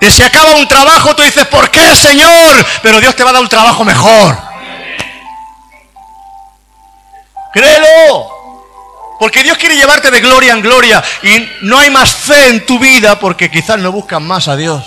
Te 0.00 0.10
se 0.10 0.24
acaba 0.24 0.54
un 0.54 0.68
trabajo, 0.68 1.14
tú 1.14 1.22
dices, 1.22 1.46
¿por 1.46 1.70
qué, 1.70 1.94
Señor? 1.94 2.64
Pero 2.82 3.00
Dios 3.00 3.14
te 3.14 3.24
va 3.24 3.30
a 3.30 3.32
dar 3.34 3.42
un 3.42 3.48
trabajo 3.48 3.84
mejor. 3.84 4.36
Créelo. 7.52 8.36
Porque 9.18 9.42
Dios 9.42 9.56
quiere 9.56 9.76
llevarte 9.76 10.10
de 10.10 10.20
gloria 10.20 10.52
en 10.52 10.60
gloria 10.60 11.02
y 11.22 11.48
no 11.62 11.78
hay 11.78 11.88
más 11.88 12.14
fe 12.14 12.48
en 12.48 12.66
tu 12.66 12.78
vida 12.78 13.18
porque 13.18 13.50
quizás 13.50 13.78
no 13.78 13.90
buscan 13.90 14.22
más 14.22 14.46
a 14.48 14.56
Dios. 14.56 14.84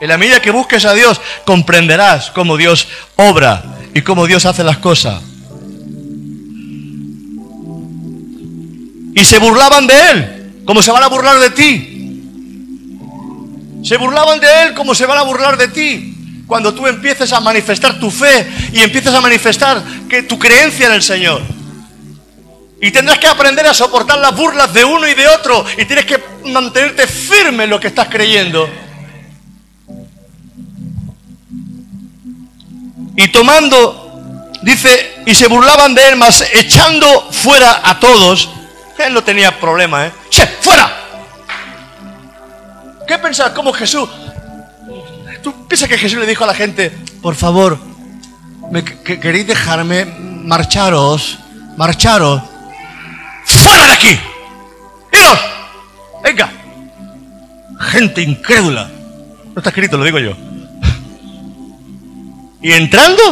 En 0.00 0.08
la 0.08 0.18
medida 0.18 0.42
que 0.42 0.50
busques 0.50 0.84
a 0.84 0.92
Dios, 0.92 1.20
comprenderás 1.46 2.30
cómo 2.32 2.58
Dios 2.58 2.86
obra 3.16 3.62
y 3.94 4.02
cómo 4.02 4.26
Dios 4.26 4.44
hace 4.44 4.62
las 4.62 4.76
cosas. 4.78 5.22
Y 9.14 9.24
se 9.24 9.38
burlaban 9.38 9.86
de 9.86 10.10
Él, 10.10 10.62
como 10.66 10.82
se 10.82 10.90
van 10.90 11.02
a 11.02 11.08
burlar 11.08 11.38
de 11.38 11.50
ti. 11.50 11.90
Se 13.84 13.96
burlaban 13.98 14.40
de 14.40 14.46
Él 14.62 14.74
como 14.74 14.94
se 14.94 15.06
van 15.06 15.18
a 15.18 15.22
burlar 15.22 15.56
de 15.56 15.68
ti. 15.68 16.42
Cuando 16.46 16.74
tú 16.74 16.86
empieces 16.86 17.32
a 17.32 17.40
manifestar 17.40 17.98
tu 17.98 18.10
fe 18.10 18.46
y 18.72 18.80
empieces 18.80 19.14
a 19.14 19.20
manifestar 19.20 19.82
que 20.08 20.22
tu 20.24 20.38
creencia 20.38 20.86
en 20.86 20.92
el 20.92 21.02
Señor. 21.02 21.42
Y 22.80 22.90
tendrás 22.90 23.18
que 23.18 23.26
aprender 23.26 23.66
a 23.66 23.72
soportar 23.72 24.18
las 24.18 24.34
burlas 24.36 24.72
de 24.74 24.84
uno 24.84 25.06
y 25.06 25.14
de 25.14 25.28
otro. 25.28 25.64
Y 25.78 25.84
tienes 25.84 26.04
que 26.04 26.22
mantenerte 26.46 27.06
firme 27.06 27.64
en 27.64 27.70
lo 27.70 27.80
que 27.80 27.88
estás 27.88 28.08
creyendo. 28.08 28.68
Y 33.16 33.28
tomando, 33.28 34.50
dice, 34.62 35.22
y 35.24 35.34
se 35.34 35.46
burlaban 35.46 35.94
de 35.94 36.08
él, 36.08 36.16
más 36.16 36.44
echando 36.52 37.30
fuera 37.30 37.80
a 37.84 38.00
todos. 38.00 38.50
Él 38.98 39.12
no 39.12 39.22
tenía 39.22 39.58
problema, 39.58 40.06
¿eh? 40.06 40.12
¡Che, 40.30 40.46
fuera! 40.46 40.90
¿Qué 43.06 43.18
pensás? 43.18 43.50
¿Cómo 43.50 43.72
Jesús? 43.72 44.08
¿Tú 45.42 45.66
piensas 45.68 45.88
que 45.88 45.98
Jesús 45.98 46.18
le 46.18 46.26
dijo 46.26 46.44
a 46.44 46.46
la 46.46 46.54
gente, 46.54 46.90
por 47.20 47.34
favor, 47.34 47.78
me, 48.70 48.84
queréis 48.84 49.46
dejarme 49.46 50.04
marcharos, 50.04 51.38
marcharos? 51.76 52.42
¡Fuera 53.44 53.86
de 53.86 53.92
aquí! 53.92 54.20
¡Iros! 55.12 55.40
¡Venga! 56.22 56.50
Gente 57.80 58.22
incrédula. 58.22 58.90
No 59.54 59.54
está 59.56 59.68
escrito, 59.70 59.98
lo 59.98 60.04
digo 60.04 60.18
yo. 60.18 60.34
Y 62.62 62.72
entrando, 62.72 63.22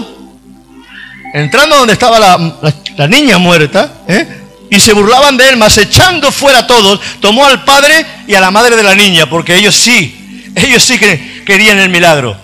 entrando 1.32 1.78
donde 1.78 1.94
estaba 1.94 2.18
la, 2.18 3.06
niña 3.08 3.38
muerta, 3.38 3.90
¿eh? 4.06 4.41
Y 4.72 4.80
se 4.80 4.94
burlaban 4.94 5.36
de 5.36 5.50
él, 5.50 5.58
mas 5.58 5.76
echando 5.76 6.32
fuera 6.32 6.60
a 6.60 6.66
todos, 6.66 6.98
tomó 7.20 7.44
al 7.44 7.62
padre 7.62 8.06
y 8.26 8.34
a 8.34 8.40
la 8.40 8.50
madre 8.50 8.74
de 8.74 8.82
la 8.82 8.94
niña, 8.94 9.28
porque 9.28 9.54
ellos 9.54 9.74
sí, 9.74 10.50
ellos 10.56 10.82
sí 10.82 10.98
que 10.98 11.44
querían 11.44 11.78
el 11.78 11.90
milagro. 11.90 12.34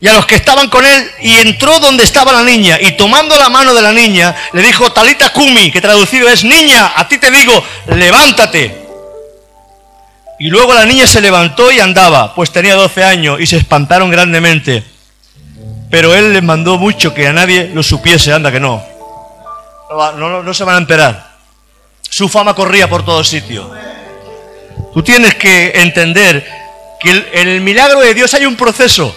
Y 0.00 0.08
a 0.08 0.14
los 0.14 0.26
que 0.26 0.34
estaban 0.34 0.68
con 0.68 0.84
él, 0.84 1.10
y 1.22 1.36
entró 1.36 1.78
donde 1.78 2.02
estaba 2.02 2.32
la 2.32 2.42
niña, 2.42 2.76
y 2.80 2.96
tomando 2.96 3.38
la 3.38 3.48
mano 3.50 3.72
de 3.72 3.82
la 3.82 3.92
niña, 3.92 4.34
le 4.52 4.62
dijo, 4.62 4.90
Talita 4.90 5.32
Kumi, 5.32 5.70
que 5.70 5.80
traducido 5.80 6.28
es, 6.28 6.42
niña, 6.42 6.92
a 6.96 7.06
ti 7.06 7.18
te 7.18 7.30
digo, 7.30 7.62
levántate. 7.86 8.76
Y 10.40 10.48
luego 10.48 10.74
la 10.74 10.86
niña 10.86 11.06
se 11.06 11.20
levantó 11.20 11.70
y 11.70 11.78
andaba, 11.78 12.34
pues 12.34 12.50
tenía 12.50 12.74
12 12.74 13.04
años, 13.04 13.40
y 13.40 13.46
se 13.46 13.58
espantaron 13.58 14.10
grandemente. 14.10 14.82
Pero 15.88 16.16
él 16.16 16.32
les 16.32 16.42
mandó 16.42 16.78
mucho 16.78 17.14
que 17.14 17.28
a 17.28 17.32
nadie 17.32 17.70
lo 17.72 17.84
supiese, 17.84 18.32
anda 18.32 18.50
que 18.50 18.58
no. 18.58 18.82
No, 20.16 20.52
se 20.52 20.64
van 20.64 20.74
a 20.74 20.78
enterar. 20.78 21.29
Su 22.20 22.28
fama 22.28 22.52
corría 22.52 22.86
por 22.86 23.02
todo 23.02 23.24
sitio. 23.24 23.70
Tú 24.92 25.02
tienes 25.02 25.36
que 25.36 25.72
entender 25.76 26.46
que 27.00 27.30
en 27.32 27.48
el 27.48 27.62
milagro 27.62 28.00
de 28.00 28.12
Dios 28.12 28.34
hay 28.34 28.44
un 28.44 28.56
proceso. 28.56 29.16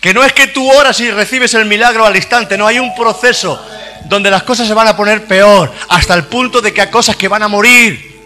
Que 0.00 0.14
no 0.14 0.22
es 0.22 0.32
que 0.32 0.46
tú 0.46 0.70
oras 0.70 1.00
y 1.00 1.10
recibes 1.10 1.52
el 1.54 1.64
milagro 1.64 2.06
al 2.06 2.14
instante, 2.14 2.56
no, 2.56 2.68
hay 2.68 2.78
un 2.78 2.94
proceso 2.94 3.60
donde 4.04 4.30
las 4.30 4.44
cosas 4.44 4.68
se 4.68 4.74
van 4.74 4.86
a 4.86 4.96
poner 4.96 5.24
peor, 5.24 5.72
hasta 5.88 6.14
el 6.14 6.26
punto 6.26 6.60
de 6.60 6.72
que 6.72 6.82
hay 6.82 6.90
cosas 6.90 7.16
que 7.16 7.26
van 7.26 7.42
a 7.42 7.48
morir. 7.48 8.20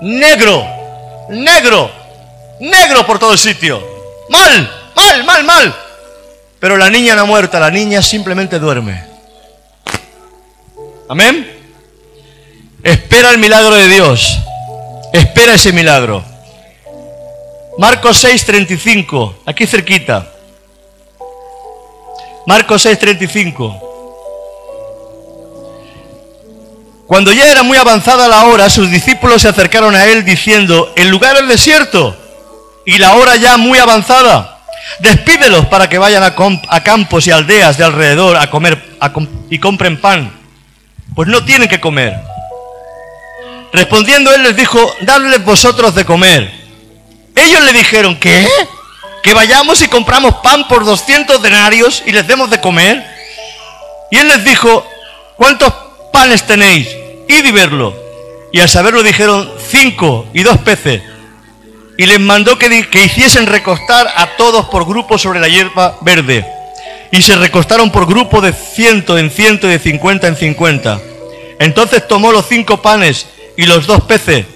Negro, 0.00 0.66
negro, 1.28 1.92
negro 2.58 3.06
por 3.06 3.20
todo 3.20 3.34
el 3.34 3.38
sitio. 3.38 3.86
Mal, 4.30 4.90
mal, 4.96 5.22
mal, 5.22 5.44
mal. 5.44 5.76
Pero 6.58 6.76
la 6.76 6.90
niña 6.90 7.14
no 7.14 7.20
ha 7.20 7.26
muerto, 7.26 7.60
la 7.60 7.70
niña 7.70 8.02
simplemente 8.02 8.58
duerme. 8.58 9.04
Amén. 11.08 11.61
Espera 12.82 13.30
el 13.30 13.38
milagro 13.38 13.74
de 13.76 13.88
Dios. 13.88 14.38
Espera 15.12 15.54
ese 15.54 15.72
milagro. 15.72 16.24
Marcos 17.78 18.24
6:35, 18.24 19.34
aquí 19.46 19.66
cerquita. 19.66 20.26
Marcos 22.46 22.84
6:35. 22.84 23.80
Cuando 27.06 27.32
ya 27.32 27.50
era 27.50 27.62
muy 27.62 27.76
avanzada 27.76 28.26
la 28.26 28.46
hora, 28.46 28.68
sus 28.68 28.90
discípulos 28.90 29.42
se 29.42 29.48
acercaron 29.48 29.94
a 29.94 30.06
él 30.06 30.24
diciendo, 30.24 30.92
el 30.96 31.08
lugar 31.08 31.36
es 31.36 31.46
desierto 31.46 32.16
y 32.86 32.98
la 32.98 33.14
hora 33.14 33.36
ya 33.36 33.58
muy 33.58 33.78
avanzada. 33.78 34.60
Despídelos 34.98 35.66
para 35.66 35.88
que 35.88 35.98
vayan 35.98 36.22
a, 36.22 36.82
campos 36.82 37.26
y 37.26 37.30
aldeas 37.30 37.76
de 37.76 37.84
alrededor 37.84 38.36
a 38.36 38.50
comer 38.50 38.82
y 39.50 39.58
compren 39.58 40.00
pan, 40.00 40.32
pues 41.14 41.28
no 41.28 41.44
tienen 41.44 41.68
que 41.68 41.80
comer. 41.80 42.31
Respondiendo 43.72 44.34
él 44.34 44.42
les 44.42 44.56
dijo, 44.56 44.78
dadles 45.00 45.44
vosotros 45.44 45.94
de 45.94 46.04
comer. 46.04 46.52
Ellos 47.34 47.62
le 47.62 47.72
dijeron, 47.72 48.16
¿qué? 48.16 48.46
¿Que 49.22 49.32
vayamos 49.32 49.80
y 49.82 49.88
compramos 49.88 50.34
pan 50.42 50.68
por 50.68 50.84
200 50.84 51.40
denarios 51.42 52.02
y 52.04 52.12
les 52.12 52.26
demos 52.26 52.50
de 52.50 52.60
comer? 52.60 53.04
Y 54.10 54.18
él 54.18 54.28
les 54.28 54.44
dijo, 54.44 54.86
¿cuántos 55.36 55.72
panes 56.12 56.46
tenéis? 56.46 56.88
Id 57.28 57.46
y 57.46 57.50
verlo. 57.52 57.96
Y 58.52 58.60
al 58.60 58.68
saberlo 58.68 59.02
dijeron, 59.02 59.50
cinco 59.70 60.26
y 60.34 60.42
dos 60.42 60.58
peces. 60.58 61.02
Y 61.96 62.04
les 62.04 62.20
mandó 62.20 62.58
que, 62.58 62.88
que 62.88 63.04
hiciesen 63.04 63.46
recostar 63.46 64.06
a 64.14 64.36
todos 64.36 64.66
por 64.66 64.86
grupos 64.86 65.22
sobre 65.22 65.40
la 65.40 65.48
hierba 65.48 65.96
verde. 66.02 66.46
Y 67.10 67.22
se 67.22 67.36
recostaron 67.36 67.90
por 67.90 68.06
grupo 68.06 68.42
de 68.42 68.52
ciento 68.52 69.16
en 69.16 69.30
ciento 69.30 69.66
y 69.66 69.70
de 69.70 69.78
cincuenta 69.78 70.26
en 70.26 70.36
cincuenta. 70.36 71.00
Entonces 71.58 72.06
tomó 72.06 72.32
los 72.32 72.46
cinco 72.48 72.82
panes 72.82 73.26
y 73.56 73.66
los 73.66 73.86
dos 73.86 74.02
peces, 74.02 74.46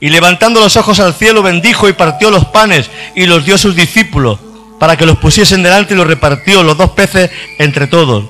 y 0.00 0.10
levantando 0.10 0.60
los 0.60 0.76
ojos 0.76 1.00
al 1.00 1.14
cielo 1.14 1.42
bendijo 1.42 1.88
y 1.88 1.94
partió 1.94 2.30
los 2.30 2.44
panes 2.46 2.90
y 3.14 3.26
los 3.26 3.44
dio 3.44 3.54
a 3.54 3.58
sus 3.58 3.74
discípulos 3.74 4.38
para 4.78 4.96
que 4.96 5.06
los 5.06 5.18
pusiesen 5.18 5.62
delante 5.62 5.94
y 5.94 5.96
los 5.96 6.06
repartió 6.06 6.62
los 6.62 6.76
dos 6.76 6.90
peces 6.90 7.30
entre 7.58 7.86
todos. 7.86 8.24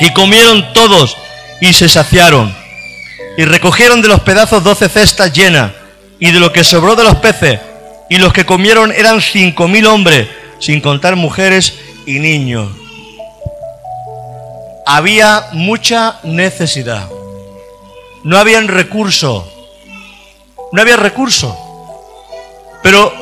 Y 0.00 0.12
comieron 0.12 0.72
todos 0.72 1.16
y 1.60 1.72
se 1.72 1.88
saciaron. 1.88 2.54
Y 3.38 3.44
recogieron 3.44 4.02
de 4.02 4.08
los 4.08 4.20
pedazos 4.20 4.62
doce 4.62 4.88
cestas 4.88 5.32
llenas 5.32 5.72
y 6.18 6.30
de 6.30 6.40
lo 6.40 6.52
que 6.52 6.64
sobró 6.64 6.94
de 6.94 7.04
los 7.04 7.16
peces. 7.16 7.58
Y 8.10 8.18
los 8.18 8.32
que 8.32 8.44
comieron 8.44 8.92
eran 8.92 9.22
cinco 9.22 9.68
mil 9.68 9.86
hombres, 9.86 10.28
sin 10.58 10.80
contar 10.82 11.16
mujeres 11.16 11.72
y 12.04 12.18
niños. 12.18 12.70
Había 14.84 15.46
mucha 15.52 16.18
necesidad. 16.22 17.08
No 18.24 18.38
habían 18.38 18.68
recursos. 18.68 19.44
No 20.72 20.80
había 20.80 20.96
recursos. 20.96 21.54
Pero 22.82 23.12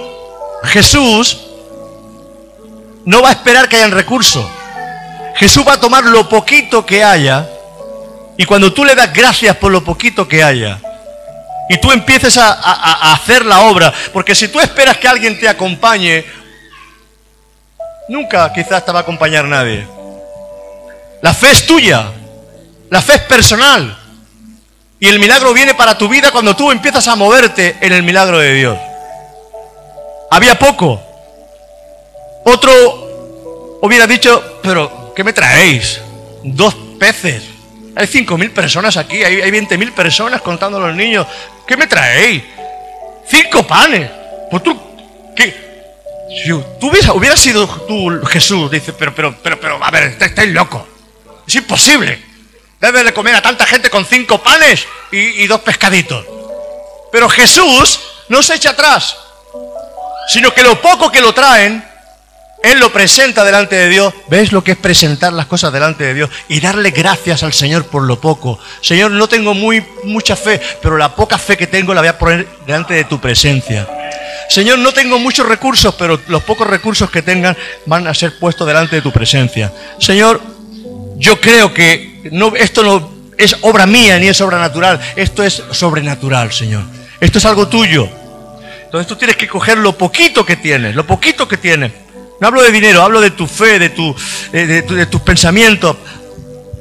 Jesús 0.65 1.39
no 3.05 3.23
va 3.23 3.31
a 3.31 3.33
esperar 3.33 3.69
que 3.69 3.77
hayan 3.77 3.93
recursos. 3.93 4.47
Jesús 5.37 5.65
va 5.67 5.75
a 5.75 5.81
tomar 5.81 6.05
lo 6.05 6.29
poquito 6.29 6.85
que 6.85 7.03
haya 7.03 7.49
y 8.37 8.45
cuando 8.45 8.73
tú 8.73 8.85
le 8.85 8.95
das 8.95 9.13
gracias 9.13 9.57
por 9.57 9.73
lo 9.73 9.83
poquito 9.83 10.27
que 10.29 10.43
haya 10.43 10.81
y 11.69 11.79
tú 11.79 11.93
empieces 11.93 12.37
a, 12.37 12.53
a, 12.53 13.13
hacer 13.13 13.45
la 13.45 13.61
obra, 13.61 13.95
porque 14.13 14.35
si 14.35 14.49
tú 14.49 14.59
esperas 14.59 14.97
que 14.97 15.07
alguien 15.07 15.39
te 15.39 15.49
acompañe, 15.49 16.25
nunca 18.09 18.53
quizás 18.53 18.85
te 18.85 18.91
va 18.91 18.99
a 18.99 19.03
acompañar 19.03 19.45
nadie. 19.45 19.87
La 21.23 21.33
fe 21.33 21.51
es 21.51 21.67
tuya, 21.67 22.11
la 22.91 23.01
fe 23.01 23.15
es 23.15 23.21
personal. 23.21 24.00
Y 25.01 25.09
el 25.09 25.19
milagro 25.19 25.55
viene 25.55 25.75
para 25.75 25.97
tu 25.97 26.09
vida 26.09 26.31
cuando 26.31 26.55
tú 26.55 26.71
empiezas 26.71 27.09
a 27.09 27.17
moverte 27.17 27.77
en 27.81 27.95
el 27.95 28.03
milagro 28.03 28.39
de 28.39 28.53
Dios. 28.53 28.79
Había 30.31 30.59
poco. 30.59 31.01
Otro 32.45 33.79
hubiera 33.81 34.07
dicho, 34.07 34.61
pero 34.63 35.15
¿qué 35.17 35.25
me 35.25 35.33
traéis? 35.33 36.03
Dos 36.45 36.77
peces. 36.99 37.45
Hay 37.97 38.07
cinco 38.07 38.37
mil 38.37 38.51
personas 38.51 38.99
aquí, 38.99 39.25
hay, 39.25 39.41
hay 39.41 39.51
veinte 39.51 39.79
mil 39.79 39.93
personas 39.93 40.43
contando 40.43 40.77
a 40.77 40.89
los 40.89 40.95
niños. 40.95 41.27
¿Qué 41.67 41.79
me 41.79 41.87
traéis? 41.87 42.43
Cinco 43.27 43.67
panes. 43.67 44.11
Pues 44.51 44.63
tú, 44.63 44.79
¿qué? 45.35 45.71
Si 46.45 46.51
tú 46.79 46.91
hubieras, 47.15 47.41
sido 47.41 47.67
tú 47.67 48.21
Jesús, 48.27 48.71
dice, 48.71 48.93
pero, 48.93 49.15
pero, 49.15 49.35
pero, 49.43 49.59
pero, 49.59 49.83
a 49.83 49.91
ver, 49.91 50.17
estáis 50.21 50.51
locos. 50.51 50.83
Es 51.49 51.55
imposible. 51.55 52.30
Debe 52.81 53.05
de 53.05 53.13
comer 53.13 53.35
a 53.35 53.43
tanta 53.43 53.67
gente 53.67 53.91
con 53.91 54.07
cinco 54.07 54.43
panes 54.43 54.87
y, 55.13 55.47
dos 55.47 55.61
pescaditos. 55.61 56.25
Pero 57.13 57.29
Jesús 57.29 58.01
no 58.29 58.43
se 58.43 58.55
echa 58.55 58.71
atrás, 58.71 59.17
sino 60.29 60.55
que 60.55 60.63
lo 60.63 60.81
poco 60.81 61.13
que 61.13 61.21
lo 61.21 61.35
traen, 61.35 61.85
Él 62.63 62.79
lo 62.79 62.91
presenta 62.91 63.45
delante 63.45 63.77
de 63.77 63.89
Dios. 63.91 64.15
¿Ves 64.29 64.53
lo 64.53 64.65
que 64.65 64.73
es 64.73 64.79
presentar 64.79 65.35
las 65.35 65.45
cosas 65.45 65.75
delante 65.75 66.05
de 66.05 66.15
Dios? 66.15 66.31
Y 66.49 66.61
darle 66.61 66.91
gracias 66.91 67.43
al 67.43 67.53
Señor 67.53 67.85
por 67.87 68.05
lo 68.05 68.19
poco. 68.19 68.59
Señor, 68.81 69.11
no 69.11 69.29
tengo 69.29 69.53
muy, 69.53 69.85
mucha 70.05 70.35
fe, 70.35 70.59
pero 70.81 70.97
la 70.97 71.15
poca 71.15 71.37
fe 71.37 71.59
que 71.59 71.67
tengo 71.67 71.93
la 71.93 72.01
voy 72.01 72.09
a 72.09 72.19
poner 72.19 72.49
delante 72.65 72.95
de 72.95 73.05
tu 73.05 73.21
presencia. 73.21 73.87
Señor, 74.49 74.79
no 74.79 74.93
tengo 74.93 75.19
muchos 75.19 75.47
recursos, 75.47 75.95
pero 75.97 76.19
los 76.29 76.43
pocos 76.45 76.67
recursos 76.67 77.11
que 77.11 77.21
tengan 77.21 77.57
van 77.85 78.07
a 78.07 78.15
ser 78.15 78.39
puestos 78.39 78.67
delante 78.67 78.97
de 78.97 79.03
tu 79.03 79.13
presencia. 79.13 79.71
Señor, 79.99 80.41
yo 81.19 81.39
creo 81.41 81.75
que 81.75 82.10
no, 82.31 82.55
esto 82.57 82.83
no 82.83 83.11
es 83.37 83.57
obra 83.63 83.87
mía 83.87 84.19
ni 84.19 84.29
es 84.29 84.41
obra 84.41 84.59
natural, 84.59 85.01
esto 85.17 85.43
es 85.43 85.63
sobrenatural, 85.71 86.53
Señor. 86.53 86.83
Esto 87.21 87.39
es 87.39 87.45
algo 87.45 87.69
tuyo. 87.69 88.09
Entonces 88.85 89.07
tú 89.07 89.17
tienes 89.17 89.37
que 89.37 89.49
coger 89.49 89.79
lo 89.79 89.97
poquito 89.97 90.45
que 90.45 90.57
tienes, 90.57 90.95
lo 90.95 91.07
poquito 91.07 91.47
que 91.47 91.57
tienes. 91.57 91.93
No 92.41 92.47
hablo 92.47 92.63
de 92.63 92.73
dinero, 92.73 93.03
hablo 93.03 93.21
de 93.21 93.31
tu 93.31 93.47
fe, 93.47 93.79
de, 93.79 93.91
tu, 93.91 94.15
de, 94.53 95.07
tus 95.07 95.21
pensamientos. 95.21 95.97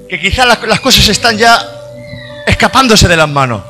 Que 0.10 0.20
quizás 0.20 0.48
las, 0.48 0.64
las 0.64 0.80
cosas 0.80 1.08
están 1.08 1.38
ya 1.38 1.62
escapándose 2.48 3.08
de 3.08 3.18
las 3.18 3.30
manos. 3.30 3.62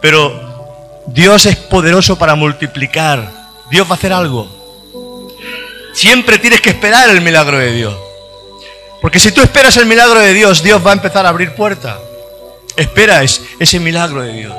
Pero 0.00 1.04
Dios 1.06 1.46
es 1.46 1.56
poderoso 1.56 2.18
para 2.18 2.34
multiplicar. 2.34 3.30
Dios 3.70 3.86
va 3.86 3.92
a 3.92 3.94
hacer 3.94 4.12
algo. 4.12 4.48
Siempre 5.92 6.38
tienes 6.38 6.60
que 6.60 6.70
esperar 6.70 7.10
el 7.10 7.20
milagro 7.20 7.58
de 7.58 7.72
Dios. 7.72 8.07
Porque 9.00 9.20
si 9.20 9.32
tú 9.32 9.40
esperas 9.42 9.76
el 9.76 9.86
milagro 9.86 10.20
de 10.20 10.34
Dios, 10.34 10.62
Dios 10.62 10.84
va 10.84 10.90
a 10.90 10.94
empezar 10.94 11.24
a 11.24 11.28
abrir 11.28 11.54
puertas. 11.54 11.96
Espera 12.76 13.22
ese 13.22 13.80
milagro 13.80 14.22
de 14.22 14.32
Dios. 14.32 14.54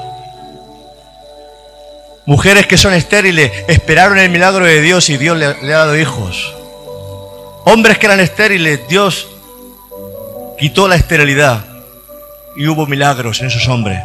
Mujeres 2.25 2.67
que 2.67 2.77
son 2.77 2.93
estériles 2.93 3.51
esperaron 3.67 4.19
el 4.19 4.29
milagro 4.29 4.65
de 4.65 4.81
Dios 4.81 5.09
y 5.09 5.17
Dios 5.17 5.37
le, 5.37 5.61
le, 5.63 5.73
ha 5.73 5.79
dado 5.79 5.97
hijos. 5.97 6.53
Hombres 7.65 7.97
que 7.97 8.05
eran 8.05 8.19
estériles, 8.19 8.87
Dios 8.87 9.27
quitó 10.59 10.87
la 10.87 10.95
esterilidad 10.95 11.65
y 12.55 12.67
hubo 12.67 12.85
milagros 12.85 13.41
en 13.41 13.47
esos 13.47 13.67
hombres. 13.67 13.99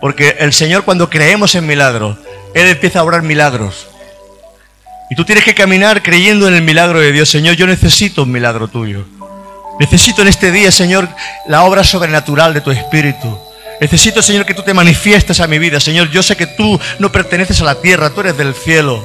Porque 0.00 0.36
el 0.38 0.52
Señor 0.52 0.84
cuando 0.84 1.08
creemos 1.08 1.54
en 1.54 1.66
milagros, 1.66 2.18
Él 2.52 2.68
empieza 2.68 3.00
a 3.00 3.04
obrar 3.04 3.22
milagros. 3.22 3.86
Y 5.10 5.14
tú 5.14 5.24
tienes 5.24 5.44
que 5.44 5.54
caminar 5.54 6.02
creyendo 6.02 6.48
en 6.48 6.54
el 6.54 6.62
milagro 6.62 7.00
de 7.00 7.12
Dios. 7.12 7.28
Señor, 7.30 7.54
yo 7.54 7.66
necesito 7.66 8.24
un 8.24 8.32
milagro 8.32 8.68
tuyo. 8.68 9.06
Necesito 9.78 10.22
en 10.22 10.28
este 10.28 10.52
día, 10.52 10.70
Señor, 10.70 11.08
la 11.46 11.64
obra 11.64 11.82
sobrenatural 11.82 12.54
de 12.54 12.60
tu 12.60 12.70
Espíritu. 12.70 13.38
Necesito, 13.80 14.22
Señor, 14.22 14.46
que 14.46 14.54
tú 14.54 14.62
te 14.62 14.72
manifiestes 14.72 15.40
a 15.40 15.46
mi 15.46 15.58
vida. 15.58 15.80
Señor, 15.80 16.10
yo 16.10 16.22
sé 16.22 16.36
que 16.36 16.46
tú 16.46 16.80
no 16.98 17.10
perteneces 17.10 17.60
a 17.60 17.64
la 17.64 17.80
tierra, 17.80 18.10
tú 18.10 18.20
eres 18.20 18.36
del 18.36 18.54
cielo. 18.54 19.02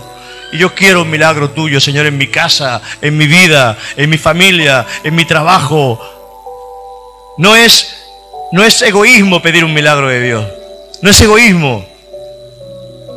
Y 0.51 0.57
yo 0.57 0.74
quiero 0.74 1.01
un 1.01 1.09
milagro 1.09 1.49
tuyo, 1.49 1.80
Señor, 1.80 2.05
en 2.05 2.17
mi 2.17 2.28
casa, 2.28 2.82
en 3.01 3.17
mi 3.17 3.28
vida, 3.28 3.78
en 3.97 4.09
mi 4.09 4.17
familia, 4.17 4.86
en 5.03 5.15
mi 5.15 5.26
trabajo. 5.26 5.99
No 7.38 7.55
es, 7.55 7.95
no 8.51 8.63
es 8.63 8.82
egoísmo 8.82 9.41
pedir 9.41 9.63
un 9.63 9.74
milagro 9.74 10.07
de 10.07 10.22
Dios. 10.22 10.45
No 11.01 11.09
es 11.09 11.20
egoísmo. 11.22 11.86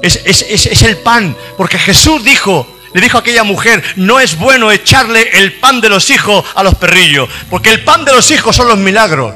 Es, 0.03 0.20
es, 0.24 0.42
es, 0.42 0.66
es 0.66 0.82
el 0.82 0.98
pan. 0.98 1.36
Porque 1.57 1.78
Jesús 1.78 2.24
dijo, 2.24 2.66
le 2.95 3.01
dijo 3.01 3.16
a 3.16 3.20
aquella 3.20 3.45
mujer, 3.45 3.82
no 3.97 4.20
es 4.20 4.38
bueno 4.38 4.70
echarle 4.70 5.30
el 5.38 5.55
pan 5.55 5.80
de 5.80 5.88
los 5.88 6.11
hijos 6.11 6.45
a 6.55 6.62
los 6.62 6.74
perrillos, 6.74 7.28
porque 7.49 7.70
el 7.70 7.84
pan 7.84 8.05
de 8.05 8.12
los 8.12 8.30
hijos 8.30 8.55
son 8.55 8.68
los 8.68 8.78
milagros. 8.78 9.34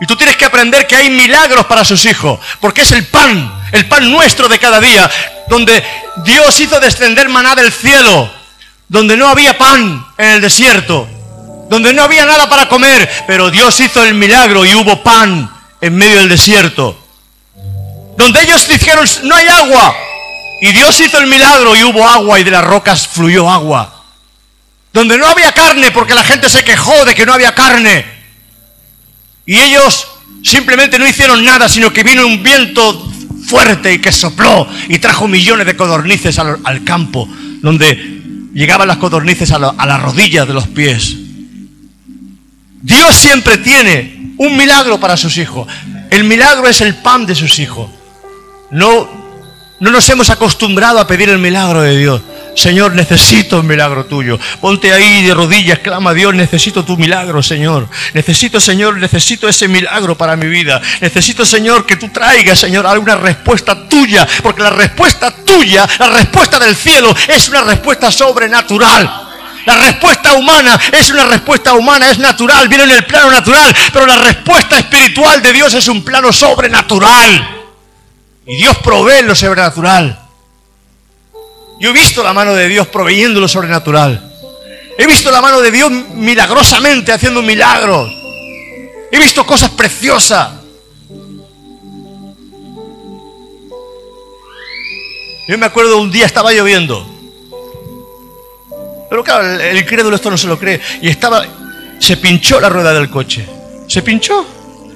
Y 0.00 0.06
tú 0.06 0.16
tienes 0.16 0.36
que 0.36 0.44
aprender 0.44 0.86
que 0.86 0.96
hay 0.96 1.10
milagros 1.10 1.66
para 1.66 1.84
sus 1.84 2.04
hijos, 2.06 2.40
porque 2.60 2.82
es 2.82 2.90
el 2.90 3.06
pan, 3.06 3.62
el 3.70 3.86
pan 3.86 4.10
nuestro 4.10 4.48
de 4.48 4.58
cada 4.58 4.80
día, 4.80 5.08
donde 5.48 5.84
Dios 6.24 6.58
hizo 6.58 6.80
descender 6.80 7.28
maná 7.28 7.54
del 7.54 7.70
cielo, 7.70 8.28
donde 8.88 9.16
no 9.16 9.28
había 9.28 9.56
pan 9.56 10.04
en 10.18 10.30
el 10.30 10.40
desierto, 10.40 11.08
donde 11.70 11.92
no 11.92 12.02
había 12.02 12.26
nada 12.26 12.48
para 12.48 12.68
comer, 12.68 13.08
pero 13.26 13.50
Dios 13.50 13.78
hizo 13.78 14.02
el 14.04 14.14
milagro 14.14 14.66
y 14.66 14.74
hubo 14.74 15.02
pan 15.04 15.48
en 15.80 15.96
medio 15.96 16.18
del 16.18 16.28
desierto. 16.28 16.98
Donde 18.16 18.42
ellos 18.42 18.66
dijeron, 18.66 19.06
no 19.22 19.36
hay 19.36 19.46
agua, 19.46 19.96
y 20.64 20.72
Dios 20.72 21.00
hizo 21.00 21.18
el 21.18 21.26
milagro 21.26 21.74
y 21.74 21.82
hubo 21.82 22.06
agua 22.08 22.38
y 22.38 22.44
de 22.44 22.52
las 22.52 22.62
rocas 22.64 23.08
fluyó 23.08 23.50
agua. 23.50 24.04
Donde 24.92 25.18
no 25.18 25.26
había 25.26 25.50
carne 25.50 25.90
porque 25.90 26.14
la 26.14 26.22
gente 26.22 26.48
se 26.48 26.62
quejó 26.62 27.04
de 27.04 27.16
que 27.16 27.26
no 27.26 27.34
había 27.34 27.52
carne. 27.52 28.04
Y 29.44 29.58
ellos 29.58 30.06
simplemente 30.44 31.00
no 31.00 31.08
hicieron 31.08 31.44
nada, 31.44 31.68
sino 31.68 31.92
que 31.92 32.04
vino 32.04 32.24
un 32.24 32.44
viento 32.44 33.10
fuerte 33.48 33.92
y 33.94 33.98
que 34.00 34.12
sopló 34.12 34.68
y 34.88 35.00
trajo 35.00 35.26
millones 35.26 35.66
de 35.66 35.74
codornices 35.76 36.38
al, 36.38 36.84
campo, 36.84 37.28
donde 37.60 38.20
llegaban 38.54 38.86
las 38.86 38.98
codornices 38.98 39.50
a, 39.50 39.58
la- 39.58 39.74
a 39.76 39.84
las 39.84 40.00
rodillas 40.00 40.46
de 40.46 40.54
los 40.54 40.68
pies. 40.68 41.16
Dios 42.82 43.16
siempre 43.16 43.58
tiene 43.58 44.34
un 44.38 44.56
milagro 44.56 45.00
para 45.00 45.16
sus 45.16 45.36
hijos. 45.38 45.66
El 46.08 46.22
milagro 46.22 46.68
es 46.68 46.80
el 46.82 46.94
pan 46.94 47.26
de 47.26 47.34
sus 47.34 47.58
hijos. 47.58 47.90
No, 48.70 49.21
no 49.82 49.90
nos 49.90 50.08
hemos 50.10 50.30
acostumbrado 50.30 51.00
a 51.00 51.08
pedir 51.08 51.28
el 51.28 51.38
milagro 51.38 51.82
de 51.82 51.98
Dios. 51.98 52.22
Señor, 52.54 52.94
necesito 52.94 53.58
un 53.58 53.66
milagro 53.66 54.04
tuyo. 54.04 54.38
Ponte 54.60 54.92
ahí 54.92 55.24
de 55.24 55.34
rodillas, 55.34 55.80
clama 55.80 56.10
a 56.10 56.14
Dios, 56.14 56.32
necesito 56.32 56.84
tu 56.84 56.96
milagro, 56.96 57.42
Señor. 57.42 57.88
Necesito, 58.14 58.60
Señor, 58.60 58.98
necesito 58.98 59.48
ese 59.48 59.66
milagro 59.66 60.16
para 60.16 60.36
mi 60.36 60.46
vida. 60.46 60.80
Necesito, 61.00 61.44
Señor, 61.44 61.84
que 61.84 61.96
tú 61.96 62.10
traigas, 62.10 62.60
Señor, 62.60 62.86
alguna 62.86 63.16
respuesta 63.16 63.88
tuya. 63.88 64.24
Porque 64.40 64.62
la 64.62 64.70
respuesta 64.70 65.34
tuya, 65.44 65.84
la 65.98 66.10
respuesta 66.10 66.60
del 66.60 66.76
cielo, 66.76 67.12
es 67.26 67.48
una 67.48 67.62
respuesta 67.62 68.12
sobrenatural. 68.12 69.30
La 69.66 69.74
respuesta 69.74 70.34
humana 70.34 70.78
es 70.92 71.10
una 71.10 71.24
respuesta 71.24 71.72
humana, 71.72 72.08
es 72.08 72.20
natural, 72.20 72.68
viene 72.68 72.84
en 72.84 72.92
el 72.92 73.04
plano 73.04 73.32
natural, 73.32 73.74
pero 73.92 74.06
la 74.06 74.18
respuesta 74.18 74.78
espiritual 74.78 75.42
de 75.42 75.52
Dios 75.52 75.74
es 75.74 75.88
un 75.88 76.04
plano 76.04 76.32
sobrenatural. 76.32 77.61
Y 78.46 78.56
Dios 78.56 78.76
provee 78.78 79.22
lo 79.22 79.34
sobrenatural. 79.34 80.18
Yo 81.80 81.90
he 81.90 81.92
visto 81.92 82.22
la 82.22 82.32
mano 82.32 82.54
de 82.54 82.68
Dios 82.68 82.86
proveyendo 82.88 83.40
lo 83.40 83.48
sobrenatural. 83.48 84.30
He 84.98 85.06
visto 85.06 85.30
la 85.30 85.40
mano 85.40 85.60
de 85.60 85.70
Dios 85.70 85.90
milagrosamente 85.90 87.12
haciendo 87.12 87.42
milagros. 87.42 88.12
He 89.10 89.18
visto 89.18 89.44
cosas 89.46 89.70
preciosas. 89.70 90.50
Yo 95.48 95.58
me 95.58 95.66
acuerdo 95.66 95.98
un 95.98 96.10
día 96.10 96.26
estaba 96.26 96.52
lloviendo. 96.52 97.06
Pero 99.10 99.24
claro, 99.24 99.54
el, 99.54 99.60
el 99.60 99.76
incrédulo 99.78 100.16
esto 100.16 100.30
no 100.30 100.38
se 100.38 100.46
lo 100.46 100.58
cree. 100.58 100.80
Y 101.00 101.08
estaba, 101.08 101.44
se 101.98 102.16
pinchó 102.16 102.60
la 102.60 102.68
rueda 102.68 102.94
del 102.94 103.10
coche. 103.10 103.46
Se 103.88 104.02
pinchó. 104.02 104.46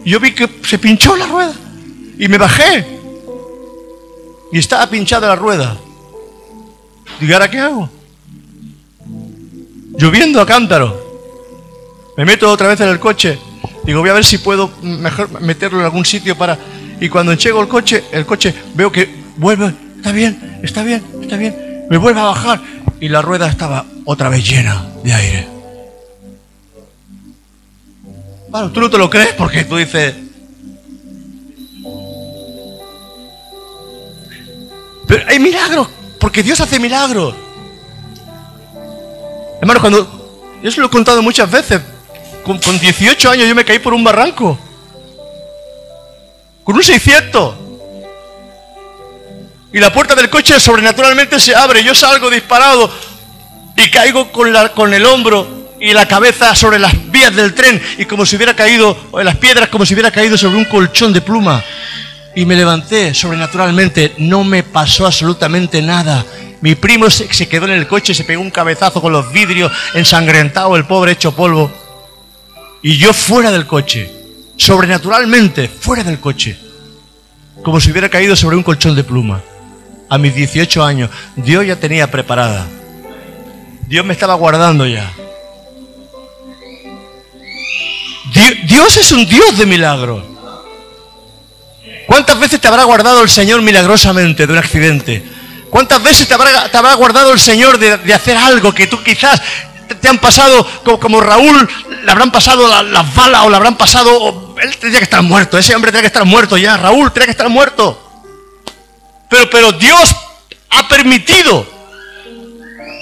Yo 0.05 0.21
vi 0.21 0.33
que 0.35 0.49
se 0.65 0.79
pinchó 0.79 1.17
la 1.17 1.27
rueda. 1.27 1.53
Y 2.19 2.29
me 2.29 2.39
bajé. 2.39 2.96
Y 4.53 4.59
estaba 4.59 4.89
pinchada 4.89 5.29
la 5.29 5.37
rueda. 5.37 5.77
Digo, 7.21 7.31
¿y 7.31 7.33
ahora 7.33 7.51
qué 7.51 7.59
hago? 7.59 7.91
Lloviendo 9.99 10.41
a 10.41 10.47
cántaro. 10.47 11.05
Me 12.17 12.25
meto 12.25 12.51
otra 12.51 12.69
vez 12.69 12.81
en 12.81 12.89
el 12.89 13.01
coche. 13.01 13.39
Digo, 13.85 14.01
voy 14.01 14.11
a 14.11 14.15
ver 14.15 14.25
si 14.25 14.39
puedo 14.39 14.71
mejor 14.83 15.41
meterlo 15.41 15.81
en 15.81 15.85
algún 15.85 16.05
sitio 16.05 16.37
para... 16.37 16.59
Y 17.01 17.09
cuando 17.09 17.35
llego 17.35 17.61
el 17.61 17.69
coche, 17.69 18.05
el 18.13 18.25
coche 18.25 18.55
veo 18.75 18.91
que 18.91 19.09
vuelve, 19.37 19.75
está 19.97 20.13
bien, 20.13 20.61
está 20.63 20.83
bien, 20.83 21.05
está 21.21 21.37
bien. 21.37 21.85
Me 21.91 21.99
vuelve 21.99 22.21
a 22.21 22.25
bajar 22.25 22.61
y 23.01 23.09
la 23.09 23.21
rueda 23.21 23.49
estaba 23.49 23.85
otra 24.05 24.29
vez 24.29 24.49
llena 24.49 24.87
de 25.05 25.13
aire. 25.13 25.49
Claro, 28.51 28.71
tú 28.71 28.81
no 28.81 28.89
te 28.89 28.99
lo 28.99 29.11
crees 29.11 29.35
porque 29.35 29.65
tú 29.65 29.77
dices... 29.77 30.15
Pero 35.07 35.25
hay 35.29 35.39
milagros, 35.39 35.89
porque 36.19 36.43
Dios 36.43 36.61
hace 36.61 36.79
milagros. 36.79 37.35
Hermano, 39.61 39.81
cuando... 39.81 40.13
Yo 40.63 40.71
se 40.71 40.81
lo 40.81 40.87
he 40.87 40.91
contado 40.91 41.23
muchas 41.23 41.51
veces. 41.51 41.81
Con, 42.45 42.59
con 42.59 42.79
18 42.79 43.31
años 43.31 43.49
yo 43.49 43.55
me 43.55 43.65
caí 43.65 43.79
por 43.79 43.95
un 43.95 44.03
barranco. 44.03 44.59
Con 46.65 46.77
un 46.77 46.83
600. 46.83 47.55
Y 49.73 49.79
la 49.79 49.93
puerta 49.93 50.15
del 50.15 50.31
coche 50.31 50.59
sobrenaturalmente 50.59 51.39
se 51.39 51.55
abre. 51.55 51.85
Yo 51.85 51.95
salgo 51.95 52.31
disparado 52.31 52.91
y 53.77 53.91
caigo 53.91 54.33
con, 54.33 54.53
la, 54.53 54.71
con 54.71 54.93
el 54.95 55.05
hombro 55.05 55.47
y 55.79 55.93
la 55.93 56.09
cabeza 56.09 56.55
sobre 56.55 56.79
las 56.79 57.11
vías 57.11 57.35
del 57.37 57.55
tren 57.55 57.81
y 57.99 58.07
como 58.07 58.25
si 58.25 58.37
hubiera 58.37 58.57
caído, 58.57 58.97
o 59.11 59.21
en 59.21 59.27
las 59.27 59.37
piedras, 59.37 59.69
como 59.69 59.85
si 59.85 59.95
hubiera 59.95 60.11
caído 60.11 60.39
sobre 60.39 60.57
un 60.57 60.65
colchón 60.65 61.13
de 61.13 61.21
pluma. 61.21 61.63
Y 62.37 62.45
me 62.47 62.55
levanté 62.55 63.13
sobrenaturalmente. 63.15 64.15
No 64.19 64.45
me 64.45 64.63
pasó 64.63 65.07
absolutamente 65.07 65.83
nada. 65.83 66.25
Mi 66.61 66.75
primo 66.75 67.11
se, 67.11 67.27
quedó 67.49 67.65
en 67.67 67.73
el 67.73 67.87
coche, 67.89 68.15
se 68.15 68.25
pegó 68.25 68.41
un 68.43 68.51
cabezazo 68.51 69.01
con 69.03 69.13
los 69.13 69.33
vidrios 69.33 69.73
ensangrentado, 69.95 70.77
el 70.77 70.85
pobre 70.87 71.13
hecho 71.13 71.35
polvo. 71.35 71.71
Y 72.83 72.97
yo 72.99 73.13
fuera 73.13 73.51
del 73.51 73.67
coche, 73.67 74.13
sobrenaturalmente 74.57 75.69
fuera 75.69 76.05
del 76.05 76.21
coche, 76.21 76.57
como 77.63 77.81
si 77.81 77.91
hubiera 77.91 78.09
caído 78.09 78.37
sobre 78.37 78.57
un 78.57 78.63
colchón 78.63 78.95
de 78.95 79.03
pluma. 79.05 79.43
A 80.09 80.19
mis 80.19 80.35
18 80.35 80.85
años, 80.85 81.11
Dios 81.35 81.67
ya 81.67 81.77
tenía 81.77 82.11
preparada. 82.11 82.67
Dios 83.89 84.05
me 84.05 84.13
estaba 84.13 84.35
guardando 84.35 84.87
ya. 84.87 85.11
Di- 88.33 88.67
Dios 88.67 88.97
es 88.99 89.11
un 89.13 89.27
Dios 89.27 89.57
de 89.59 89.67
milagros. 89.67 90.23
¿Cuántas 92.07 92.39
veces 92.39 92.61
te 92.61 92.69
habrá 92.69 92.85
guardado 92.85 93.23
el 93.23 93.29
Señor 93.29 93.63
milagrosamente 93.63 94.47
de 94.47 94.53
un 94.53 94.59
accidente? 94.59 95.25
¿Cuántas 95.71 96.03
veces 96.03 96.27
te 96.29 96.35
habrá, 96.35 96.95
guardado 96.95 97.33
el 97.33 97.41
Señor 97.41 97.79
de, 97.79 97.99
de 97.99 98.15
hacer 98.15 98.37
algo 98.37 98.73
que 98.73 98.87
tú 98.87 99.03
quizás 99.03 99.41
te, 100.01 100.09
han 100.09 100.19
pasado, 100.19 100.67
como, 100.85 100.99
como 101.01 101.21
Raúl, 101.21 101.69
le 102.05 102.11
habrán 102.11 102.31
pasado 102.31 102.69
la- 102.69 102.83
las 102.83 103.15
balas 103.15 103.43
o 103.45 103.51
le 103.51 103.57
habrán 103.57 103.77
pasado... 103.77 104.55
él 104.63 104.77
tendría 104.79 105.01
que 105.01 105.05
estar 105.05 105.23
muerto, 105.23 105.59
ese 105.59 105.75
hombre 105.75 105.91
tenía 105.91 106.03
que 106.03 106.07
estar 106.09 106.25
muerto 106.25 106.57
ya, 106.57 106.77
Raúl 106.77 107.13
tenía 107.13 107.27
que 107.27 107.33
estar 107.33 107.49
muerto. 107.49 108.03
Pero, 109.29 109.51
pero 109.51 109.73
Dios 109.73 110.15
ha 110.71 110.89
permitido, 110.89 111.67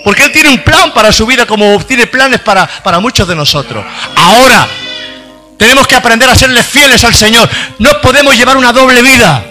porque 0.05 0.25
Él 0.25 0.33
tiene 0.33 0.49
un 0.49 0.63
plan 0.63 0.93
para 0.93 1.13
su 1.13 1.27
vida 1.27 1.47
como 1.47 1.79
tiene 1.85 2.07
planes 2.07 2.41
para, 2.41 2.67
para 2.67 2.99
muchos 2.99 3.29
de 3.29 3.35
nosotros. 3.37 3.85
Ahora, 4.17 4.67
tenemos 5.59 5.87
que 5.87 5.95
aprender 5.95 6.29
a 6.29 6.37
serle 6.37 6.63
fieles 6.63 7.05
al 7.05 7.15
Señor. 7.15 7.49
No 7.79 8.01
podemos 8.01 8.37
llevar 8.37 8.57
una 8.57 8.73
doble 8.73 9.03
vida. 9.03 9.45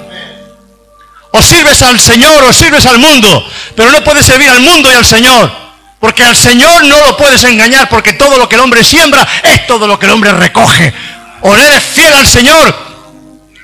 O 1.31 1.41
sirves 1.41 1.81
al 1.81 1.99
Señor 1.99 2.43
o 2.43 2.53
sirves 2.53 2.85
al 2.85 2.99
mundo. 2.99 3.45
Pero 3.75 3.91
no 3.91 4.03
puedes 4.03 4.25
servir 4.25 4.49
al 4.49 4.61
mundo 4.61 4.91
y 4.91 4.93
al 4.93 5.05
Señor. 5.05 5.51
Porque 5.99 6.23
al 6.23 6.35
Señor 6.35 6.83
no 6.83 6.99
lo 6.99 7.17
puedes 7.17 7.43
engañar. 7.43 7.89
Porque 7.89 8.13
todo 8.13 8.37
lo 8.37 8.47
que 8.47 8.55
el 8.55 8.61
hombre 8.61 8.83
siembra 8.83 9.27
es 9.43 9.65
todo 9.65 9.87
lo 9.87 9.97
que 9.97 10.05
el 10.05 10.11
hombre 10.11 10.31
recoge. 10.33 10.93
O 11.41 11.55
eres 11.55 11.81
fiel 11.83 12.13
al 12.13 12.27
Señor 12.27 12.93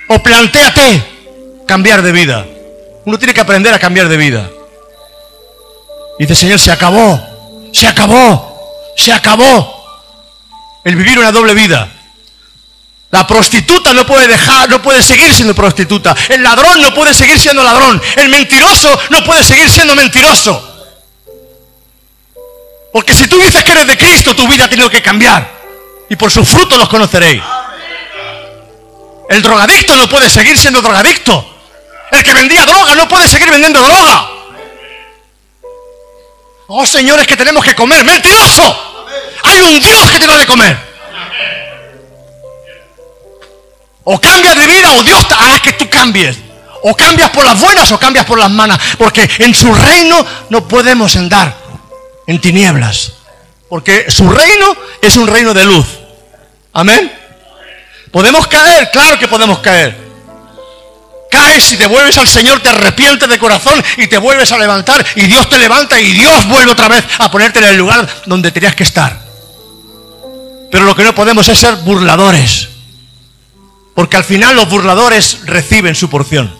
o 0.09 0.19
plantéate 0.19 1.03
cambiar 1.67 2.01
de 2.01 2.11
vida. 2.11 2.45
Uno 3.05 3.17
tiene 3.17 3.33
que 3.33 3.41
aprender 3.41 3.73
a 3.73 3.79
cambiar 3.79 4.09
de 4.09 4.17
vida. 4.17 4.49
Y 6.17 6.25
dice, 6.25 6.35
Señor, 6.35 6.59
se 6.59 6.71
acabó. 6.71 7.19
Se 7.71 7.87
acabó. 7.87 8.93
Se 8.97 9.13
acabó. 9.13 9.75
El 10.83 10.95
vivir 10.95 11.19
una 11.19 11.31
doble 11.31 11.53
vida. 11.53 11.87
La 13.11 13.25
prostituta 13.25 13.91
no 13.91 14.05
puede 14.05 14.27
dejar, 14.27 14.69
no 14.69 14.81
puede 14.81 15.01
seguir 15.01 15.33
siendo 15.33 15.55
prostituta. 15.55 16.15
El 16.27 16.43
ladrón 16.43 16.79
no 16.79 16.93
puede 16.93 17.13
seguir 17.13 17.39
siendo 17.39 17.63
ladrón. 17.63 17.99
El 18.15 18.29
mentiroso 18.29 18.99
no 19.09 19.23
puede 19.23 19.43
seguir 19.43 19.69
siendo 19.69 19.95
mentiroso. 19.95 20.65
Porque 22.93 23.13
si 23.13 23.27
tú 23.27 23.39
dices 23.39 23.63
que 23.63 23.71
eres 23.71 23.87
de 23.87 23.97
Cristo, 23.97 24.35
tu 24.35 24.47
vida 24.47 24.65
ha 24.65 24.69
tenido 24.69 24.89
que 24.89 25.01
cambiar. 25.01 25.59
Y 26.07 26.15
por 26.15 26.31
sus 26.31 26.47
frutos 26.47 26.77
los 26.77 26.89
conoceréis. 26.89 27.41
El 29.29 29.41
drogadicto 29.41 29.95
no 29.95 30.07
puede 30.07 30.29
seguir 30.29 30.57
siendo 30.57 30.81
drogadicto. 30.81 31.57
El 32.11 32.23
que 32.23 32.33
vendía 32.33 32.65
droga 32.65 32.95
no 32.95 33.07
puede 33.07 33.27
seguir 33.27 33.49
vendiendo 33.49 33.81
droga. 33.81 34.29
Oh, 36.67 36.85
señores, 36.85 37.25
que 37.25 37.35
tenemos 37.35 37.63
que 37.63 37.73
comer. 37.73 38.03
¡Mentiroso! 38.03 39.05
Hay 39.43 39.61
un 39.61 39.79
Dios 39.79 40.11
que 40.11 40.19
te 40.19 40.27
lo 40.27 40.37
de 40.37 40.45
comer. 40.45 40.88
O 44.11 44.19
cambias 44.19 44.57
de 44.57 44.65
vida 44.65 44.91
o 44.93 45.03
Dios 45.03 45.23
hará 45.37 45.59
que 45.59 45.73
tú 45.73 45.87
cambies. 45.87 46.35
O 46.81 46.95
cambias 46.95 47.29
por 47.29 47.45
las 47.45 47.59
buenas 47.61 47.91
o 47.91 47.99
cambias 47.99 48.25
por 48.25 48.39
las 48.39 48.49
malas. 48.49 48.79
Porque 48.97 49.29
en 49.37 49.53
su 49.53 49.71
reino 49.71 50.25
no 50.49 50.67
podemos 50.67 51.15
andar 51.15 51.55
en 52.25 52.41
tinieblas. 52.41 53.11
Porque 53.69 54.09
su 54.09 54.27
reino 54.27 54.75
es 54.99 55.15
un 55.15 55.27
reino 55.27 55.53
de 55.53 55.63
luz. 55.63 55.85
Amén. 56.73 57.13
¿Podemos 58.11 58.47
caer? 58.47 58.89
Claro 58.91 59.19
que 59.19 59.27
podemos 59.27 59.59
caer. 59.59 59.95
Caes 61.29 61.63
si 61.63 61.77
te 61.77 61.85
vuelves 61.85 62.17
al 62.17 62.27
Señor, 62.27 62.61
te 62.61 62.69
arrepientes 62.69 63.29
de 63.29 63.37
corazón 63.37 63.79
y 63.97 64.07
te 64.07 64.17
vuelves 64.17 64.51
a 64.51 64.57
levantar 64.57 65.05
y 65.17 65.27
Dios 65.27 65.47
te 65.47 65.59
levanta 65.59 66.01
y 66.01 66.13
Dios 66.13 66.47
vuelve 66.47 66.71
otra 66.71 66.87
vez 66.87 67.05
a 67.19 67.29
ponerte 67.29 67.59
en 67.59 67.65
el 67.65 67.77
lugar 67.77 68.09
donde 68.25 68.51
tenías 68.51 68.73
que 68.73 68.81
estar. 68.81 69.21
Pero 70.71 70.83
lo 70.83 70.95
que 70.95 71.03
no 71.03 71.13
podemos 71.13 71.47
es 71.47 71.59
ser 71.59 71.75
burladores. 71.75 72.78
Porque 73.95 74.17
al 74.17 74.23
final 74.23 74.55
los 74.55 74.69
burladores 74.69 75.45
reciben 75.45 75.95
su 75.95 76.09
porción. 76.09 76.53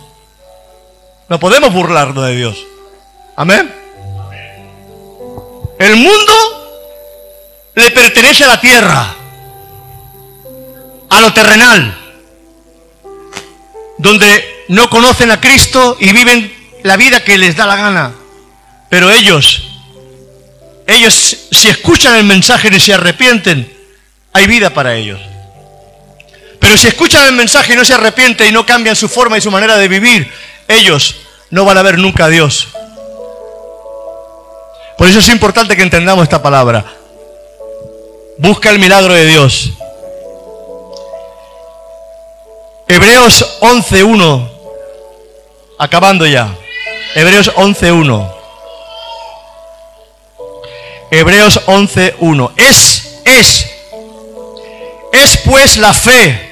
No 1.28 1.38
podemos 1.38 1.72
burlarnos 1.72 2.26
de 2.26 2.36
Dios. 2.36 2.58
Amén. 3.36 3.72
El 5.78 5.96
mundo 5.96 6.32
le 7.74 7.90
pertenece 7.92 8.44
a 8.44 8.48
la 8.48 8.60
tierra, 8.60 9.14
a 11.08 11.20
lo 11.20 11.32
terrenal, 11.32 11.96
donde 13.96 14.64
no 14.68 14.90
conocen 14.90 15.30
a 15.30 15.40
Cristo 15.40 15.96
y 15.98 16.12
viven 16.12 16.52
la 16.82 16.96
vida 16.96 17.24
que 17.24 17.38
les 17.38 17.56
da 17.56 17.66
la 17.66 17.76
gana. 17.76 18.12
Pero 18.88 19.10
ellos, 19.10 19.62
ellos 20.86 21.36
si 21.50 21.68
escuchan 21.68 22.16
el 22.16 22.24
mensaje 22.24 22.68
y 22.74 22.80
se 22.80 22.92
arrepienten, 22.92 23.72
hay 24.32 24.46
vida 24.46 24.70
para 24.70 24.96
ellos. 24.96 25.20
Pero 26.70 26.78
si 26.78 26.86
escuchan 26.86 27.26
el 27.26 27.32
mensaje 27.32 27.72
y 27.72 27.76
no 27.76 27.84
se 27.84 27.94
arrepienten 27.94 28.46
y 28.46 28.52
no 28.52 28.64
cambian 28.64 28.94
su 28.94 29.08
forma 29.08 29.36
y 29.36 29.40
su 29.40 29.50
manera 29.50 29.76
de 29.76 29.88
vivir, 29.88 30.32
ellos 30.68 31.16
no 31.50 31.64
van 31.64 31.76
a 31.76 31.82
ver 31.82 31.98
nunca 31.98 32.26
a 32.26 32.28
Dios. 32.28 32.68
Por 34.96 35.08
eso 35.08 35.18
es 35.18 35.28
importante 35.30 35.74
que 35.74 35.82
entendamos 35.82 36.22
esta 36.22 36.40
palabra. 36.40 36.84
Busca 38.38 38.70
el 38.70 38.78
milagro 38.78 39.12
de 39.14 39.26
Dios. 39.26 39.70
Hebreos 42.86 43.58
11.1. 43.62 44.48
Acabando 45.76 46.24
ya. 46.24 46.54
Hebreos 47.16 47.52
11.1. 47.52 48.32
Hebreos 51.10 51.66
11.1. 51.66 52.52
Es, 52.54 53.22
es. 53.24 53.66
Es 55.12 55.36
pues 55.38 55.76
la 55.76 55.92
fe 55.92 56.49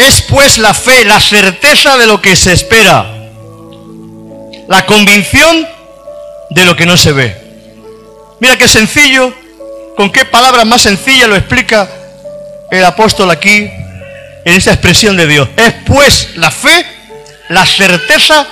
es 0.00 0.22
pues 0.22 0.58
la 0.58 0.74
fe, 0.74 1.04
la 1.04 1.20
certeza 1.20 1.96
de 1.96 2.06
lo 2.06 2.20
que 2.20 2.36
se 2.36 2.52
espera, 2.52 3.06
la 4.68 4.86
convicción 4.86 5.66
de 6.50 6.64
lo 6.64 6.76
que 6.76 6.86
no 6.86 6.96
se 6.96 7.12
ve. 7.12 7.36
Mira 8.40 8.56
qué 8.56 8.68
sencillo, 8.68 9.32
con 9.96 10.10
qué 10.10 10.24
palabras 10.24 10.66
más 10.66 10.82
sencillas 10.82 11.28
lo 11.28 11.36
explica 11.36 11.88
el 12.70 12.84
apóstol 12.84 13.30
aquí 13.30 13.70
en 14.44 14.56
esa 14.56 14.72
expresión 14.72 15.16
de 15.16 15.26
Dios. 15.26 15.48
Es 15.56 15.74
pues 15.86 16.36
la 16.36 16.50
fe, 16.50 16.86
la 17.48 17.66
certeza 17.66 18.46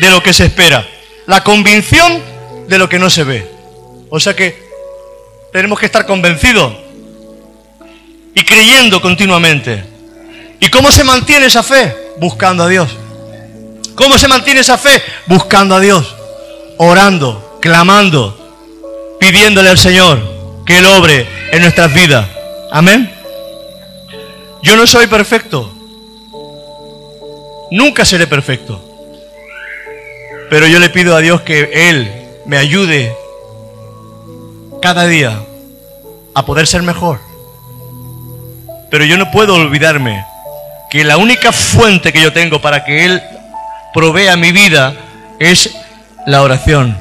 de 0.00 0.10
lo 0.10 0.22
que 0.22 0.32
se 0.32 0.46
espera, 0.46 0.86
la 1.26 1.42
convicción 1.42 2.22
de 2.68 2.78
lo 2.78 2.88
que 2.88 2.98
no 2.98 3.10
se 3.10 3.24
ve. 3.24 3.50
O 4.10 4.20
sea 4.20 4.34
que 4.34 4.70
tenemos 5.52 5.78
que 5.78 5.86
estar 5.86 6.04
convencidos 6.04 6.74
y 8.34 8.44
creyendo 8.44 9.00
continuamente. 9.00 9.89
¿Y 10.60 10.68
cómo 10.68 10.92
se 10.92 11.04
mantiene 11.04 11.46
esa 11.46 11.62
fe? 11.62 11.96
Buscando 12.18 12.64
a 12.64 12.68
Dios. 12.68 12.90
¿Cómo 13.94 14.18
se 14.18 14.28
mantiene 14.28 14.60
esa 14.60 14.78
fe? 14.78 15.02
Buscando 15.26 15.74
a 15.74 15.80
Dios, 15.80 16.14
orando, 16.76 17.58
clamando, 17.60 18.36
pidiéndole 19.18 19.70
al 19.70 19.78
Señor 19.78 20.20
que 20.64 20.78
Él 20.78 20.86
obre 20.86 21.26
en 21.52 21.62
nuestras 21.62 21.92
vidas. 21.92 22.26
Amén. 22.70 23.12
Yo 24.62 24.76
no 24.76 24.86
soy 24.86 25.06
perfecto. 25.06 25.70
Nunca 27.70 28.04
seré 28.04 28.26
perfecto. 28.26 28.82
Pero 30.48 30.66
yo 30.66 30.78
le 30.78 30.90
pido 30.90 31.14
a 31.14 31.20
Dios 31.20 31.42
que 31.42 31.88
Él 31.90 32.10
me 32.46 32.56
ayude 32.56 33.14
cada 34.82 35.06
día 35.06 35.40
a 36.34 36.44
poder 36.44 36.66
ser 36.66 36.82
mejor. 36.82 37.20
Pero 38.90 39.04
yo 39.04 39.16
no 39.16 39.30
puedo 39.30 39.54
olvidarme 39.54 40.24
que 40.90 41.04
la 41.04 41.16
única 41.16 41.52
fuente 41.52 42.12
que 42.12 42.20
yo 42.20 42.32
tengo 42.32 42.60
para 42.60 42.84
que 42.84 43.04
Él 43.04 43.22
provea 43.94 44.36
mi 44.36 44.52
vida 44.52 44.94
es 45.38 45.70
la 46.26 46.42
oración. 46.42 46.98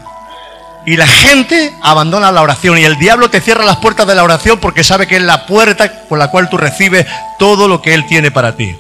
Y 0.86 0.96
la 0.96 1.08
gente 1.08 1.74
abandona 1.84 2.32
la 2.32 2.42
oración 2.42 2.78
y 2.78 2.84
el 2.84 2.98
diablo 2.98 3.30
te 3.30 3.42
cierra 3.42 3.66
las 3.66 3.78
puertas 3.78 4.08
de 4.08 4.16
la 4.16 4.24
oración 4.24 4.60
porque 4.60 4.84
sabe 4.84 5.08
que 5.08 5.18
es 5.18 5.22
la 5.22 5.46
puerta 5.46 5.92
por 6.08 6.18
la 6.18 6.30
cual 6.30 6.50
tú 6.50 6.58
recibes 6.58 7.06
todo 7.38 7.68
lo 7.68 7.82
que 7.82 7.94
Él 7.94 8.06
tiene 8.08 8.32
para 8.32 8.56
ti. 8.56 8.76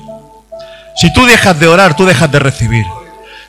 Si 0.95 1.11
tú 1.13 1.25
dejas 1.25 1.59
de 1.59 1.67
orar, 1.67 1.95
tú 1.95 2.05
dejas 2.05 2.31
de 2.31 2.39
recibir. 2.39 2.85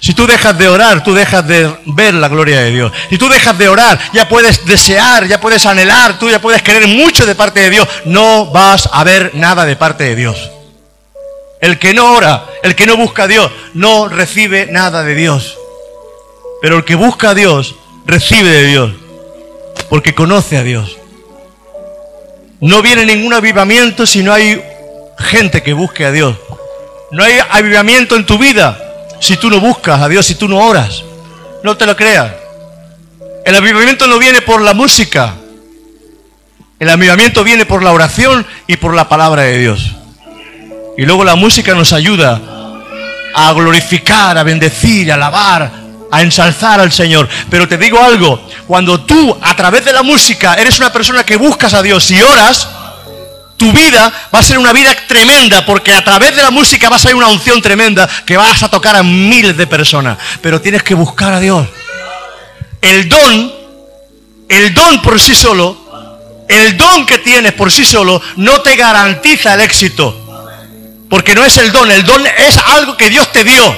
Si 0.00 0.14
tú 0.14 0.26
dejas 0.26 0.56
de 0.56 0.68
orar, 0.68 1.04
tú 1.04 1.14
dejas 1.14 1.46
de 1.46 1.74
ver 1.84 2.14
la 2.14 2.28
gloria 2.28 2.60
de 2.60 2.70
Dios. 2.70 2.92
Si 3.10 3.18
tú 3.18 3.28
dejas 3.28 3.56
de 3.58 3.68
orar, 3.68 3.98
ya 4.14 4.28
puedes 4.28 4.64
desear, 4.64 5.26
ya 5.26 5.40
puedes 5.40 5.66
anhelar, 5.66 6.18
tú 6.18 6.30
ya 6.30 6.40
puedes 6.40 6.62
querer 6.62 6.86
mucho 6.86 7.26
de 7.26 7.34
parte 7.34 7.60
de 7.60 7.70
Dios. 7.70 7.88
No 8.06 8.46
vas 8.46 8.88
a 8.92 9.04
ver 9.04 9.32
nada 9.34 9.66
de 9.66 9.76
parte 9.76 10.04
de 10.04 10.16
Dios. 10.16 10.50
El 11.60 11.78
que 11.78 11.92
no 11.92 12.14
ora, 12.14 12.46
el 12.62 12.74
que 12.74 12.86
no 12.86 12.96
busca 12.96 13.24
a 13.24 13.28
Dios, 13.28 13.50
no 13.74 14.08
recibe 14.08 14.66
nada 14.66 15.02
de 15.02 15.14
Dios. 15.14 15.58
Pero 16.62 16.78
el 16.78 16.84
que 16.84 16.94
busca 16.94 17.30
a 17.30 17.34
Dios, 17.34 17.74
recibe 18.06 18.48
de 18.48 18.66
Dios, 18.66 18.92
porque 19.88 20.14
conoce 20.14 20.56
a 20.56 20.62
Dios. 20.62 20.96
No 22.60 22.82
viene 22.82 23.04
ningún 23.04 23.32
avivamiento 23.32 24.06
si 24.06 24.22
no 24.22 24.32
hay 24.32 24.62
gente 25.18 25.62
que 25.62 25.72
busque 25.72 26.04
a 26.04 26.12
Dios. 26.12 26.36
No 27.10 27.24
hay 27.24 27.38
avivamiento 27.50 28.16
en 28.16 28.26
tu 28.26 28.38
vida 28.38 28.78
si 29.20 29.36
tú 29.36 29.50
no 29.50 29.60
buscas 29.60 30.00
a 30.00 30.08
Dios, 30.08 30.26
si 30.26 30.34
tú 30.34 30.48
no 30.48 30.58
oras. 30.58 31.04
No 31.62 31.76
te 31.76 31.86
lo 31.86 31.96
creas. 31.96 32.32
El 33.44 33.54
avivamiento 33.54 34.06
no 34.06 34.18
viene 34.18 34.42
por 34.42 34.62
la 34.62 34.74
música. 34.74 35.34
El 36.78 36.88
avivamiento 36.88 37.44
viene 37.44 37.66
por 37.66 37.82
la 37.82 37.92
oración 37.92 38.46
y 38.66 38.76
por 38.76 38.94
la 38.94 39.08
palabra 39.08 39.42
de 39.42 39.58
Dios. 39.58 39.96
Y 40.96 41.04
luego 41.04 41.24
la 41.24 41.34
música 41.34 41.74
nos 41.74 41.92
ayuda 41.92 42.40
a 43.34 43.52
glorificar, 43.52 44.36
a 44.36 44.42
bendecir, 44.42 45.10
a 45.10 45.14
alabar, 45.14 45.70
a 46.10 46.22
ensalzar 46.22 46.80
al 46.80 46.92
Señor. 46.92 47.28
Pero 47.48 47.68
te 47.68 47.78
digo 47.78 48.02
algo, 48.02 48.40
cuando 48.66 49.00
tú 49.00 49.36
a 49.40 49.54
través 49.54 49.84
de 49.84 49.92
la 49.92 50.02
música 50.02 50.54
eres 50.54 50.78
una 50.78 50.92
persona 50.92 51.24
que 51.24 51.36
buscas 51.36 51.74
a 51.74 51.82
Dios 51.82 52.10
y 52.10 52.20
oras, 52.20 52.68
tu 53.56 53.70
vida 53.72 54.10
va 54.34 54.38
a 54.38 54.42
ser 54.42 54.58
una 54.58 54.72
vida 54.72 54.94
tremenda, 55.06 55.64
porque 55.66 55.92
a 55.92 56.02
través 56.02 56.34
de 56.34 56.42
la 56.42 56.50
música 56.50 56.88
va 56.88 56.96
a 56.96 56.98
ser 56.98 57.14
una 57.14 57.28
unción 57.28 57.60
tremenda 57.60 58.08
que 58.24 58.36
vas 58.36 58.62
a 58.62 58.70
tocar 58.70 58.96
a 58.96 59.02
miles 59.02 59.56
de 59.56 59.66
personas. 59.66 60.16
Pero 60.40 60.60
tienes 60.60 60.82
que 60.82 60.94
buscar 60.94 61.34
a 61.34 61.40
Dios. 61.40 61.66
El 62.80 63.08
don, 63.08 63.52
el 64.48 64.72
don 64.72 65.02
por 65.02 65.20
sí 65.20 65.34
solo, 65.34 65.76
el 66.48 66.76
don 66.76 67.04
que 67.04 67.18
tienes 67.18 67.52
por 67.52 67.70
sí 67.70 67.84
solo 67.84 68.20
no 68.36 68.62
te 68.62 68.76
garantiza 68.76 69.54
el 69.54 69.60
éxito. 69.60 70.29
Porque 71.10 71.34
no 71.34 71.44
es 71.44 71.56
el 71.58 71.72
don, 71.72 71.90
el 71.90 72.04
don 72.04 72.24
es 72.24 72.56
algo 72.56 72.96
que 72.96 73.10
Dios 73.10 73.30
te 73.32 73.42
dio. 73.42 73.76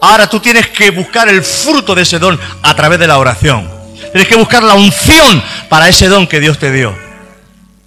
Ahora 0.00 0.28
tú 0.28 0.40
tienes 0.40 0.68
que 0.68 0.90
buscar 0.90 1.28
el 1.28 1.44
fruto 1.44 1.94
de 1.94 2.02
ese 2.02 2.18
don 2.18 2.40
a 2.62 2.74
través 2.74 2.98
de 2.98 3.06
la 3.06 3.18
oración. 3.18 3.70
Tienes 4.12 4.26
que 4.26 4.34
buscar 4.34 4.62
la 4.62 4.74
unción 4.74 5.44
para 5.68 5.88
ese 5.88 6.08
don 6.08 6.26
que 6.26 6.40
Dios 6.40 6.58
te 6.58 6.72
dio. 6.72 6.96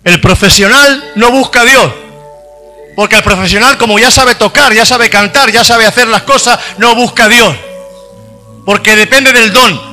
El 0.04 0.22
profesional 0.22 1.12
no 1.16 1.32
busca 1.32 1.62
a 1.62 1.66
Dios. 1.66 1.92
Porque 2.96 3.16
el 3.16 3.24
profesional, 3.24 3.78
como 3.78 3.98
ya 3.98 4.12
sabe 4.12 4.36
tocar, 4.36 4.74
ya 4.74 4.86
sabe 4.86 5.10
cantar, 5.10 5.52
ya 5.52 5.64
sabe 5.64 5.88
hacer 5.88 6.08
las 6.08 6.22
cosas, 6.22 6.60
no 6.78 6.94
busca 6.94 7.26
a 7.26 7.30
Dios. 7.30 7.56
Porque 8.64 8.96
depende 8.96 9.34
del 9.34 9.52
don. 9.52 9.92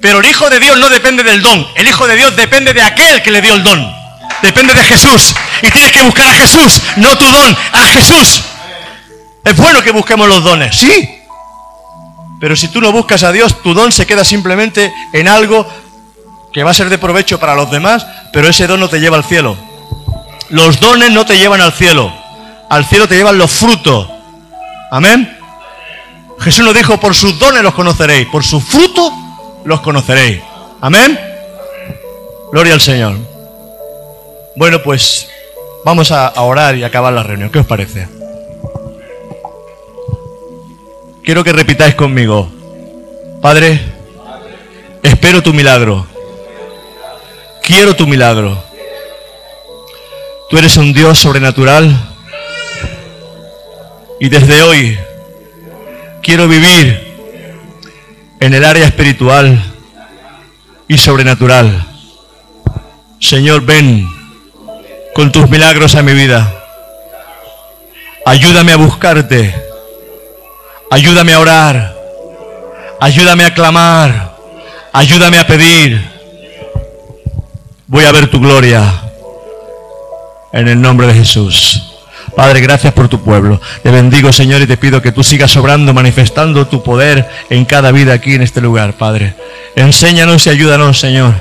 Pero 0.00 0.20
el 0.20 0.26
Hijo 0.26 0.48
de 0.48 0.58
Dios 0.58 0.78
no 0.78 0.88
depende 0.88 1.22
del 1.22 1.42
don. 1.42 1.66
El 1.74 1.86
Hijo 1.86 2.06
de 2.06 2.16
Dios 2.16 2.34
depende 2.34 2.72
de 2.72 2.82
aquel 2.82 3.22
que 3.22 3.30
le 3.30 3.42
dio 3.42 3.54
el 3.54 3.62
don. 3.62 4.05
Depende 4.42 4.74
de 4.74 4.84
Jesús. 4.84 5.34
Y 5.62 5.70
tienes 5.70 5.92
que 5.92 6.02
buscar 6.02 6.26
a 6.26 6.34
Jesús, 6.34 6.82
no 6.96 7.16
tu 7.16 7.24
don, 7.24 7.56
a 7.72 7.80
Jesús. 7.86 8.42
Es 9.44 9.56
bueno 9.56 9.82
que 9.82 9.92
busquemos 9.92 10.28
los 10.28 10.42
dones, 10.42 10.76
sí. 10.76 11.08
Pero 12.40 12.56
si 12.56 12.68
tú 12.68 12.80
no 12.80 12.92
buscas 12.92 13.22
a 13.22 13.32
Dios, 13.32 13.62
tu 13.62 13.72
don 13.74 13.92
se 13.92 14.06
queda 14.06 14.24
simplemente 14.24 14.92
en 15.12 15.28
algo 15.28 15.66
que 16.52 16.62
va 16.62 16.70
a 16.70 16.74
ser 16.74 16.88
de 16.88 16.98
provecho 16.98 17.38
para 17.38 17.54
los 17.54 17.70
demás, 17.70 18.06
pero 18.32 18.48
ese 18.48 18.66
don 18.66 18.80
no 18.80 18.88
te 18.88 19.00
lleva 19.00 19.16
al 19.16 19.24
cielo. 19.24 19.56
Los 20.48 20.80
dones 20.80 21.10
no 21.10 21.24
te 21.24 21.38
llevan 21.38 21.60
al 21.60 21.72
cielo. 21.72 22.12
Al 22.68 22.84
cielo 22.84 23.08
te 23.08 23.16
llevan 23.16 23.38
los 23.38 23.50
frutos. 23.50 24.08
Amén. 24.90 25.36
Jesús 26.40 26.64
nos 26.64 26.74
dijo, 26.74 26.98
por 26.98 27.14
sus 27.14 27.38
dones 27.38 27.62
los 27.62 27.74
conoceréis, 27.74 28.28
por 28.28 28.44
sus 28.44 28.62
frutos 28.62 29.12
los 29.64 29.80
conoceréis. 29.80 30.42
Amén. 30.80 31.18
Gloria 32.52 32.74
al 32.74 32.80
Señor. 32.80 33.35
Bueno, 34.56 34.82
pues 34.82 35.28
vamos 35.84 36.10
a, 36.10 36.32
orar 36.40 36.76
y 36.76 36.82
acabar 36.82 37.12
la 37.12 37.22
reunión. 37.22 37.50
¿Qué 37.50 37.58
os 37.58 37.66
parece? 37.66 38.08
Quiero 41.22 41.44
que 41.44 41.52
repitáis 41.52 41.94
conmigo. 41.94 42.50
Padre, 43.42 43.78
espero 45.02 45.42
tu 45.42 45.52
milagro. 45.52 46.06
Quiero 47.62 47.94
tu 47.94 48.06
milagro. 48.06 48.64
Tú 50.48 50.56
eres 50.56 50.74
un 50.78 50.94
Dios 50.94 51.18
sobrenatural. 51.18 51.94
Y 54.18 54.30
desde 54.30 54.62
hoy 54.62 54.98
quiero 56.22 56.48
vivir 56.48 57.14
en 58.40 58.54
el 58.54 58.64
área 58.64 58.86
espiritual 58.86 59.62
y 60.88 60.96
sobrenatural. 60.96 61.86
Señor, 63.20 63.62
ven 63.66 64.15
con 65.16 65.32
tus 65.32 65.48
milagros 65.48 65.94
a 65.94 66.02
mi 66.02 66.12
vida. 66.12 66.52
Ayúdame 68.26 68.72
a 68.72 68.76
buscarte. 68.76 69.54
Ayúdame 70.90 71.32
a 71.32 71.40
orar. 71.40 71.96
Ayúdame 73.00 73.46
a 73.46 73.54
clamar. 73.54 74.36
Ayúdame 74.92 75.38
a 75.38 75.46
pedir. 75.46 76.06
Voy 77.86 78.04
a 78.04 78.12
ver 78.12 78.28
tu 78.28 78.38
gloria. 78.38 78.82
En 80.52 80.68
el 80.68 80.82
nombre 80.82 81.06
de 81.06 81.14
Jesús. 81.14 81.94
Padre, 82.36 82.60
gracias 82.60 82.92
por 82.92 83.08
tu 83.08 83.22
pueblo. 83.22 83.58
Te 83.82 83.90
bendigo, 83.90 84.34
Señor, 84.34 84.60
y 84.60 84.66
te 84.66 84.76
pido 84.76 85.00
que 85.00 85.12
tú 85.12 85.24
sigas 85.24 85.56
obrando, 85.56 85.94
manifestando 85.94 86.66
tu 86.66 86.82
poder 86.82 87.26
en 87.48 87.64
cada 87.64 87.90
vida 87.90 88.12
aquí 88.12 88.34
en 88.34 88.42
este 88.42 88.60
lugar, 88.60 88.92
Padre. 88.92 89.34
Enséñanos 89.76 90.46
y 90.46 90.50
ayúdanos, 90.50 91.00
Señor, 91.00 91.32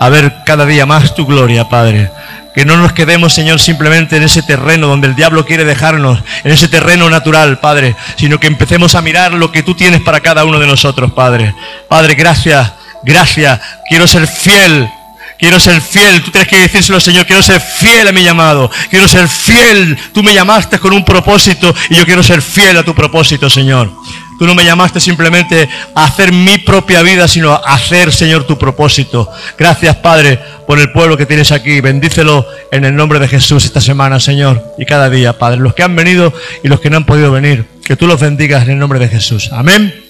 a 0.00 0.08
ver 0.08 0.32
cada 0.46 0.64
día 0.64 0.86
más 0.86 1.14
tu 1.14 1.26
gloria, 1.26 1.68
Padre. 1.68 2.10
Que 2.54 2.64
no 2.64 2.76
nos 2.76 2.92
quedemos, 2.92 3.32
Señor, 3.32 3.60
simplemente 3.60 4.16
en 4.16 4.24
ese 4.24 4.42
terreno 4.42 4.88
donde 4.88 5.06
el 5.06 5.14
diablo 5.14 5.46
quiere 5.46 5.64
dejarnos, 5.64 6.20
en 6.42 6.50
ese 6.50 6.68
terreno 6.68 7.08
natural, 7.08 7.60
Padre, 7.60 7.94
sino 8.16 8.40
que 8.40 8.46
empecemos 8.46 8.94
a 8.94 9.02
mirar 9.02 9.32
lo 9.32 9.52
que 9.52 9.62
tú 9.62 9.74
tienes 9.74 10.00
para 10.00 10.20
cada 10.20 10.44
uno 10.44 10.58
de 10.58 10.66
nosotros, 10.66 11.12
Padre. 11.12 11.54
Padre, 11.88 12.14
gracias, 12.14 12.72
gracias. 13.04 13.60
Quiero 13.88 14.06
ser 14.06 14.26
fiel 14.26 14.88
Quiero 15.38 15.60
ser 15.60 15.80
fiel. 15.80 16.22
Tú 16.22 16.32
tienes 16.32 16.48
que 16.48 16.58
decírselo, 16.58 16.98
Señor. 16.98 17.24
Quiero 17.24 17.42
ser 17.42 17.60
fiel 17.60 18.08
a 18.08 18.12
mi 18.12 18.24
llamado. 18.24 18.70
Quiero 18.90 19.06
ser 19.06 19.28
fiel. 19.28 19.96
Tú 20.12 20.22
me 20.22 20.34
llamaste 20.34 20.80
con 20.80 20.92
un 20.92 21.04
propósito 21.04 21.72
y 21.88 21.94
yo 21.94 22.04
quiero 22.04 22.22
ser 22.22 22.42
fiel 22.42 22.76
a 22.76 22.82
tu 22.82 22.94
propósito, 22.94 23.48
Señor. 23.48 23.92
Tú 24.38 24.46
no 24.46 24.54
me 24.54 24.64
llamaste 24.64 25.00
simplemente 25.00 25.68
a 25.94 26.04
hacer 26.04 26.32
mi 26.32 26.58
propia 26.58 27.02
vida, 27.02 27.26
sino 27.26 27.52
a 27.52 27.74
hacer, 27.74 28.12
Señor, 28.12 28.44
tu 28.44 28.56
propósito. 28.56 29.28
Gracias, 29.58 29.96
Padre, 29.96 30.38
por 30.66 30.78
el 30.78 30.92
pueblo 30.92 31.16
que 31.16 31.26
tienes 31.26 31.50
aquí. 31.50 31.80
Bendícelo 31.80 32.46
en 32.70 32.84
el 32.84 32.94
nombre 32.94 33.18
de 33.18 33.26
Jesús 33.26 33.64
esta 33.64 33.80
semana, 33.80 34.20
Señor, 34.20 34.74
y 34.78 34.84
cada 34.84 35.10
día, 35.10 35.38
Padre. 35.38 35.58
Los 35.58 35.74
que 35.74 35.82
han 35.82 35.96
venido 35.96 36.32
y 36.62 36.68
los 36.68 36.78
que 36.80 36.88
no 36.88 36.98
han 36.98 37.04
podido 37.04 37.32
venir, 37.32 37.66
que 37.84 37.96
tú 37.96 38.06
los 38.06 38.20
bendigas 38.20 38.62
en 38.62 38.70
el 38.70 38.78
nombre 38.78 39.00
de 39.00 39.08
Jesús. 39.08 39.50
Amén. 39.52 40.04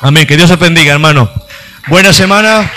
Amén. 0.00 0.26
Que 0.26 0.36
Dios 0.36 0.50
os 0.50 0.58
bendiga, 0.58 0.92
hermano. 0.94 1.30
Buena 1.88 2.14
semana. 2.14 2.70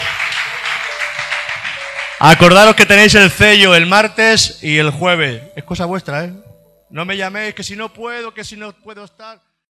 Acordaros 2.20 2.76
que 2.76 2.86
tenéis 2.86 3.16
el 3.16 3.32
sello 3.32 3.74
el 3.74 3.86
martes 3.86 4.60
y 4.62 4.78
el 4.78 4.90
jueves. 4.90 5.44
Es 5.56 5.64
cosa 5.64 5.86
vuestra, 5.86 6.26
¿eh? 6.26 6.34
No 6.90 7.06
me 7.06 7.16
llaméis 7.16 7.54
que 7.54 7.64
si 7.64 7.78
no 7.78 7.94
puedo, 7.94 8.34
que 8.34 8.44
si 8.44 8.58
no 8.58 8.74
puedo 8.74 9.06
estar. 9.06 9.40